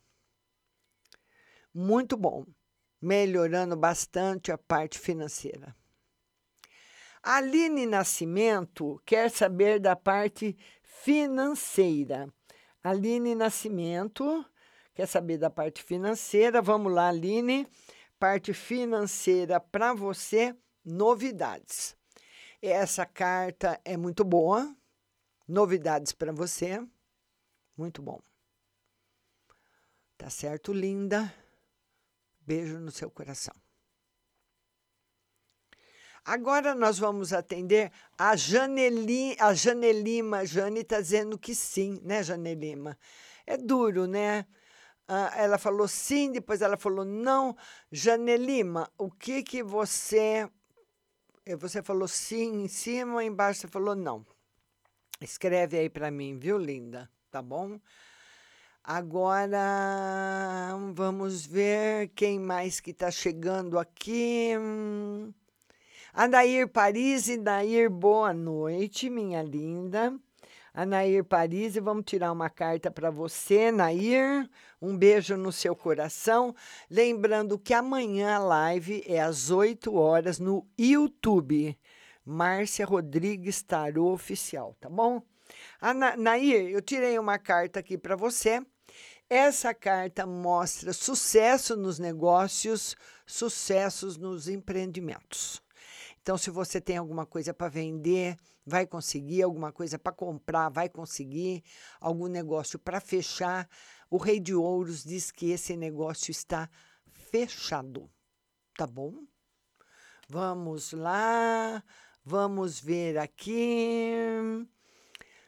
Muito 1.75 2.17
bom. 2.17 2.47
Melhorando 3.03 3.77
bastante 3.77 4.51
a 4.51 4.57
parte 4.57 4.99
financeira. 4.99 5.79
Aline 7.23 7.87
Nascimento 7.87 9.01
quer 9.05 9.31
saber 9.31 9.79
da 9.79 9.95
parte 9.95 10.57
financeira. 10.83 12.33
Aline 12.83 13.35
Nascimento 13.35 14.45
quer 14.95 15.07
saber 15.07 15.39
da 15.39 15.51
parte 15.51 15.83
financeira. 15.83 16.63
Vamos 16.63 16.93
lá, 16.93 17.09
Aline 17.09 17.67
parte 18.21 18.53
financeira 18.53 19.59
para 19.59 19.95
você, 19.95 20.55
novidades. 20.85 21.97
Essa 22.61 23.07
carta 23.07 23.81
é 23.83 23.97
muito 23.97 24.23
boa, 24.23 24.77
novidades 25.49 26.13
para 26.13 26.31
você, 26.31 26.87
muito 27.75 28.03
bom. 28.03 28.21
Tá 30.19 30.29
certo, 30.29 30.71
linda? 30.71 31.35
Beijo 32.43 32.79
no 32.79 32.91
seu 32.91 33.11
coração. 33.11 33.55
Agora 36.31 36.77
nós 36.77 36.97
vamos 36.97 37.33
atender 37.33 37.91
a 38.17 38.37
Janeli, 38.37 39.35
a 39.41 39.53
Janelima. 39.53 40.47
Jane 40.47 40.83
está 40.83 41.01
dizendo 41.01 41.37
que 41.37 41.57
sim, 41.57 41.99
né, 42.05 42.23
Janelima? 42.23 42.97
É 43.45 43.57
duro, 43.57 44.07
né? 44.07 44.47
Ah, 45.09 45.33
ela 45.35 45.59
falou 45.59 45.89
sim, 45.89 46.31
depois 46.31 46.63
ela 46.63 46.77
falou 46.77 47.05
não. 47.05 47.57
Janelima, 47.91 48.89
o 48.97 49.11
que 49.11 49.43
que 49.43 49.61
você. 49.61 50.49
Eh, 51.45 51.57
você 51.57 51.83
falou 51.83 52.07
sim 52.07 52.63
em 52.63 52.69
cima, 52.69 53.25
embaixo 53.25 53.63
você 53.63 53.67
falou 53.67 53.97
não. 53.97 54.25
Escreve 55.21 55.79
aí 55.79 55.91
para 55.91 56.13
mim, 56.13 56.39
viu, 56.39 56.59
linda? 56.59 57.11
Tá 57.29 57.43
bom? 57.43 57.81
Agora 58.85 59.59
vamos 60.95 61.45
ver 61.45 62.11
quem 62.15 62.39
mais 62.39 62.79
que 62.79 62.93
está 62.93 63.11
chegando 63.11 63.81
aqui. 63.81 64.55
Anair 66.13 66.67
Paris 66.67 67.29
e 67.29 67.37
Nair, 67.37 67.89
boa 67.89 68.35
noite, 68.35 69.09
minha 69.09 69.43
linda. 69.45 70.13
A 70.75 70.85
Nair 70.85 71.25
Paris, 71.25 71.77
e 71.77 71.81
vamos 71.81 72.05
tirar 72.05 72.33
uma 72.33 72.51
carta 72.51 72.91
para 72.91 73.13
você, 73.13 73.71
Nair. 73.71 74.51
Um 74.83 74.99
beijo 74.99 75.37
no 75.37 75.53
seu 75.53 75.75
coração. 75.77 76.53
Lembrando 76.91 77.57
que 77.57 77.73
amanhã 77.73 78.35
a 78.35 78.39
live 78.39 79.05
é 79.07 79.21
às 79.21 79.51
8 79.51 79.95
horas 79.95 80.41
no 80.41 80.67
YouTube. 80.77 81.79
Márcia 82.25 82.85
Rodrigues 82.85 83.63
Tarô 83.63 84.13
Oficial, 84.13 84.77
tá 84.81 84.89
bom? 84.89 85.23
A 85.81 85.95
Na 85.95 86.17
Nair, 86.17 86.71
eu 86.71 86.83
tirei 86.83 87.21
uma 87.21 87.39
carta 87.39 87.79
aqui 87.79 87.97
para 87.97 88.17
você. 88.17 88.61
Essa 89.29 89.73
carta 89.73 90.27
mostra 90.27 90.93
sucesso 90.93 91.77
nos 91.77 92.01
negócios, 92.01 92.97
sucessos 93.25 94.17
nos 94.17 94.49
empreendimentos. 94.49 95.63
Então, 96.23 96.37
se 96.37 96.51
você 96.51 96.81
tem 96.81 96.97
alguma 96.97 97.25
coisa 97.25 97.55
para 97.55 97.69
vender, 97.69 98.37
vai 98.65 98.87
conseguir, 98.87 99.43
alguma 99.43 99.73
coisa 99.73 99.99
para 99.99 100.13
comprar, 100.13 100.69
vai 100.69 100.89
conseguir, 100.89 101.63
algum 102.01 102.27
negócio 102.27 102.79
para 102.79 103.01
fechar. 103.01 103.69
O 104.11 104.19
Rei 104.19 104.39
de 104.39 104.55
Ouros 104.55 105.03
diz 105.03 105.31
que 105.31 105.51
esse 105.51 105.77
negócio 105.77 106.31
está 106.31 106.69
fechado. 107.31 108.11
Tá 108.77 108.87
bom? 108.87 109.25
Vamos 110.29 110.93
lá, 110.93 111.83
vamos 112.25 112.81
ver 112.81 113.19
aqui. 113.19 114.13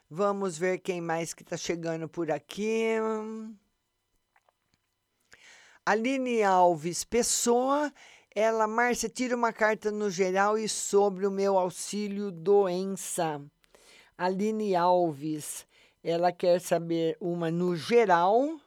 Vamos 0.09 0.59
ver 0.59 0.79
quem 0.79 1.01
mais 1.01 1.33
que 1.33 1.43
está 1.43 1.57
chegando 1.57 2.09
por 2.09 2.31
aqui. 2.31 2.97
Aline 5.85 6.43
Alves 6.43 7.03
Pessoa 7.03 7.93
ela, 8.35 8.66
Márcia, 8.66 9.09
tira 9.09 9.37
uma 9.37 9.53
carta 9.53 9.91
no 9.91 10.11
geral 10.11 10.57
e 10.57 10.68
sobre 10.68 11.26
o 11.26 11.30
meu 11.30 11.59
auxílio 11.59 12.30
doença. 12.30 13.43
Aline 14.16 14.74
Alves, 14.74 15.66
ela 16.03 16.33
quer 16.33 16.61
saber 16.61 17.16
uma 17.20 17.51
no 17.51 17.76
geral 17.76 18.59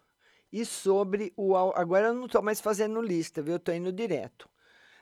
e 0.51 0.63
sobre 0.65 1.33
o. 1.35 1.55
Agora 1.55 2.07
eu 2.07 2.13
não 2.13 2.25
estou 2.27 2.41
mais 2.41 2.61
fazendo 2.61 3.01
lista, 3.01 3.41
viu? 3.41 3.55
Estou 3.55 3.73
indo 3.73 3.91
direto. 3.91 4.47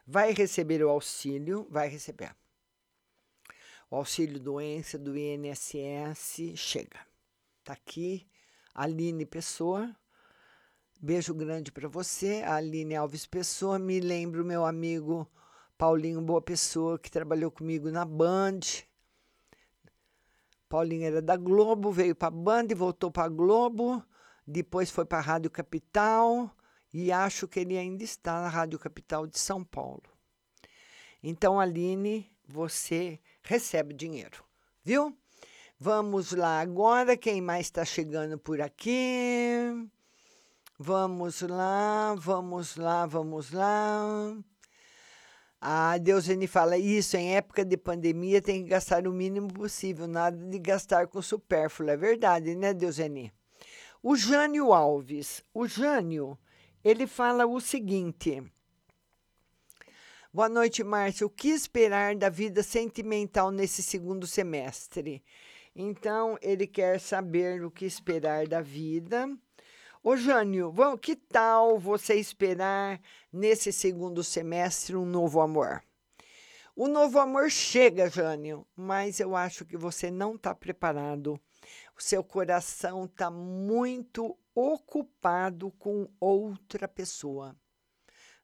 Vai 0.05 0.32
receber 0.32 0.84
o 0.84 0.89
auxílio, 0.89 1.68
vai 1.70 1.89
receber. 1.89 2.36
O 3.89 3.97
auxílio 3.97 4.39
doença 4.39 4.97
do 4.97 5.18
INSS 5.18 6.53
chega. 6.55 6.99
Está 7.59 7.74
aqui, 7.74 8.28
Aline 8.74 9.26
Pessoa. 9.26 9.95
Beijo 11.06 11.34
grande 11.34 11.70
para 11.70 11.89
você, 11.89 12.43
Aline 12.45 12.95
Alves 12.95 13.26
Pessoa. 13.26 13.78
Me 13.78 13.99
lembro 13.99 14.45
meu 14.45 14.66
amigo 14.66 15.30
Paulinho 15.78 16.22
Boa 16.22 16.41
Pessoa, 16.41 16.97
que 16.97 17.12
trabalhou 17.12 17.51
comigo 17.51 17.91
na 17.91 18.06
Band. 18.06 18.62
Paulinho 20.70 21.06
era 21.06 21.22
da 21.22 21.36
Globo, 21.36 21.91
veio 21.91 22.16
para 22.16 22.30
a 22.30 22.32
Band 22.32 22.68
e 22.70 22.74
voltou 22.74 23.12
para 23.12 23.26
a 23.26 23.28
Globo. 23.28 24.01
depois 24.47 24.89
foi 24.89 25.04
para 25.04 25.18
a 25.18 25.22
Rádio 25.22 25.51
Capital 25.51 26.49
e 26.93 27.12
acho 27.12 27.49
que 27.49 27.60
ele 27.60 27.78
ainda 27.78 28.06
está 28.06 28.41
na 28.41 28.47
Rádio 28.47 28.80
Capital 28.80 29.28
de 29.28 29.38
São 29.38 29.62
Paulo. 29.62 30.04
Então, 31.22 31.60
Aline, 31.60 32.32
você 32.47 33.20
recebe 33.41 33.93
dinheiro, 33.93 34.41
viu? 34.82 35.14
Vamos 35.78 36.32
lá 36.32 36.62
agora, 36.62 37.18
quem 37.18 37.41
mais 37.41 37.66
está 37.66 37.84
chegando 37.84 38.39
por 38.39 38.62
aqui? 38.62 39.86
Vamos 40.80 41.41
lá, 41.41 42.15
vamos 42.15 42.76
lá, 42.78 43.05
vamos 43.05 43.51
lá. 43.51 44.36
A 45.61 45.97
Deusene 45.97 46.47
fala 46.47 46.78
isso, 46.78 47.15
em 47.15 47.36
época 47.36 47.63
de 47.63 47.78
pandemia 47.78 48.41
tem 48.41 48.63
que 48.63 48.69
gastar 48.69 49.07
o 49.07 49.13
mínimo 49.13 49.53
possível, 49.53 50.07
nada 50.07 50.36
de 50.36 50.59
gastar 50.59 51.07
com 51.07 51.21
supérfluo. 51.21 51.89
É 51.89 51.95
verdade, 51.95 52.55
né, 52.55 52.74
Deusene? 52.74 53.32
O 54.01 54.15
Jânio 54.15 54.74
Alves, 54.74 55.43
o 55.53 55.67
Jânio, 55.67 56.38
ele 56.84 57.07
fala 57.07 57.45
o 57.45 57.61
seguinte. 57.61 58.43
Boa 60.34 60.49
noite, 60.49 60.84
Márcia. 60.84 61.28
O 61.28 61.30
que 61.30 61.49
esperar 61.49 62.15
da 62.15 62.28
vida 62.28 62.63
sentimental 62.63 63.51
nesse 63.51 63.84
segundo 63.84 64.26
semestre? 64.26 65.24
Então, 65.76 66.38
ele 66.41 66.65
quer 66.65 66.99
saber 66.99 67.63
o 67.63 67.71
que 67.71 67.86
esperar 67.86 68.47
da 68.47 68.59
vida. 68.59 69.30
Ô, 70.06 70.18
Jânio, 70.18 70.70
vamos, 70.70 70.99
que 70.99 71.16
tal 71.16 71.80
você 71.80 72.16
esperar 72.16 72.99
nesse 73.32 73.72
segundo 73.72 74.22
semestre 74.22 74.97
um 74.97 75.06
novo 75.06 75.39
amor? 75.39 75.82
O 76.76 76.89
novo 76.89 77.20
amor 77.20 77.49
chega, 77.49 78.10
Jânio, 78.10 78.68
mas 78.76 79.22
eu 79.22 79.34
acho 79.34 79.64
que 79.64 79.78
você 79.78 80.12
não 80.12 80.36
está 80.36 80.54
preparado. 80.54 81.39
O 81.97 82.04
seu 82.04 82.22
coração 82.22 83.06
está 83.06 83.32
muito 83.32 84.38
ocupado 84.54 85.72
com 85.80 86.10
outra 86.20 86.86
pessoa. 86.86 87.56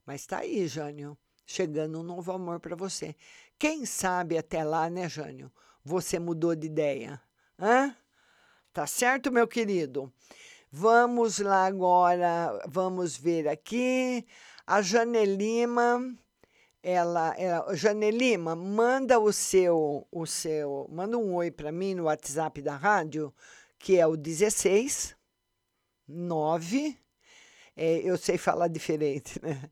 Mas 0.05 0.21
está 0.21 0.37
aí, 0.37 0.65
Jânio, 0.65 1.17
chegando 1.45 1.99
um 1.99 2.03
novo 2.03 2.31
amor 2.31 2.61
para 2.61 2.77
você. 2.77 3.13
Quem 3.57 3.85
sabe 3.85 4.37
até 4.37 4.63
lá, 4.63 4.89
né, 4.89 5.09
Jânio? 5.09 5.51
Você 5.83 6.19
mudou 6.19 6.55
de 6.55 6.67
ideia. 6.67 7.21
Hã? 7.59 7.93
Tá 8.71 8.87
certo, 8.87 9.29
meu 9.29 9.45
querido? 9.45 10.09
Vamos 10.71 11.39
lá 11.39 11.65
agora, 11.65 12.61
vamos 12.67 13.17
ver 13.17 13.47
aqui. 13.47 14.25
A 14.67 14.81
Janelima, 14.81 16.15
ela, 16.83 17.35
ela 17.37 17.75
Janelima, 17.75 18.55
manda 18.55 19.19
o 19.19 19.33
seu, 19.33 20.07
o 20.11 20.25
seu, 20.25 20.87
manda 20.91 21.17
um 21.17 21.33
oi 21.35 21.49
para 21.49 21.71
mim 21.71 21.95
no 21.95 22.03
WhatsApp 22.03 22.61
da 22.61 22.75
rádio, 22.75 23.33
que 23.77 23.97
é 23.97 24.05
o 24.05 24.15
16 24.15 25.15
9 26.07 26.97
é, 27.81 27.99
eu 27.99 28.17
sei 28.17 28.37
falar 28.37 28.67
diferente, 28.67 29.39
né? 29.41 29.69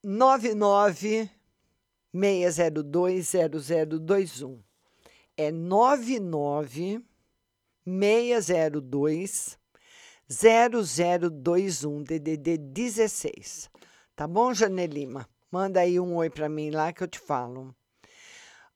99 0.00 1.28
602 2.14 3.32
0021. 3.66 4.62
É 5.36 5.50
99 5.50 7.04
602 7.84 9.58
0021 10.28 12.02
DDD 12.02 12.58
16. 12.58 13.70
Tá 14.16 14.26
bom, 14.26 14.52
Janelima? 14.52 15.28
Manda 15.52 15.80
aí 15.80 16.00
um 16.00 16.16
oi 16.16 16.28
para 16.28 16.48
mim 16.48 16.70
lá 16.70 16.92
que 16.92 17.02
eu 17.02 17.06
te 17.06 17.18
falo. 17.18 17.74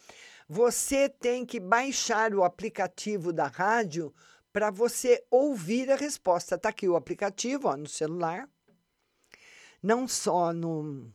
você 0.48 1.08
tem 1.08 1.44
que 1.44 1.58
baixar 1.58 2.32
o 2.32 2.44
aplicativo 2.44 3.32
da 3.32 3.48
rádio 3.48 4.14
para 4.52 4.70
você 4.70 5.24
ouvir 5.28 5.90
a 5.90 5.96
resposta. 5.96 6.54
Está 6.54 6.68
aqui 6.68 6.88
o 6.88 6.94
aplicativo 6.94 7.66
ó, 7.66 7.76
no 7.76 7.88
celular, 7.88 8.48
não 9.82 10.06
só 10.06 10.52
no 10.52 11.10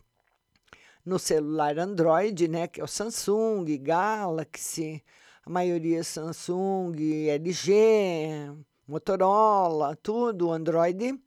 no 1.06 1.18
celular 1.18 1.80
Android, 1.80 2.50
né, 2.50 2.68
que 2.68 2.82
é 2.82 2.84
o 2.84 2.88
Samsung, 2.88 3.78
Galaxy, 3.78 5.02
a 5.46 5.50
maioria 5.50 6.00
é 6.00 6.04
Samsung, 6.04 7.30
LG, 7.30 8.52
Motorola, 8.88 9.96
tudo 9.98 10.52
Android. 10.52 11.20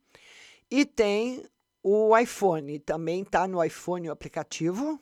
E 0.71 0.85
tem 0.85 1.45
o 1.83 2.17
iPhone, 2.17 2.79
também 2.79 3.23
está 3.23 3.47
no 3.47 3.63
iPhone 3.63 4.09
o 4.09 4.13
aplicativo. 4.13 5.01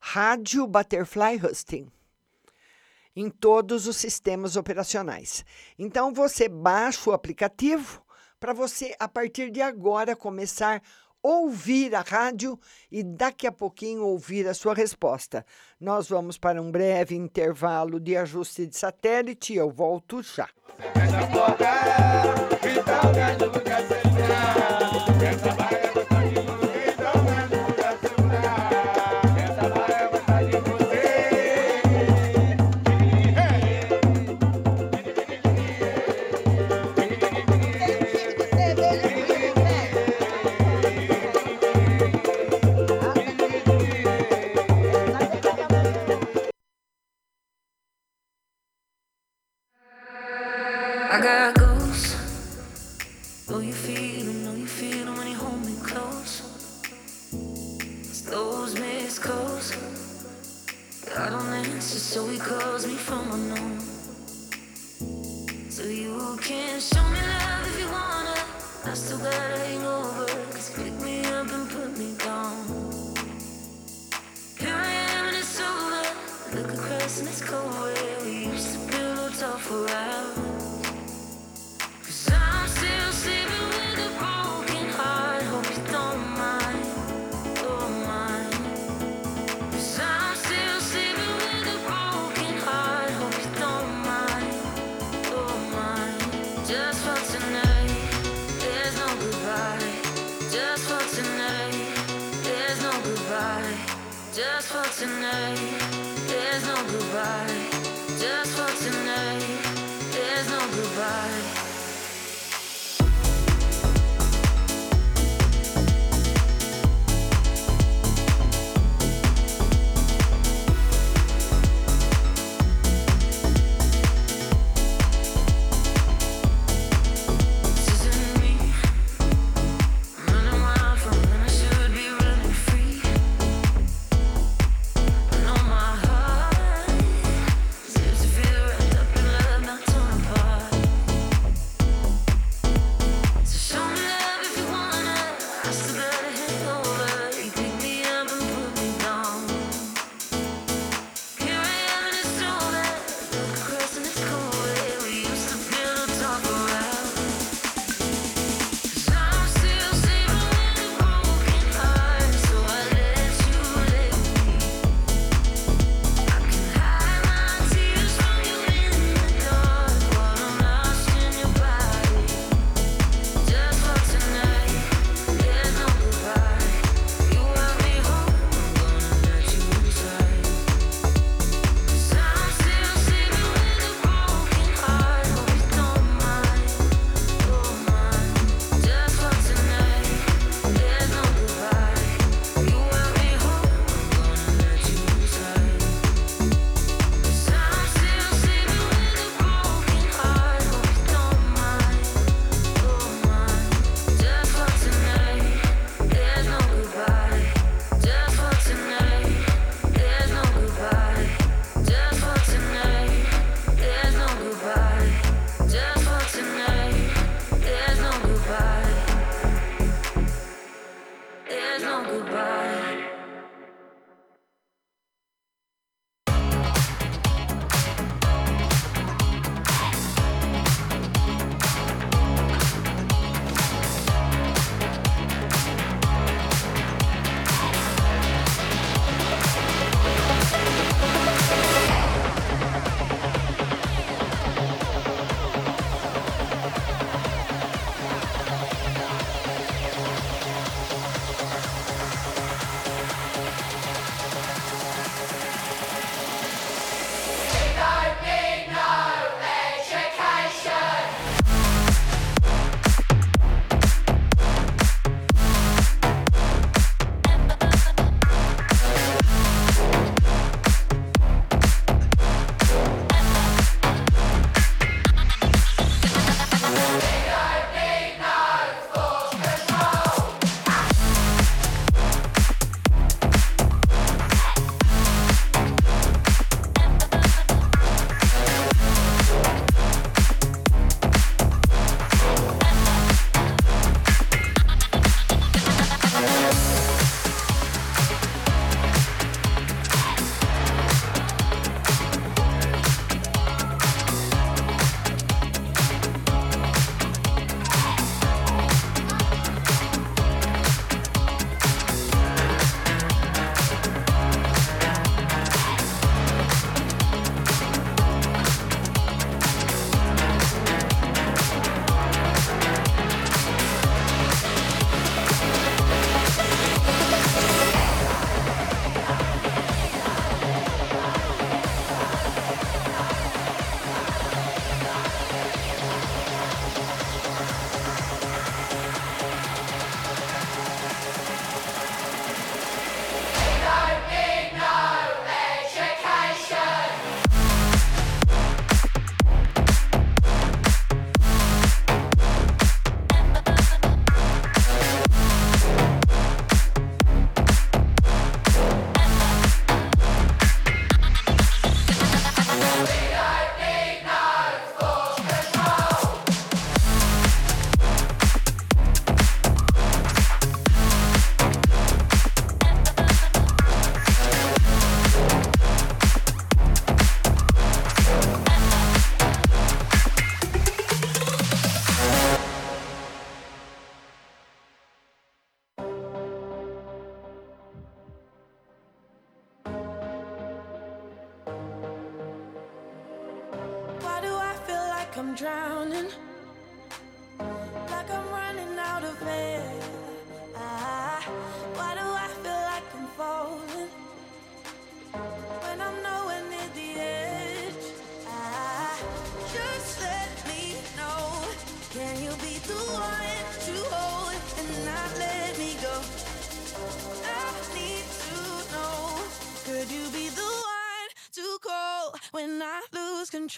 Rádio 0.00 0.66
Butterfly 0.66 1.44
Hosting 1.44 1.90
em 3.18 3.28
todos 3.28 3.88
os 3.88 3.96
sistemas 3.96 4.54
operacionais. 4.54 5.44
Então 5.76 6.14
você 6.14 6.48
baixa 6.48 7.10
o 7.10 7.12
aplicativo 7.12 8.00
para 8.38 8.52
você 8.52 8.94
a 9.00 9.08
partir 9.08 9.50
de 9.50 9.60
agora 9.60 10.14
começar 10.14 10.80
ouvir 11.22 11.94
a 11.94 12.00
rádio 12.00 12.58
e 12.90 13.02
daqui 13.02 13.46
a 13.46 13.52
pouquinho 13.52 14.04
ouvir 14.04 14.46
a 14.46 14.54
sua 14.54 14.74
resposta. 14.74 15.44
Nós 15.80 16.08
vamos 16.08 16.38
para 16.38 16.60
um 16.60 16.70
breve 16.70 17.14
intervalo 17.14 18.00
de 18.00 18.16
ajuste 18.16 18.66
de 18.66 18.76
satélite. 18.76 19.54
Eu 19.54 19.70
volto 19.70 20.22
já. 20.22 20.48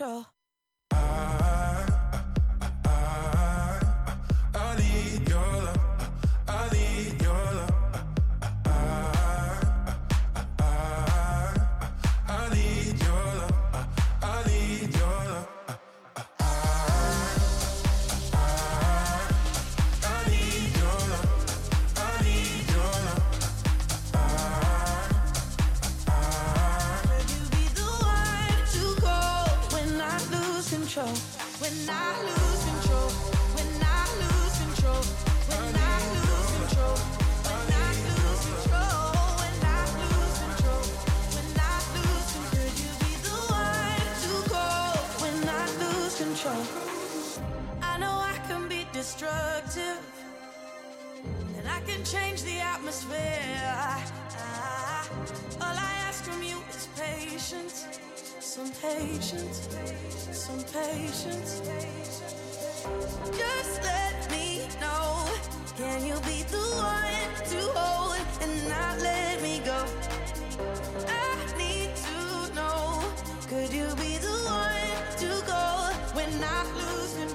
sure. 0.01 0.40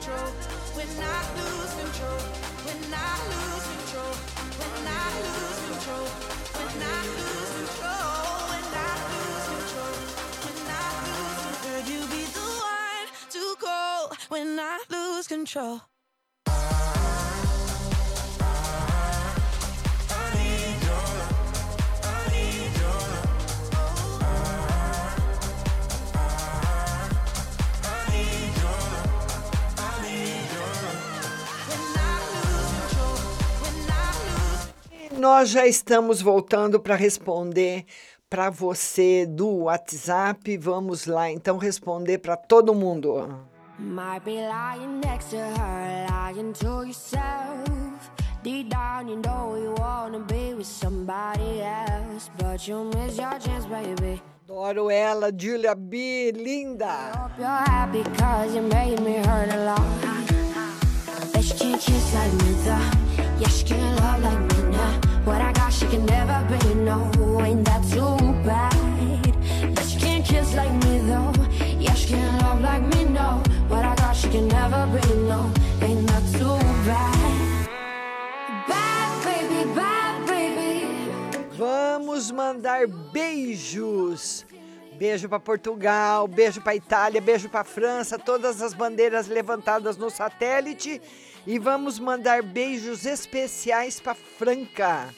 Control? 0.05 0.29
When 0.77 0.87
I 1.01 1.19
lose 1.37 1.73
control. 1.81 2.21
When 2.65 2.93
I 2.93 3.13
lose 3.33 3.65
control. 3.73 4.13
When 4.61 4.85
I 4.85 5.09
lose 5.25 5.59
control. 5.65 6.05
When 6.61 6.77
I 6.85 7.01
lose 7.17 7.51
control. 7.57 8.05
When 8.51 8.67
I 8.75 8.93
lose 9.09 9.45
control. 9.55 9.95
When 10.45 10.59
I 10.69 10.89
lose 11.09 11.37
control. 11.45 11.81
You 11.89 12.01
be 12.13 12.23
the 12.37 12.49
one 12.77 13.07
to 13.33 13.55
call 13.59 14.13
when 14.29 14.59
I 14.59 14.83
lose 14.89 15.27
control? 15.27 15.94
Nós 35.25 35.49
já 35.49 35.65
estamos 35.65 36.21
voltando 36.21 36.79
para 36.79 36.93
responder 36.93 37.83
para 38.29 38.51
você 38.51 39.25
do 39.25 39.63
WhatsApp. 39.63 40.55
Vamos 40.55 41.07
lá, 41.07 41.31
então, 41.31 41.57
responder 41.57 42.19
para 42.19 42.37
todo 42.37 42.75
mundo. 42.75 43.35
Might 43.79 44.23
be 44.23 44.33
lying 44.33 45.01
next 45.03 45.31
to 45.31 45.37
her, 45.37 46.05
lying 46.11 46.53
to 46.53 46.83
yourself. 46.83 48.11
Deep 48.43 48.69
down, 48.69 49.07
you 49.07 49.15
know 49.15 49.57
you 49.57 49.73
wanna 49.79 50.19
be 50.19 50.53
with 50.53 50.67
somebody 50.67 51.59
else, 51.59 52.29
but 52.37 52.67
you 52.67 52.83
miss 52.93 53.17
your 53.17 53.39
chance, 53.39 53.65
baby. 53.65 54.21
Adoro 54.43 54.91
ela, 54.91 55.31
Julia 55.31 55.73
B, 55.73 56.33
linda. 56.35 57.13
Hope 57.15 57.39
you're 57.39 57.47
happy 57.47 58.03
cause 58.19 58.53
you 58.53 58.61
made 58.61 59.01
me 59.01 59.15
hurt 59.25 59.51
a 59.51 59.57
lot. 59.65 59.81
Bet 61.33 61.43
she 61.43 61.55
can't 61.57 61.81
kiss 61.81 62.13
like 62.13 62.31
me, 62.31 62.53
though. 62.63 63.39
Yeah, 63.39 63.49
she 63.49 63.65
can't 63.65 63.99
love 63.99 64.21
like 64.21 64.39
me. 64.39 64.54
What 65.25 65.41
I 65.41 65.51
got, 65.53 65.73
she 65.73 65.87
can 65.87 66.05
never 66.05 66.45
be, 66.47 66.75
no. 66.75 67.09
Ain't 67.41 67.65
that 67.65 67.81
too 67.89 68.15
bad? 68.45 69.73
Bet 69.73 69.85
she 69.87 69.97
can't 69.99 70.23
kiss 70.23 70.53
like 70.53 70.71
me, 70.85 70.99
though. 70.99 71.33
Yeah, 71.79 71.95
she 71.95 72.09
can't 72.09 72.41
love 72.43 72.61
like 72.61 72.83
me, 72.93 73.05
no. 73.05 73.41
What 73.67 73.83
I 73.83 73.95
got, 73.95 74.15
she 74.15 74.29
can 74.29 74.47
never 74.47 74.85
be, 74.85 75.01
no. 75.25 75.51
Ain't 75.81 76.05
that 76.07 76.23
too 76.37 76.59
bad? 76.85 77.67
Bad 78.67 79.23
baby, 79.25 79.73
bad 79.73 80.27
baby. 80.27 80.87
Vamos 81.57 82.29
mandar 82.29 82.85
beijos. 83.11 84.45
Beijo 84.99 85.27
para 85.27 85.39
Portugal, 85.39 86.27
beijo 86.27 86.61
para 86.61 86.75
Itália, 86.75 87.19
beijo 87.19 87.49
para 87.49 87.63
França, 87.63 88.19
todas 88.19 88.61
as 88.61 88.75
bandeiras 88.75 89.27
levantadas 89.27 89.97
no 89.97 90.09
satélite 90.09 91.01
e 91.45 91.59
vamos 91.59 91.99
mandar 91.99 92.41
beijos 92.41 93.05
especiais 93.05 93.99
para 93.99 94.15
Franca. 94.15 95.13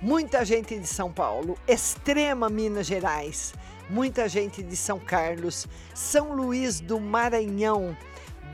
Muita 0.00 0.44
gente 0.44 0.76
de 0.78 0.86
São 0.86 1.12
Paulo, 1.12 1.56
extrema 1.66 2.48
Minas 2.48 2.86
Gerais, 2.86 3.54
muita 3.88 4.28
gente 4.28 4.62
de 4.62 4.76
São 4.76 4.98
Carlos, 4.98 5.68
São 5.94 6.32
Luís 6.32 6.80
do 6.80 6.98
Maranhão, 6.98 7.96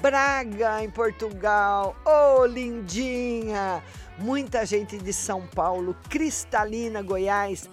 Braga 0.03 0.85
em 0.85 0.91
Portugal, 0.91 1.97
ô 2.05 2.41
oh, 2.41 2.47
lindinha! 2.47 3.83
Muita 4.19 4.67
gente 4.67 4.99
de 4.99 5.13
São 5.13 5.47
Paulo, 5.47 5.97
Cristalina, 6.09 7.03
Goiás, 7.03 7.69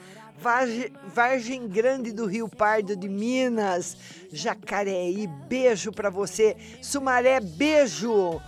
Vargem, 1.14 1.68
Grande 1.68 2.12
do 2.12 2.26
Rio 2.26 2.48
Pardo 2.48 2.96
de 2.96 3.10
Minas, 3.10 3.98
Jacareí, 4.32 5.28
beijo 5.28 5.92
para 5.92 6.10
você, 6.10 6.56
Sumaré, 6.82 7.40
beijo. 7.40 8.40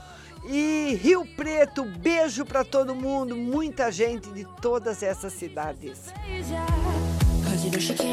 E 0.49 0.97
Rio 1.03 1.25
Preto, 1.35 1.83
beijo 1.83 2.45
para 2.45 2.63
todo 2.63 2.95
mundo, 2.95 3.35
muita 3.35 3.91
gente 3.91 4.29
de 4.29 4.45
todas 4.61 5.03
essas 5.03 5.33
cidades. 5.33 6.13
Cause 7.43 7.63
you 7.63 7.71
know 7.71 8.07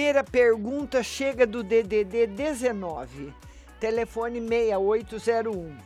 primeira 0.00 0.24
pergunta 0.24 1.02
chega 1.02 1.46
do 1.46 1.62
DDD 1.62 2.26
19, 2.28 3.34
telefone 3.78 4.40
6801. 4.40 5.76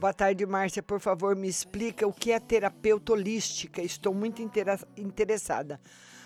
Boa 0.00 0.14
tarde, 0.14 0.46
Márcia. 0.46 0.82
Por 0.82 0.98
favor, 0.98 1.36
me 1.36 1.46
explica 1.46 2.06
o 2.06 2.12
que 2.12 2.32
é 2.32 2.40
terapeuta 2.40 3.12
holística. 3.12 3.82
Estou 3.82 4.14
muito 4.14 4.40
interessada. 4.96 5.78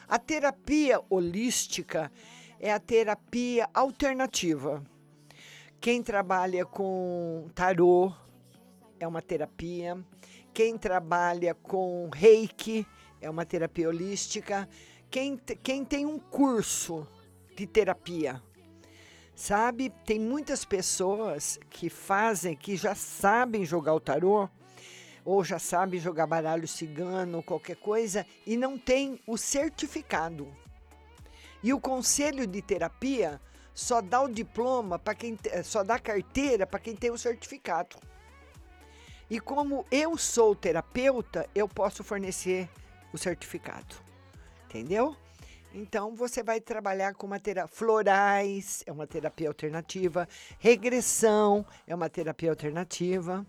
A 0.06 0.16
terapia 0.16 1.00
holística 1.10 2.08
é 2.60 2.72
a 2.72 2.78
terapia 2.78 3.68
alternativa. 3.74 4.80
Quem 5.80 6.04
trabalha 6.04 6.64
com 6.64 7.48
tarô, 7.52 8.12
é 9.00 9.08
uma 9.08 9.20
terapia. 9.20 9.98
Quem 10.54 10.78
trabalha 10.78 11.52
com 11.52 12.08
reiki 12.14 12.86
é 13.20 13.28
uma 13.28 13.44
terapia 13.44 13.88
holística. 13.88 14.68
Quem, 15.10 15.36
quem 15.36 15.84
tem 15.84 16.06
um 16.06 16.20
curso 16.20 17.04
de 17.56 17.66
terapia, 17.66 18.40
sabe? 19.34 19.90
Tem 20.06 20.20
muitas 20.20 20.64
pessoas 20.64 21.58
que 21.68 21.90
fazem, 21.90 22.54
que 22.54 22.76
já 22.76 22.94
sabem 22.94 23.64
jogar 23.64 23.94
o 23.94 23.98
tarô, 23.98 24.48
ou 25.24 25.42
já 25.42 25.58
sabem 25.58 25.98
jogar 25.98 26.28
baralho 26.28 26.68
cigano, 26.68 27.42
qualquer 27.42 27.74
coisa, 27.74 28.24
e 28.46 28.56
não 28.56 28.78
tem 28.78 29.20
o 29.26 29.36
certificado. 29.36 30.46
E 31.60 31.72
o 31.72 31.80
conselho 31.80 32.46
de 32.46 32.62
terapia 32.62 33.40
só 33.74 34.00
dá 34.00 34.22
o 34.22 34.28
diploma 34.28 34.96
para 34.96 35.16
quem 35.16 35.36
eh, 35.46 35.64
só 35.64 35.82
dá 35.82 35.98
carteira 35.98 36.68
para 36.68 36.78
quem 36.78 36.94
tem 36.94 37.10
o 37.10 37.18
certificado. 37.18 37.96
E 39.28 39.40
como 39.40 39.84
eu 39.90 40.16
sou 40.16 40.54
terapeuta, 40.54 41.48
eu 41.52 41.68
posso 41.68 42.04
fornecer 42.04 42.68
o 43.12 43.18
certificado. 43.18 44.09
Entendeu? 44.70 45.16
Então 45.74 46.14
você 46.14 46.44
vai 46.44 46.60
trabalhar 46.60 47.14
com 47.14 47.26
uma 47.26 47.40
terapia 47.40 47.74
florais, 47.74 48.84
é 48.86 48.92
uma 48.92 49.04
terapia 49.04 49.48
alternativa, 49.48 50.28
regressão 50.60 51.66
é 51.88 51.94
uma 51.94 52.08
terapia 52.08 52.50
alternativa, 52.50 53.44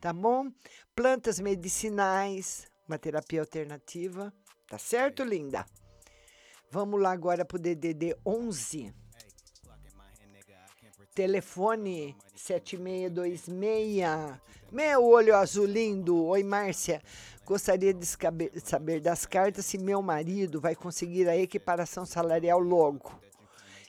tá 0.00 0.12
bom? 0.12 0.50
Plantas 0.96 1.38
medicinais, 1.38 2.66
uma 2.88 2.98
terapia 2.98 3.40
alternativa, 3.40 4.34
tá 4.66 4.76
certo, 4.76 5.22
linda? 5.22 5.64
Vamos 6.72 7.00
lá 7.00 7.12
agora 7.12 7.44
pro 7.44 7.56
DDD 7.56 8.16
11. 8.26 8.92
Telefone 11.14 12.16
7626. 12.34 14.42
Meu 14.72 15.04
olho 15.04 15.36
azul 15.36 15.66
lindo. 15.66 16.24
Oi, 16.24 16.42
Márcia. 16.42 17.00
Gostaria 17.46 17.92
de 17.92 18.06
saber 18.06 19.00
das 19.00 19.26
cartas 19.26 19.66
se 19.66 19.76
meu 19.76 20.00
marido 20.00 20.60
vai 20.60 20.74
conseguir 20.74 21.28
a 21.28 21.36
equiparação 21.36 22.06
salarial 22.06 22.58
logo. 22.58 23.12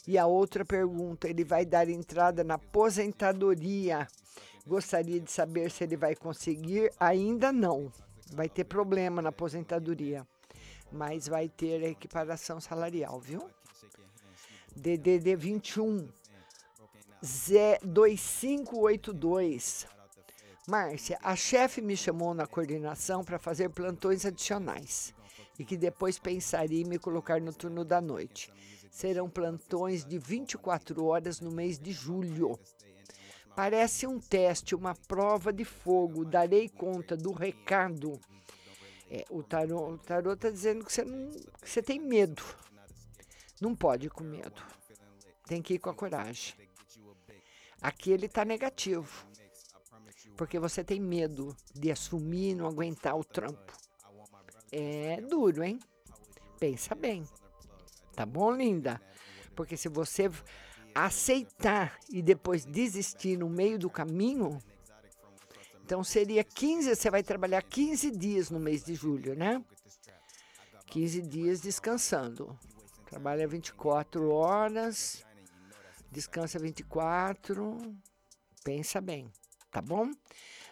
E 0.06 0.18
a 0.18 0.26
outra 0.26 0.66
pergunta, 0.66 1.28
ele 1.28 1.44
vai 1.44 1.66
dar 1.66 1.90
entrada 1.90 2.44
na 2.44 2.56
aposentadoria. 2.56 4.08
Gostaria 4.68 5.20
de 5.20 5.32
saber 5.32 5.72
se 5.72 5.84
ele 5.84 5.96
vai 5.96 6.16
conseguir. 6.16 6.92
Ainda 7.00 7.52
não. 7.52 7.92
Vai 8.34 8.50
ter 8.50 8.66
problema 8.66 9.22
na 9.22 9.30
aposentadoria. 9.30 10.28
Mas 10.92 11.28
vai 11.28 11.48
ter 11.48 11.84
a 11.84 11.90
equiparação 11.90 12.60
salarial, 12.60 13.20
viu? 13.20 13.50
DDD 14.76 15.36
21 15.36 16.08
Zé 17.26 17.80
2582. 17.82 19.88
Márcia, 20.68 21.20
a 21.22 21.36
chefe 21.36 21.80
me 21.80 21.96
chamou 21.96 22.34
na 22.34 22.48
coordenação 22.48 23.24
para 23.24 23.38
fazer 23.38 23.70
plantões 23.70 24.26
adicionais 24.26 25.14
e 25.60 25.64
que 25.64 25.78
depois 25.78 26.18
pensaria 26.18 26.82
em 26.82 26.90
me 26.90 26.98
colocar 26.98 27.40
no 27.40 27.54
turno 27.54 27.86
da 27.86 28.02
noite. 28.02 28.52
Serão 28.90 29.30
plantões 29.30 30.04
de 30.04 30.18
24 30.18 31.06
horas 31.06 31.40
no 31.40 31.52
mês 31.52 31.78
de 31.78 31.92
julho. 31.92 32.60
Parece 33.56 34.08
um 34.08 34.20
teste, 34.20 34.74
uma 34.74 34.96
prova 35.08 35.54
de 35.54 35.64
fogo. 35.64 36.26
Darei 36.26 36.68
conta 36.68 37.16
do 37.16 37.32
recado. 37.32 38.20
É, 39.10 39.24
o 39.30 39.44
tarô 39.44 39.96
está 40.34 40.50
dizendo 40.50 40.84
que 40.84 40.92
você, 40.92 41.06
não, 41.06 41.30
que 41.62 41.70
você 41.70 41.82
tem 41.82 42.00
medo. 42.00 42.44
Não 43.62 43.76
pode 43.76 44.08
ir 44.08 44.10
com 44.10 44.24
medo. 44.24 44.64
Tem 45.46 45.62
que 45.62 45.76
ir 45.76 45.80
com 45.80 45.92
a 45.92 45.94
coragem. 45.94 46.56
Aqui 47.82 48.12
ele 48.12 48.26
está 48.26 48.44
negativo. 48.44 49.28
Porque 50.36 50.60
você 50.60 50.84
tem 50.84 51.00
medo 51.00 51.56
de 51.74 51.92
assumir 51.92 52.56
não 52.56 52.68
aguentar 52.68 53.18
o 53.18 53.24
trampo. 53.24 53.74
É 54.72 55.22
duro, 55.22 55.64
hein? 55.64 55.80
Pensa 56.60 56.94
bem. 56.96 57.24
Tá 58.16 58.26
bom, 58.26 58.52
linda? 58.52 59.02
Porque 59.56 59.78
se 59.78 59.88
você 59.88 60.30
aceitar 60.94 61.98
e 62.10 62.22
depois 62.22 62.66
desistir 62.66 63.38
no 63.38 63.50
meio 63.50 63.78
do 63.78 63.90
caminho, 63.90 64.60
então 65.84 66.04
seria 66.04 66.44
15, 66.44 66.96
você 66.96 67.12
vai 67.12 67.22
trabalhar 67.22 67.62
15 67.62 68.12
dias 68.12 68.50
no 68.50 68.60
mês 68.60 68.84
de 68.84 68.96
julho, 68.96 69.36
né? 69.36 69.64
15 70.88 71.22
dias 71.22 71.62
descansando. 71.62 72.58
Trabalha 73.06 73.48
24 73.48 74.30
horas, 74.32 75.24
descansa 76.12 76.58
24. 76.58 77.78
Pensa 78.64 79.00
bem, 79.00 79.32
tá 79.76 79.82
bom? 79.82 80.10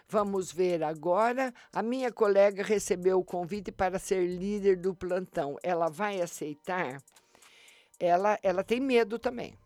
Vamos 0.08 0.54
ver 0.54 0.82
agora. 0.82 1.54
A 1.74 1.84
minha 1.84 2.10
colega 2.10 2.64
recebeu 2.64 3.20
o 3.20 3.24
convite 3.24 3.70
para 3.70 4.00
ser 4.00 4.26
líder 4.26 4.78
do 4.78 4.96
plantão. 4.96 5.58
Ela 5.62 5.90
vai 5.90 6.22
aceitar? 6.22 7.04
Ela, 8.00 8.40
ela 8.42 8.64
tem 8.64 8.80
medo 8.80 9.20
também 9.20 9.58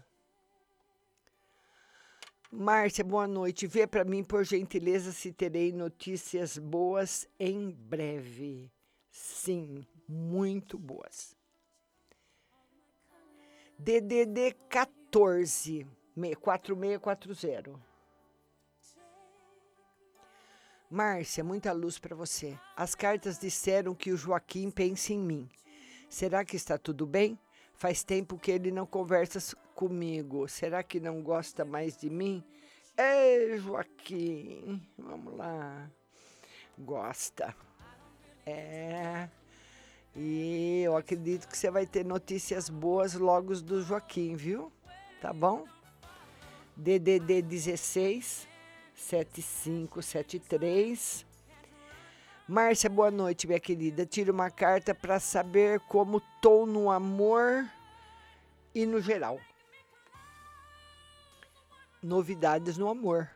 Márcia, 2.52 3.03
boa 3.03 3.28
noite. 3.28 3.68
Vê 3.68 3.86
para 3.88 4.03
mim, 4.03 4.24
por 4.24 4.44
gentileza, 4.44 5.12
se 5.12 5.32
terei 5.32 5.72
notícias 5.72 6.58
boas 6.58 7.28
em 7.40 7.70
breve. 7.72 8.72
Sim, 9.10 9.86
muito 10.08 10.78
boas. 10.78 11.36
DDD 13.78 14.53
14 14.70 15.88
me- 16.16 16.36
4640. 16.36 17.80
Márcia, 20.90 21.44
muita 21.44 21.72
luz 21.72 21.98
para 21.98 22.16
você. 22.16 22.58
As 22.76 22.94
cartas 22.95 23.40
disseram 23.40 23.95
que 23.95 24.12
o 24.12 24.18
Joaquim 24.18 24.70
pensa 24.70 25.14
em 25.14 25.20
mim. 25.20 25.49
Será 26.12 26.44
que 26.44 26.58
está 26.58 26.78
tudo 26.78 27.08
bem? 27.08 27.40
Faz 27.74 28.04
tempo 28.04 28.38
que 28.38 28.52
ele 28.52 28.70
não 28.70 28.86
conversa 28.86 29.40
comigo. 29.74 30.46
Será 30.46 30.84
que 30.84 31.00
não 31.00 31.24
gosta 31.24 31.64
mais 31.64 31.96
de 31.96 32.10
mim? 32.10 32.44
Ei, 32.98 33.58
Joaquim, 33.58 34.86
vamos 34.98 35.38
lá. 35.38 35.90
Gosta. 36.78 37.56
É. 38.46 39.30
E 40.14 40.82
eu 40.84 40.98
acredito 40.98 41.48
que 41.48 41.58
você 41.58 41.72
vai 41.72 41.86
ter 41.86 42.04
notícias 42.04 42.68
boas 42.68 43.14
logo 43.14 43.56
do 43.62 43.82
Joaquim, 43.82 44.36
viu? 44.36 44.70
Tá 45.22 45.32
bom? 45.32 45.64
DDD 46.76 47.42
16 47.42 48.50
7573. 48.96 51.31
Márcia, 52.52 52.90
boa 52.90 53.10
noite, 53.10 53.48
minha 53.48 53.61
querida. 53.61 54.06
Tira 54.06 54.30
uma 54.30 54.52
carta 54.52 54.94
para 54.94 55.22
saber 55.22 55.80
como 55.88 56.22
tô 56.41 56.65
no 56.65 56.91
amor 56.91 57.65
e 58.76 58.86
no 58.86 58.99
geral. 58.99 59.40
Novidades 62.03 62.78
no 62.78 62.90
amor. 62.90 63.32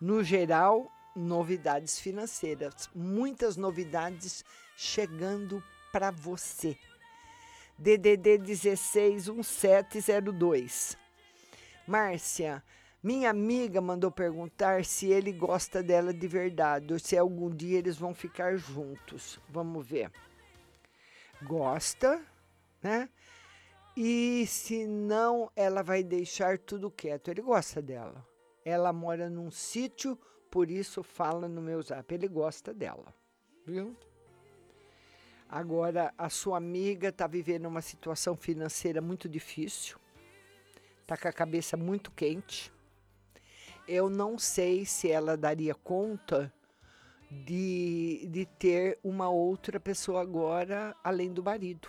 No 0.00 0.22
geral, 0.22 0.88
novidades 1.16 1.98
financeiras. 1.98 2.88
Muitas 2.94 3.56
novidades 3.56 4.44
chegando 4.76 5.60
para 5.90 6.12
você. 6.12 6.78
DDD 7.76 8.38
161702. 8.38 10.96
Márcia, 11.84 12.62
minha 13.02 13.30
amiga 13.30 13.80
mandou 13.80 14.12
perguntar 14.12 14.84
se 14.84 15.06
ele 15.06 15.32
gosta 15.32 15.82
dela 15.82 16.14
de 16.14 16.28
verdade 16.28 16.92
ou 16.92 16.98
se 16.98 17.18
algum 17.18 17.50
dia 17.50 17.78
eles 17.78 17.96
vão 17.96 18.14
ficar 18.14 18.56
juntos. 18.56 19.40
Vamos 19.48 19.84
ver. 19.84 20.12
Gosta, 21.42 22.24
né? 22.80 23.08
E 23.96 24.46
se 24.46 24.86
não, 24.86 25.50
ela 25.56 25.82
vai 25.82 26.02
deixar 26.04 26.58
tudo 26.58 26.90
quieto. 26.90 27.28
Ele 27.28 27.42
gosta 27.42 27.82
dela. 27.82 28.24
Ela 28.64 28.92
mora 28.92 29.28
num 29.28 29.50
sítio, 29.50 30.16
por 30.48 30.70
isso 30.70 31.02
fala 31.02 31.48
no 31.48 31.60
meu 31.60 31.82
zap. 31.82 32.14
Ele 32.14 32.28
gosta 32.28 32.72
dela, 32.72 33.12
viu? 33.66 33.96
Agora, 35.48 36.14
a 36.16 36.30
sua 36.30 36.56
amiga 36.56 37.08
está 37.08 37.26
vivendo 37.26 37.66
uma 37.66 37.82
situação 37.82 38.34
financeira 38.36 39.02
muito 39.02 39.28
difícil, 39.28 39.98
está 41.02 41.14
com 41.14 41.28
a 41.28 41.32
cabeça 41.32 41.76
muito 41.76 42.10
quente. 42.12 42.72
Eu 43.86 44.08
não 44.08 44.38
sei 44.38 44.84
se 44.84 45.10
ela 45.10 45.36
daria 45.36 45.74
conta 45.74 46.52
de, 47.30 48.26
de 48.30 48.46
ter 48.46 48.98
uma 49.02 49.28
outra 49.28 49.80
pessoa 49.80 50.20
agora 50.20 50.94
além 51.02 51.32
do 51.32 51.42
marido. 51.42 51.88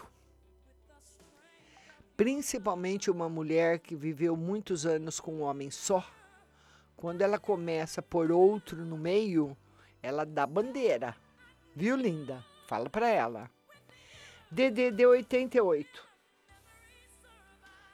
Principalmente 2.15 3.11
uma 3.11 3.28
mulher 3.28 3.80
que 3.80 3.95
viveu 3.95 4.36
muitos 4.36 4.86
anos 4.86 5.20
com 5.20 5.36
um 5.36 5.41
homem 5.41 5.70
só. 5.70 6.06
Quando 6.95 7.22
ela 7.22 7.38
começa 7.38 8.02
por 8.02 8.32
outro 8.32 8.86
no 8.86 8.98
meio, 8.98 9.57
ela 10.02 10.26
dá 10.26 10.45
bandeira. 10.45 11.15
Viu, 11.76 11.95
linda? 11.95 12.44
Fala 12.68 12.90
para 12.90 13.10
ela. 13.10 13.49
DDD 14.49 15.06
88. 15.06 16.07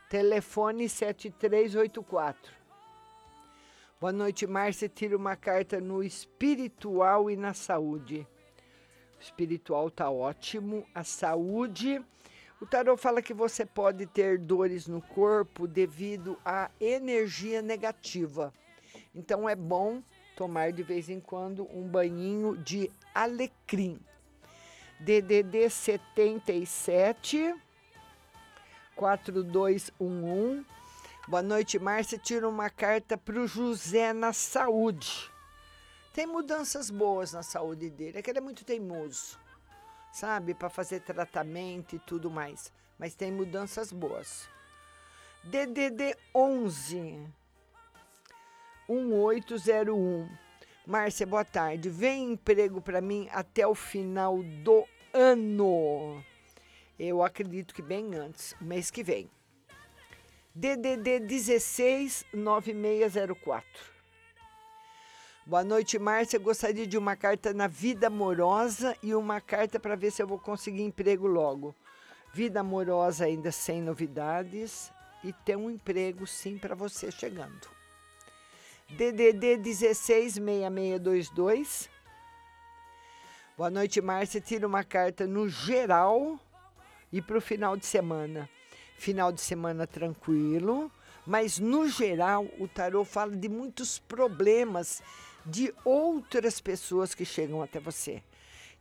Telefone 0.10 0.90
7384. 0.90 2.59
Boa 4.00 4.14
noite, 4.14 4.48
Márcia. 4.48 4.88
Tira 4.88 5.18
uma 5.18 5.36
carta 5.36 5.82
no 5.82 6.02
espiritual 6.02 7.30
e 7.30 7.36
na 7.36 7.54
saúde. 7.54 8.26
O 9.20 9.22
espiritual 9.22 9.92
tá 9.92 10.10
ótimo. 10.10 10.88
A 10.96 11.04
saúde. 11.04 12.02
O 12.62 12.66
tarô 12.66 12.96
fala 12.96 13.22
que 13.22 13.34
você 13.34 13.66
pode 13.66 14.06
ter 14.06 14.38
dores 14.38 14.88
no 14.88 15.02
corpo 15.02 15.68
devido 15.68 16.40
à 16.46 16.72
energia 16.80 17.62
negativa. 17.62 18.54
Então 19.14 19.50
é 19.50 19.56
bom 19.56 20.02
tomar 20.34 20.72
de 20.72 20.82
vez 20.82 21.10
em 21.10 21.20
quando 21.20 21.68
um 21.70 21.86
banhinho 21.86 22.56
de 22.56 22.90
alecrim. 23.14 24.00
DDD 24.98 25.70
77 25.70 27.54
4211. 28.96 30.79
Boa 31.30 31.44
noite, 31.44 31.78
Márcia. 31.78 32.18
Tira 32.18 32.50
uma 32.50 32.72
carta 32.72 33.16
para 33.16 33.40
o 33.40 33.46
José 33.46 34.14
na 34.14 34.34
saúde. 34.34 35.30
Tem 36.12 36.26
mudanças 36.26 36.90
boas 36.90 37.34
na 37.34 37.44
saúde 37.44 37.88
dele. 37.88 38.18
É 38.18 38.22
que 38.24 38.32
ele 38.32 38.40
é 38.40 38.42
muito 38.42 38.66
teimoso, 38.66 39.38
sabe? 40.12 40.56
Para 40.56 40.72
fazer 40.72 41.02
tratamento 41.02 41.96
e 41.96 42.00
tudo 42.00 42.32
mais. 42.32 42.74
Mas 42.98 43.14
tem 43.14 43.32
mudanças 43.32 43.92
boas. 43.94 44.50
DDD 45.44 46.18
11 46.34 47.28
1801. 48.90 50.28
Márcia, 50.84 51.28
boa 51.28 51.46
tarde. 51.46 51.90
Vem 51.90 52.32
emprego 52.32 52.82
para 52.82 53.02
mim 53.02 53.30
até 53.32 53.68
o 53.68 53.76
final 53.76 54.42
do 54.64 54.84
ano. 55.14 56.26
Eu 56.98 57.22
acredito 57.22 57.72
que 57.72 57.84
bem 57.84 58.16
antes, 58.16 58.56
mês 58.60 58.90
que 58.90 59.04
vem. 59.04 59.30
DDD 60.56 61.20
16 61.20 62.26
9604. 62.34 64.00
Boa 65.46 65.64
noite, 65.64 66.00
Márcia. 66.00 66.40
Gostaria 66.40 66.88
de 66.88 66.98
uma 66.98 67.16
carta 67.16 67.54
na 67.54 67.68
vida 67.68 68.08
amorosa 68.08 68.98
e 69.02 69.14
uma 69.14 69.40
carta 69.40 69.80
para 69.80 69.96
ver 69.96 70.12
se 70.12 70.24
eu 70.24 70.28
vou 70.28 70.40
conseguir 70.40 70.82
emprego 70.82 71.28
logo. 71.28 71.76
Vida 72.34 72.62
amorosa 72.62 73.26
ainda 73.26 73.52
sem 73.52 73.80
novidades 73.82 74.92
e 75.24 75.32
tem 75.32 75.56
um 75.56 75.70
emprego 75.70 76.26
sim 76.26 76.58
para 76.58 76.74
você 76.74 77.12
chegando. 77.12 77.70
DDD 78.90 79.58
166622. 79.58 81.88
Boa 83.56 83.70
noite, 83.70 84.02
Márcia. 84.02 84.42
Tira 84.42 84.66
uma 84.66 84.84
carta 84.84 85.28
no 85.28 85.48
geral 85.48 86.40
e 87.12 87.22
para 87.22 87.38
o 87.38 87.42
final 87.42 87.78
de 87.78 87.86
semana. 87.86 88.50
Final 89.00 89.32
de 89.32 89.42
semana 89.42 89.88
tranquilo, 89.88 90.92
mas 91.26 91.58
no 91.58 91.88
geral 91.88 92.46
o 92.60 92.68
tarô 92.68 93.04
fala 93.06 93.36
de 93.36 93.48
muitos 93.48 93.98
problemas 93.98 95.02
de 95.46 95.74
outras 95.84 96.60
pessoas 96.60 97.16
que 97.16 97.24
chegam 97.24 97.62
até 97.62 97.80
você. 97.80 98.22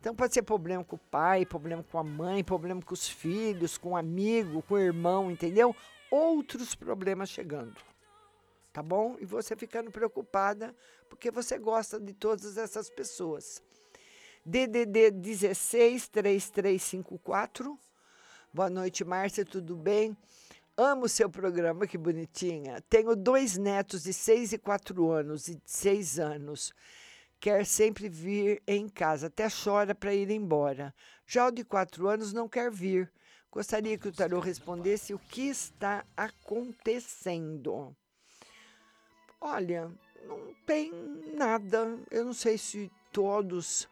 Então 0.01 0.15
pode 0.15 0.35
ser 0.35 0.43
problema 0.43 0.85
com 0.85 0.97
o 0.97 0.99
pai, 1.11 1.47
problema 1.47 1.85
com 1.85 1.99
a 1.99 2.05
mãe, 2.05 2.43
problema 2.45 2.82
com 2.82 2.95
os 2.95 3.09
filhos, 3.09 3.78
com 3.78 3.90
o 3.90 3.97
amigo, 3.97 4.62
com 4.62 4.74
o 4.74 4.78
irmão, 4.78 5.31
entendeu? 5.31 5.74
Outros 6.11 6.74
problemas 6.74 7.31
chegando 7.31 7.77
tá 8.78 8.82
bom? 8.82 9.16
E 9.19 9.24
você 9.24 9.57
ficando 9.57 9.90
preocupada 9.90 10.73
porque 11.09 11.32
você 11.32 11.59
gosta 11.59 11.99
de 11.99 12.12
todas 12.12 12.57
essas 12.57 12.89
pessoas. 12.89 13.61
DDD 14.45 15.11
16 15.11 16.09
3354. 16.09 17.77
Boa 18.51 18.70
noite, 18.70 19.05
Márcia, 19.05 19.45
tudo 19.45 19.77
bem? 19.77 20.16
Amo 20.75 21.05
o 21.05 21.09
seu 21.09 21.29
programa, 21.29 21.87
que 21.87 21.99
bonitinha. 21.99 22.81
Tenho 22.89 23.15
dois 23.15 23.59
netos 23.59 24.05
de 24.05 24.12
6 24.15 24.55
e 24.55 24.59
4 24.59 25.11
anos 25.11 25.49
e 25.49 25.57
de 25.57 25.70
6 25.70 26.19
anos. 26.19 26.73
Quer 27.39 27.66
sempre 27.66 28.09
vir 28.09 28.62
em 28.66 28.89
casa, 28.89 29.27
até 29.27 29.49
chora 29.51 29.95
para 29.95 30.15
ir 30.15 30.31
embora. 30.31 30.95
Já 31.27 31.47
o 31.47 31.51
de 31.51 31.62
4 31.62 32.09
anos 32.09 32.33
não 32.33 32.49
quer 32.49 32.70
vir. 32.70 33.12
Gostaria 33.53 33.99
que 33.99 34.09
o 34.09 34.12
tarô 34.12 34.41
respondesse 34.41 35.12
o 35.12 35.19
que 35.19 35.43
está 35.49 36.03
acontecendo. 36.16 37.95
Olha, 39.39 39.93
não 40.25 40.55
tem 40.65 40.91
nada. 41.35 41.99
Eu 42.11 42.25
não 42.25 42.33
sei 42.33 42.57
se 42.57 42.91
todos 43.12 43.87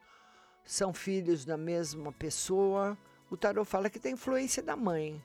são 0.65 0.95
filhos 0.95 1.45
da 1.45 1.59
mesma 1.59 2.11
pessoa. 2.11 2.97
O 3.31 3.37
tarot 3.37 3.69
fala 3.69 3.91
que 3.91 3.99
tem 3.99 4.13
influência 4.13 4.63
da 4.63 4.77
mãe. 4.77 5.23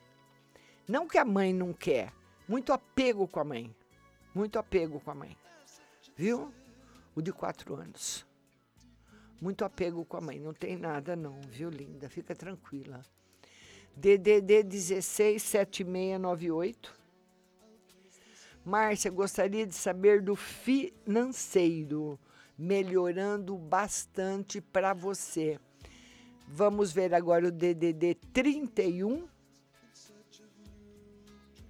Não 0.88 1.06
que 1.06 1.18
a 1.18 1.24
mãe 1.24 1.52
não 1.52 1.72
quer, 1.72 2.12
muito 2.48 2.72
apego 2.72 3.28
com 3.28 3.40
a 3.40 3.44
mãe. 3.44 3.74
Muito 4.34 4.58
apego 4.58 5.00
com 5.00 5.10
a 5.10 5.14
mãe. 5.14 5.36
Viu? 6.16 6.52
O 7.14 7.22
de 7.22 7.32
quatro 7.32 7.74
anos. 7.74 8.26
Muito 9.40 9.64
apego 9.64 10.04
com 10.04 10.16
a 10.16 10.20
mãe. 10.20 10.40
Não 10.40 10.52
tem 10.52 10.76
nada, 10.76 11.14
não, 11.14 11.40
viu, 11.42 11.68
linda? 11.68 12.08
Fica 12.08 12.34
tranquila. 12.34 13.02
DDD 13.94 14.62
16 14.62 15.42
7698. 15.42 16.94
Márcia, 18.64 19.10
gostaria 19.10 19.66
de 19.66 19.74
saber 19.74 20.22
do 20.22 20.36
financeiro, 20.36 22.18
melhorando 22.56 23.56
bastante 23.56 24.60
para 24.60 24.94
você. 24.94 25.58
Vamos 26.54 26.92
ver 26.92 27.14
agora 27.14 27.48
o 27.48 27.50
DDD 27.50 28.14
31 28.30 29.26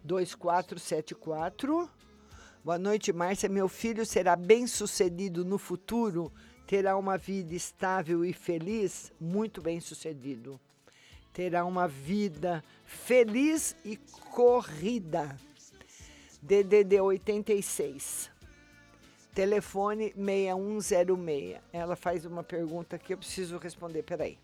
2474. 0.03 1.89
Boa 2.65 2.79
noite, 2.81 3.13
Márcia. 3.13 3.49
Meu 3.49 3.69
filho 3.69 4.05
será 4.05 4.35
bem-sucedido 4.35 5.45
no 5.45 5.57
futuro, 5.57 6.33
terá 6.67 6.97
uma 6.97 7.17
vida 7.17 7.55
estável 7.55 8.25
e 8.25 8.33
feliz, 8.33 9.13
muito 9.21 9.63
bem-sucedido. 9.63 10.61
Terá 11.33 11.65
uma 11.65 11.87
vida 11.87 12.65
feliz 12.85 13.77
e 13.85 13.97
corrida. 14.33 15.39
DDD 16.43 17.01
86. 17.01 18.33
Telefone 19.33 20.13
6106. 20.17 21.61
Ela 21.73 21.95
faz 21.95 22.25
uma 22.25 22.43
pergunta 22.43 22.99
que 22.99 23.15
eu 23.15 23.19
preciso 23.19 23.59
responder. 23.59 24.03
Peraí. 24.03 24.37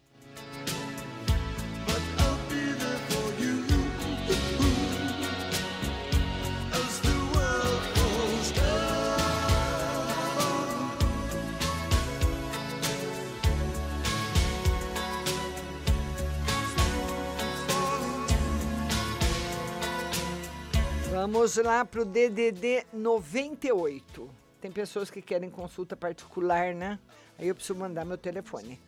Vamos 21.20 21.57
lá 21.57 21.85
para 21.85 22.03
o 22.03 22.05
DDD 22.05 22.86
98. 22.93 24.31
Tem 24.61 24.70
pessoas 24.70 25.11
que 25.11 25.20
querem 25.20 25.51
consulta 25.51 25.97
particular, 25.97 26.73
né? 26.73 26.97
Aí 27.36 27.49
eu 27.49 27.57
preciso 27.57 27.77
mandar 27.77 28.05
meu 28.05 28.16
telefone. 28.16 28.81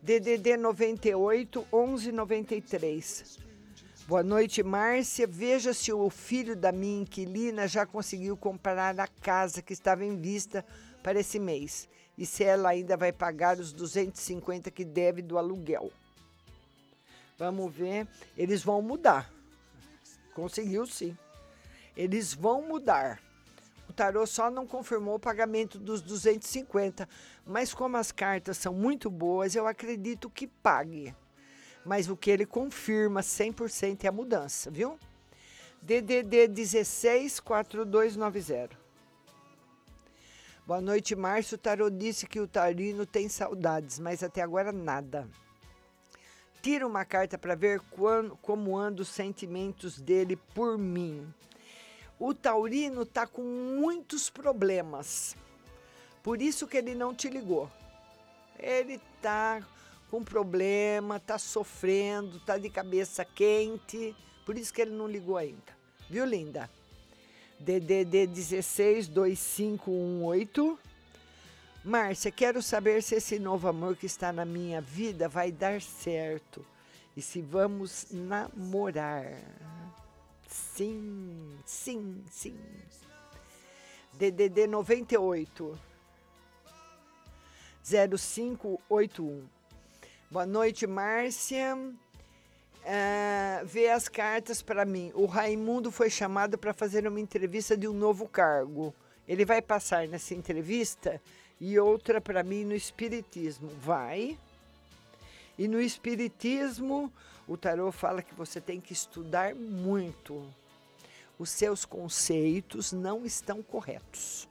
DDD 0.00 0.56
98 0.56 1.66
1193. 1.70 3.38
Boa 4.06 4.22
noite, 4.22 4.62
Márcia. 4.62 5.26
Veja 5.26 5.74
se 5.74 5.92
o 5.92 6.08
filho 6.08 6.56
da 6.56 6.72
minha 6.72 7.02
inquilina 7.02 7.68
já 7.68 7.84
conseguiu 7.84 8.34
comprar 8.34 8.98
a 8.98 9.06
casa 9.06 9.60
que 9.60 9.74
estava 9.74 10.02
em 10.02 10.16
vista 10.16 10.64
para 11.02 11.20
esse 11.20 11.38
mês 11.38 11.86
e 12.16 12.24
se 12.24 12.44
ela 12.44 12.70
ainda 12.70 12.96
vai 12.96 13.12
pagar 13.12 13.58
os 13.58 13.74
250 13.74 14.70
que 14.70 14.86
deve 14.86 15.20
do 15.20 15.36
aluguel. 15.36 15.92
Vamos 17.36 17.70
ver. 17.74 18.08
Eles 18.38 18.62
vão 18.62 18.80
mudar. 18.80 19.30
Conseguiu 20.32 20.86
sim. 20.86 21.14
Eles 21.98 22.32
vão 22.32 22.62
mudar. 22.62 23.20
O 23.88 23.92
tarô 23.92 24.24
só 24.24 24.48
não 24.48 24.68
confirmou 24.68 25.16
o 25.16 25.20
pagamento 25.20 25.80
dos 25.80 26.00
250, 26.00 27.08
mas 27.44 27.74
como 27.74 27.96
as 27.96 28.12
cartas 28.12 28.56
são 28.56 28.72
muito 28.72 29.10
boas, 29.10 29.56
eu 29.56 29.66
acredito 29.66 30.30
que 30.30 30.46
pague. 30.46 31.12
Mas 31.84 32.08
o 32.08 32.16
que 32.16 32.30
ele 32.30 32.46
confirma 32.46 33.20
100% 33.20 34.04
é 34.04 34.08
a 34.08 34.12
mudança, 34.12 34.70
viu? 34.70 34.96
DDD 35.82 36.46
16 36.46 37.40
4290. 37.40 38.78
Boa 40.64 40.80
noite, 40.80 41.16
Márcio. 41.16 41.56
O 41.56 41.58
tarô 41.58 41.90
disse 41.90 42.28
que 42.28 42.38
o 42.38 42.46
Tarino 42.46 43.04
tem 43.06 43.28
saudades, 43.28 43.98
mas 43.98 44.22
até 44.22 44.40
agora 44.40 44.70
nada. 44.70 45.28
Tira 46.62 46.86
uma 46.86 47.04
carta 47.04 47.36
para 47.36 47.56
ver 47.56 47.80
quando, 47.90 48.36
como 48.36 48.76
andam 48.76 49.02
os 49.02 49.08
sentimentos 49.08 50.00
dele 50.00 50.36
por 50.54 50.78
mim. 50.78 51.26
O 52.18 52.34
Taurino 52.34 53.06
tá 53.06 53.26
com 53.26 53.42
muitos 53.42 54.28
problemas. 54.28 55.36
Por 56.22 56.42
isso 56.42 56.66
que 56.66 56.76
ele 56.76 56.94
não 56.94 57.14
te 57.14 57.28
ligou. 57.28 57.70
Ele 58.58 59.00
tá 59.22 59.62
com 60.10 60.24
problema, 60.24 61.20
tá 61.20 61.38
sofrendo, 61.38 62.40
tá 62.40 62.58
de 62.58 62.68
cabeça 62.68 63.24
quente. 63.24 64.16
Por 64.44 64.58
isso 64.58 64.72
que 64.72 64.82
ele 64.82 64.90
não 64.90 65.06
ligou 65.06 65.36
ainda. 65.36 65.78
Viu, 66.10 66.24
linda? 66.24 66.68
DDD 67.60 68.26
16 68.26 69.08
2518. 69.08 70.78
Márcia, 71.84 72.30
quero 72.30 72.60
saber 72.60 73.02
se 73.02 73.14
esse 73.14 73.38
novo 73.38 73.68
amor 73.68 73.96
que 73.96 74.06
está 74.06 74.32
na 74.32 74.44
minha 74.44 74.80
vida 74.80 75.28
vai 75.28 75.52
dar 75.52 75.80
certo 75.80 76.64
e 77.16 77.22
se 77.22 77.40
vamos 77.40 78.06
namorar. 78.10 79.26
Sim, 80.48 81.58
sim, 81.66 82.24
sim. 82.30 82.58
DDD 84.14 84.66
98 84.66 85.78
0581. 87.84 89.46
Boa 90.30 90.46
noite, 90.46 90.86
Márcia. 90.86 91.76
Ah, 92.84 93.62
vê 93.64 93.90
as 93.90 94.08
cartas 94.08 94.62
para 94.62 94.86
mim. 94.86 95.12
O 95.14 95.26
Raimundo 95.26 95.90
foi 95.90 96.08
chamado 96.08 96.56
para 96.56 96.72
fazer 96.72 97.06
uma 97.06 97.20
entrevista 97.20 97.76
de 97.76 97.86
um 97.86 97.92
novo 97.92 98.26
cargo. 98.26 98.94
Ele 99.28 99.44
vai 99.44 99.60
passar 99.60 100.08
nessa 100.08 100.34
entrevista 100.34 101.20
e 101.60 101.78
outra 101.78 102.20
para 102.20 102.42
mim 102.42 102.64
no 102.64 102.74
Espiritismo. 102.74 103.68
Vai. 103.82 104.38
E 105.58 105.68
no 105.68 105.80
Espiritismo, 105.80 107.12
o 107.48 107.56
tarô 107.56 107.90
fala 107.90 108.22
que 108.22 108.34
você 108.34 108.60
tem 108.60 108.80
que 108.80 108.92
estudar 108.92 109.54
muito. 109.54 110.46
Os 111.38 111.48
seus 111.50 111.84
conceitos 111.84 112.92
não 112.92 113.24
estão 113.24 113.62
corretos. 113.62 114.46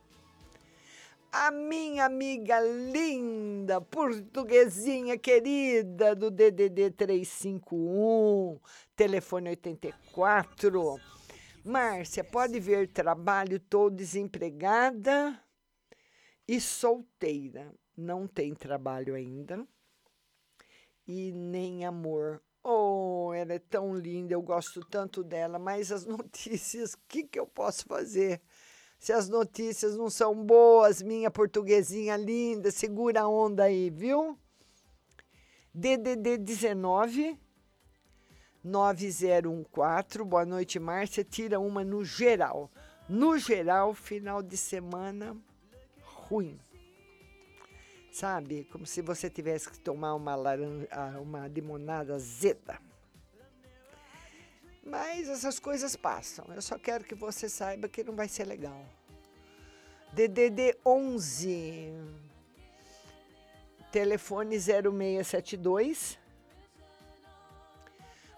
A 1.31 1.51
minha 1.51 2.05
amiga 2.05 2.59
linda, 2.59 3.79
portuguesinha 3.79 5.17
querida 5.17 6.15
do 6.15 6.31
DDD 6.31 6.89
351, 6.91 8.59
telefone 8.95 9.49
84. 9.49 10.99
Márcia, 11.63 12.23
pode 12.23 12.59
ver 12.59 12.87
trabalho, 12.87 13.57
estou 13.57 13.89
desempregada 13.89 15.39
e 16.47 16.59
solteira. 16.59 17.71
Não 17.95 18.25
tem 18.25 18.55
trabalho 18.55 19.13
ainda 19.13 19.67
e 21.07 21.31
nem 21.31 21.85
amor. 21.85 22.41
Oh, 22.69 23.31
ela 23.33 23.53
é 23.53 23.59
tão 23.59 23.95
linda, 23.95 24.33
eu 24.33 24.41
gosto 24.41 24.81
tanto 24.81 25.23
dela, 25.23 25.57
mas 25.57 25.89
as 25.89 26.03
notícias, 26.05 26.95
o 26.95 26.99
que, 27.07 27.23
que 27.23 27.39
eu 27.39 27.47
posso 27.47 27.85
fazer? 27.85 28.41
Se 28.99 29.13
as 29.13 29.29
notícias 29.29 29.95
não 29.95 30.09
são 30.09 30.35
boas, 30.45 31.01
minha 31.01 31.31
portuguesinha 31.31 32.17
linda, 32.17 32.69
segura 32.69 33.21
a 33.21 33.27
onda 33.29 33.63
aí, 33.63 33.89
viu? 33.89 34.37
DDD 35.73 36.37
19 36.39 37.39
9014. 38.61 40.25
Boa 40.25 40.45
noite, 40.45 40.77
Márcia. 40.77 41.23
Tira 41.23 41.61
uma 41.61 41.85
no 41.85 42.03
geral. 42.03 42.69
No 43.07 43.37
geral, 43.37 43.93
final 43.93 44.43
de 44.43 44.57
semana 44.57 45.37
ruim. 46.01 46.59
Sabe? 48.17 48.63
Como 48.71 48.83
se 48.83 48.99
você 48.99 49.29
tivesse 49.29 49.69
que 49.69 49.77
tomar 49.77 50.15
uma 50.15 50.33
laranja, 50.33 50.87
ah, 50.89 51.19
uma 51.21 51.47
limonada 51.47 52.15
azeda. 52.15 52.81
Mas 54.83 55.29
essas 55.29 55.59
coisas 55.59 55.95
passam. 55.95 56.43
Eu 56.55 56.61
só 56.63 56.79
quero 56.79 57.03
que 57.03 57.13
você 57.13 57.47
saiba 57.47 57.87
que 57.87 58.03
não 58.03 58.15
vai 58.15 58.27
ser 58.27 58.45
legal. 58.45 58.83
DDD 60.13 60.79
11 60.83 61.93
telefone 63.91 64.59
0672 64.59 66.17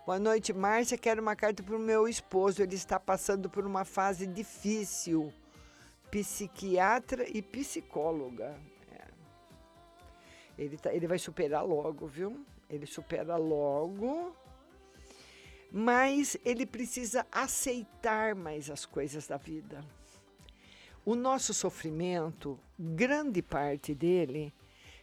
Boa 0.05 0.19
noite, 0.19 0.51
Márcia. 0.51 0.97
Quero 0.97 1.21
uma 1.21 1.37
carta 1.37 1.63
para 1.63 1.77
o 1.77 1.79
meu 1.79 2.05
esposo. 2.05 2.61
Ele 2.61 2.75
está 2.75 2.99
passando 2.99 3.49
por 3.49 3.65
uma 3.65 3.85
fase 3.85 4.27
difícil. 4.27 5.31
Psiquiatra 6.11 7.25
e 7.29 7.41
psicóloga. 7.41 8.59
Ele, 10.59 10.77
tá, 10.77 10.93
ele 10.93 11.07
vai 11.07 11.17
superar 11.17 11.65
logo, 11.65 12.05
viu? 12.05 12.45
Ele 12.69 12.85
supera 12.85 13.37
logo. 13.37 14.35
Mas 15.71 16.37
ele 16.43 16.65
precisa 16.65 17.25
aceitar 17.31 18.35
mais 18.35 18.69
as 18.69 18.85
coisas 18.85 19.25
da 19.25 19.37
vida. 19.37 19.81
O 21.05 21.15
nosso 21.15 21.53
sofrimento, 21.53 22.59
grande 22.77 23.41
parte 23.41 23.95
dele, 23.95 24.53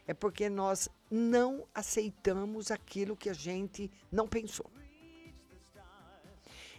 é 0.07 0.12
porque 0.12 0.51
nós 0.51 0.91
não 1.11 1.66
aceitamos 1.74 2.70
aquilo 2.70 3.16
que 3.16 3.31
a 3.31 3.33
gente 3.33 3.91
não 4.12 4.28
pensou. 4.28 4.70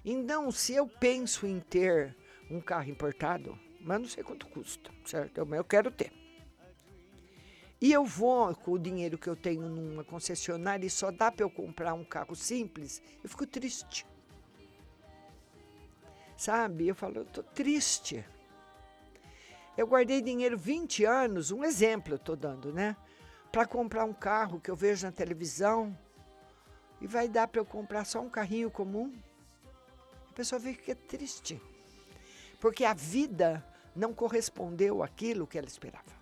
Então, 0.05 0.51
se 0.51 0.73
eu 0.73 0.87
penso 0.87 1.47
em 1.47 1.59
ter 1.59 2.15
um 2.49 2.61
carro 2.61 2.91
importado, 2.91 3.57
mas 3.81 3.99
não 3.99 4.07
sei 4.07 4.23
quanto 4.23 4.47
custa, 4.47 4.91
certo? 5.03 5.39
Eu 5.39 5.63
quero 5.63 5.89
ter. 5.89 6.26
E 7.79 7.93
eu 7.93 8.03
vou 8.03 8.55
com 8.55 8.71
o 8.71 8.79
dinheiro 8.79 9.17
que 9.17 9.29
eu 9.29 9.35
tenho 9.35 9.69
numa 9.69 10.03
concessionária 10.03 10.85
e 10.85 10.89
só 10.89 11.11
dá 11.11 11.31
para 11.31 11.43
eu 11.43 11.49
comprar 11.49 11.93
um 11.93 12.03
carro 12.03 12.35
simples, 12.35 13.01
eu 13.23 13.29
fico 13.29 13.45
triste. 13.45 14.05
Sabe? 16.35 16.87
Eu 16.87 16.95
falo, 16.95 17.17
eu 17.17 17.25
tô 17.25 17.43
triste. 17.43 18.25
Eu 19.77 19.85
guardei 19.85 20.21
dinheiro 20.21 20.57
20 20.57 21.05
anos, 21.05 21.51
um 21.51 21.63
exemplo 21.63 22.13
eu 22.13 22.17
estou 22.17 22.35
dando, 22.35 22.73
né? 22.73 22.97
Para 23.51 23.65
comprar 23.65 24.05
um 24.05 24.13
carro 24.13 24.59
que 24.59 24.71
eu 24.71 24.75
vejo 24.75 25.05
na 25.05 25.11
televisão 25.11 25.95
e 26.99 27.05
vai 27.05 27.29
dar 27.29 27.47
para 27.47 27.61
eu 27.61 27.65
comprar 27.65 28.05
só 28.05 28.19
um 28.19 28.29
carrinho 28.29 28.71
comum. 28.71 29.13
A 30.31 30.33
pessoa 30.33 30.59
fica 30.59 30.95
triste, 30.95 31.61
porque 32.59 32.85
a 32.85 32.93
vida 32.95 33.63
não 33.95 34.15
correspondeu 34.15 35.03
àquilo 35.03 35.45
que 35.45 35.59
ela 35.59 35.67
esperava. 35.67 36.16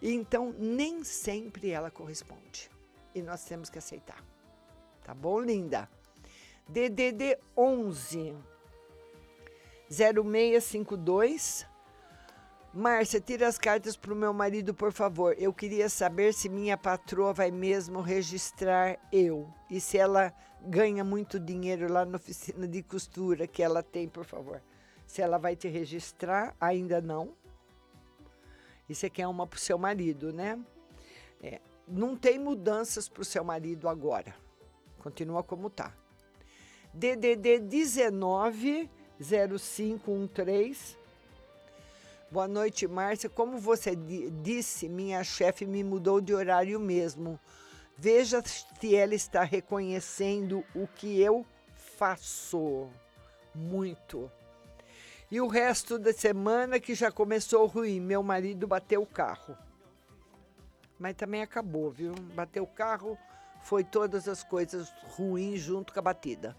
Então, 0.00 0.54
nem 0.58 1.02
sempre 1.04 1.70
ela 1.70 1.90
corresponde. 1.90 2.70
E 3.14 3.22
nós 3.22 3.44
temos 3.44 3.70
que 3.70 3.78
aceitar. 3.78 4.22
Tá 5.02 5.14
bom, 5.14 5.40
linda? 5.40 5.88
DDD 6.68 7.38
11 7.56 8.34
0652 9.88 11.66
Márcia, 12.78 13.18
tira 13.18 13.48
as 13.48 13.56
cartas 13.56 13.96
para 13.96 14.12
o 14.12 14.16
meu 14.16 14.34
marido, 14.34 14.74
por 14.74 14.92
favor. 14.92 15.34
Eu 15.38 15.50
queria 15.50 15.88
saber 15.88 16.34
se 16.34 16.46
minha 16.46 16.76
patroa 16.76 17.32
vai 17.32 17.50
mesmo 17.50 18.02
registrar 18.02 18.98
eu. 19.10 19.48
E 19.70 19.80
se 19.80 19.96
ela 19.96 20.30
ganha 20.60 21.02
muito 21.02 21.40
dinheiro 21.40 21.90
lá 21.90 22.04
na 22.04 22.16
oficina 22.16 22.68
de 22.68 22.82
costura 22.82 23.46
que 23.46 23.62
ela 23.62 23.82
tem, 23.82 24.06
por 24.06 24.26
favor. 24.26 24.60
Se 25.06 25.22
ela 25.22 25.38
vai 25.38 25.56
te 25.56 25.68
registrar, 25.68 26.54
ainda 26.60 27.00
não. 27.00 27.32
E 28.88 28.94
você 28.94 29.10
quer 29.10 29.26
uma 29.26 29.46
para 29.46 29.56
o 29.56 29.60
seu 29.60 29.78
marido, 29.78 30.32
né? 30.32 30.58
É, 31.42 31.60
não 31.86 32.16
tem 32.16 32.38
mudanças 32.38 33.08
para 33.08 33.22
o 33.22 33.24
seu 33.24 33.44
marido 33.44 33.88
agora. 33.88 34.34
Continua 34.98 35.42
como 35.42 35.68
tá. 35.70 35.94
DDD 36.92 37.60
19 37.60 38.90
0513 39.18 41.06
Boa 42.28 42.48
noite, 42.48 42.88
Márcia. 42.88 43.30
Como 43.30 43.56
você 43.56 43.94
disse, 43.94 44.88
minha 44.88 45.22
chefe 45.22 45.64
me 45.64 45.84
mudou 45.84 46.20
de 46.20 46.34
horário 46.34 46.80
mesmo. 46.80 47.38
Veja 47.96 48.42
se 48.44 48.96
ela 48.96 49.14
está 49.14 49.44
reconhecendo 49.44 50.64
o 50.74 50.88
que 50.88 51.20
eu 51.20 51.46
faço. 51.96 52.88
Muito. 53.54 54.30
E 55.30 55.40
o 55.40 55.48
resto 55.48 55.98
da 55.98 56.12
semana 56.12 56.78
que 56.78 56.94
já 56.94 57.10
começou 57.10 57.66
ruim. 57.66 58.00
Meu 58.00 58.22
marido 58.22 58.66
bateu 58.66 59.02
o 59.02 59.06
carro. 59.06 59.56
Mas 60.98 61.16
também 61.16 61.42
acabou, 61.42 61.90
viu? 61.90 62.14
Bateu 62.34 62.62
o 62.62 62.66
carro, 62.66 63.18
foi 63.60 63.82
todas 63.82 64.28
as 64.28 64.42
coisas 64.44 64.92
ruins 65.16 65.60
junto 65.60 65.92
com 65.92 65.98
a 65.98 66.02
batida. 66.02 66.56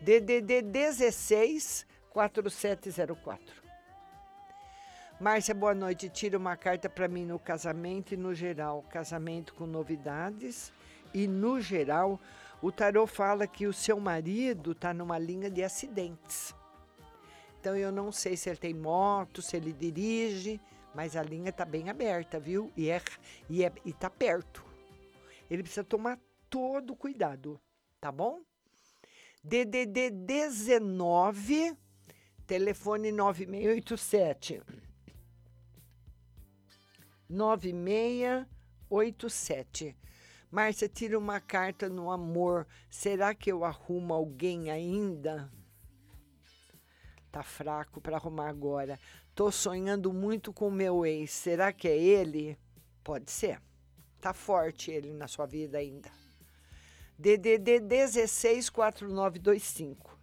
DDD 0.00 0.62
16 0.62 1.86
4704. 2.10 3.62
Márcia, 5.20 5.54
boa 5.54 5.74
noite. 5.74 6.08
Tira 6.08 6.38
uma 6.38 6.56
carta 6.56 6.88
para 6.88 7.06
mim 7.06 7.24
no 7.26 7.38
casamento 7.38 8.14
e 8.14 8.16
no 8.16 8.34
geral. 8.34 8.82
Casamento 8.90 9.54
com 9.54 9.66
novidades 9.66 10.72
e 11.14 11.28
no 11.28 11.60
geral, 11.60 12.18
o 12.60 12.72
tarô 12.72 13.06
fala 13.06 13.46
que 13.46 13.66
o 13.66 13.72
seu 13.72 14.00
marido 14.00 14.72
está 14.72 14.94
numa 14.94 15.18
linha 15.18 15.50
de 15.50 15.62
acidentes. 15.62 16.54
Então 17.62 17.74
eu 17.76 17.92
não 17.92 18.10
sei 18.10 18.36
se 18.36 18.50
ele 18.50 18.58
tem 18.58 18.74
moto, 18.74 19.40
se 19.40 19.56
ele 19.56 19.72
dirige, 19.72 20.60
mas 20.92 21.14
a 21.14 21.22
linha 21.22 21.50
está 21.50 21.64
bem 21.64 21.88
aberta, 21.88 22.40
viu? 22.40 22.72
E 22.76 22.90
é 22.90 23.00
e 23.48 23.64
é, 23.64 23.72
e 23.84 23.92
tá 23.92 24.10
perto. 24.10 24.64
Ele 25.48 25.62
precisa 25.62 25.84
tomar 25.84 26.18
todo 26.50 26.96
cuidado, 26.96 27.60
tá 28.00 28.10
bom? 28.10 28.40
DDD 29.44 30.10
19 30.10 31.76
telefone 32.48 33.12
9687 33.12 34.60
9687. 37.30 39.96
Márcia, 40.50 40.88
tira 40.88 41.16
uma 41.16 41.40
carta 41.40 41.88
no 41.88 42.10
amor. 42.10 42.66
Será 42.90 43.36
que 43.36 43.52
eu 43.52 43.64
arrumo 43.64 44.12
alguém 44.12 44.68
ainda? 44.68 45.48
Tá 47.32 47.42
fraco 47.42 48.00
para 48.00 48.18
arrumar 48.18 48.48
agora. 48.48 49.00
Tô 49.34 49.50
sonhando 49.50 50.12
muito 50.12 50.52
com 50.52 50.68
o 50.68 50.70
meu 50.70 51.06
ex. 51.06 51.30
Será 51.30 51.72
que 51.72 51.88
é 51.88 51.96
ele? 51.96 52.58
Pode 53.02 53.30
ser. 53.30 53.58
Tá 54.20 54.34
forte 54.34 54.90
ele 54.90 55.14
na 55.14 55.26
sua 55.26 55.46
vida 55.46 55.78
ainda. 55.78 56.10
DDD 57.18 57.80
164925. 57.80 60.18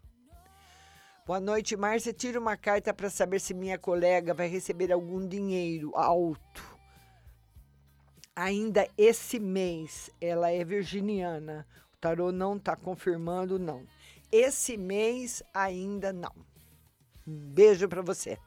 Boa 1.26 1.40
noite, 1.40 1.76
Márcia. 1.76 2.14
Tira 2.14 2.40
uma 2.40 2.56
carta 2.56 2.94
para 2.94 3.10
saber 3.10 3.40
se 3.40 3.56
minha 3.56 3.80
colega 3.80 4.34
vai 4.34 4.48
receber 4.48 4.92
algum 4.92 5.28
dinheiro 5.28 5.92
alto 5.96 6.80
ainda 8.40 8.88
esse 8.98 9.40
mês. 9.40 10.10
Ela 10.22 10.52
é 10.52 10.64
virginiana. 10.64 11.68
O 11.94 11.98
tarô 11.98 12.32
não 12.32 12.56
está 12.56 12.76
confirmando, 12.76 13.60
não. 13.60 13.86
Esse 14.32 14.78
mês 14.78 15.44
ainda 15.54 16.14
não. 16.14 16.34
Beijo 17.30 17.88
para 17.88 18.02
você. 18.02 18.40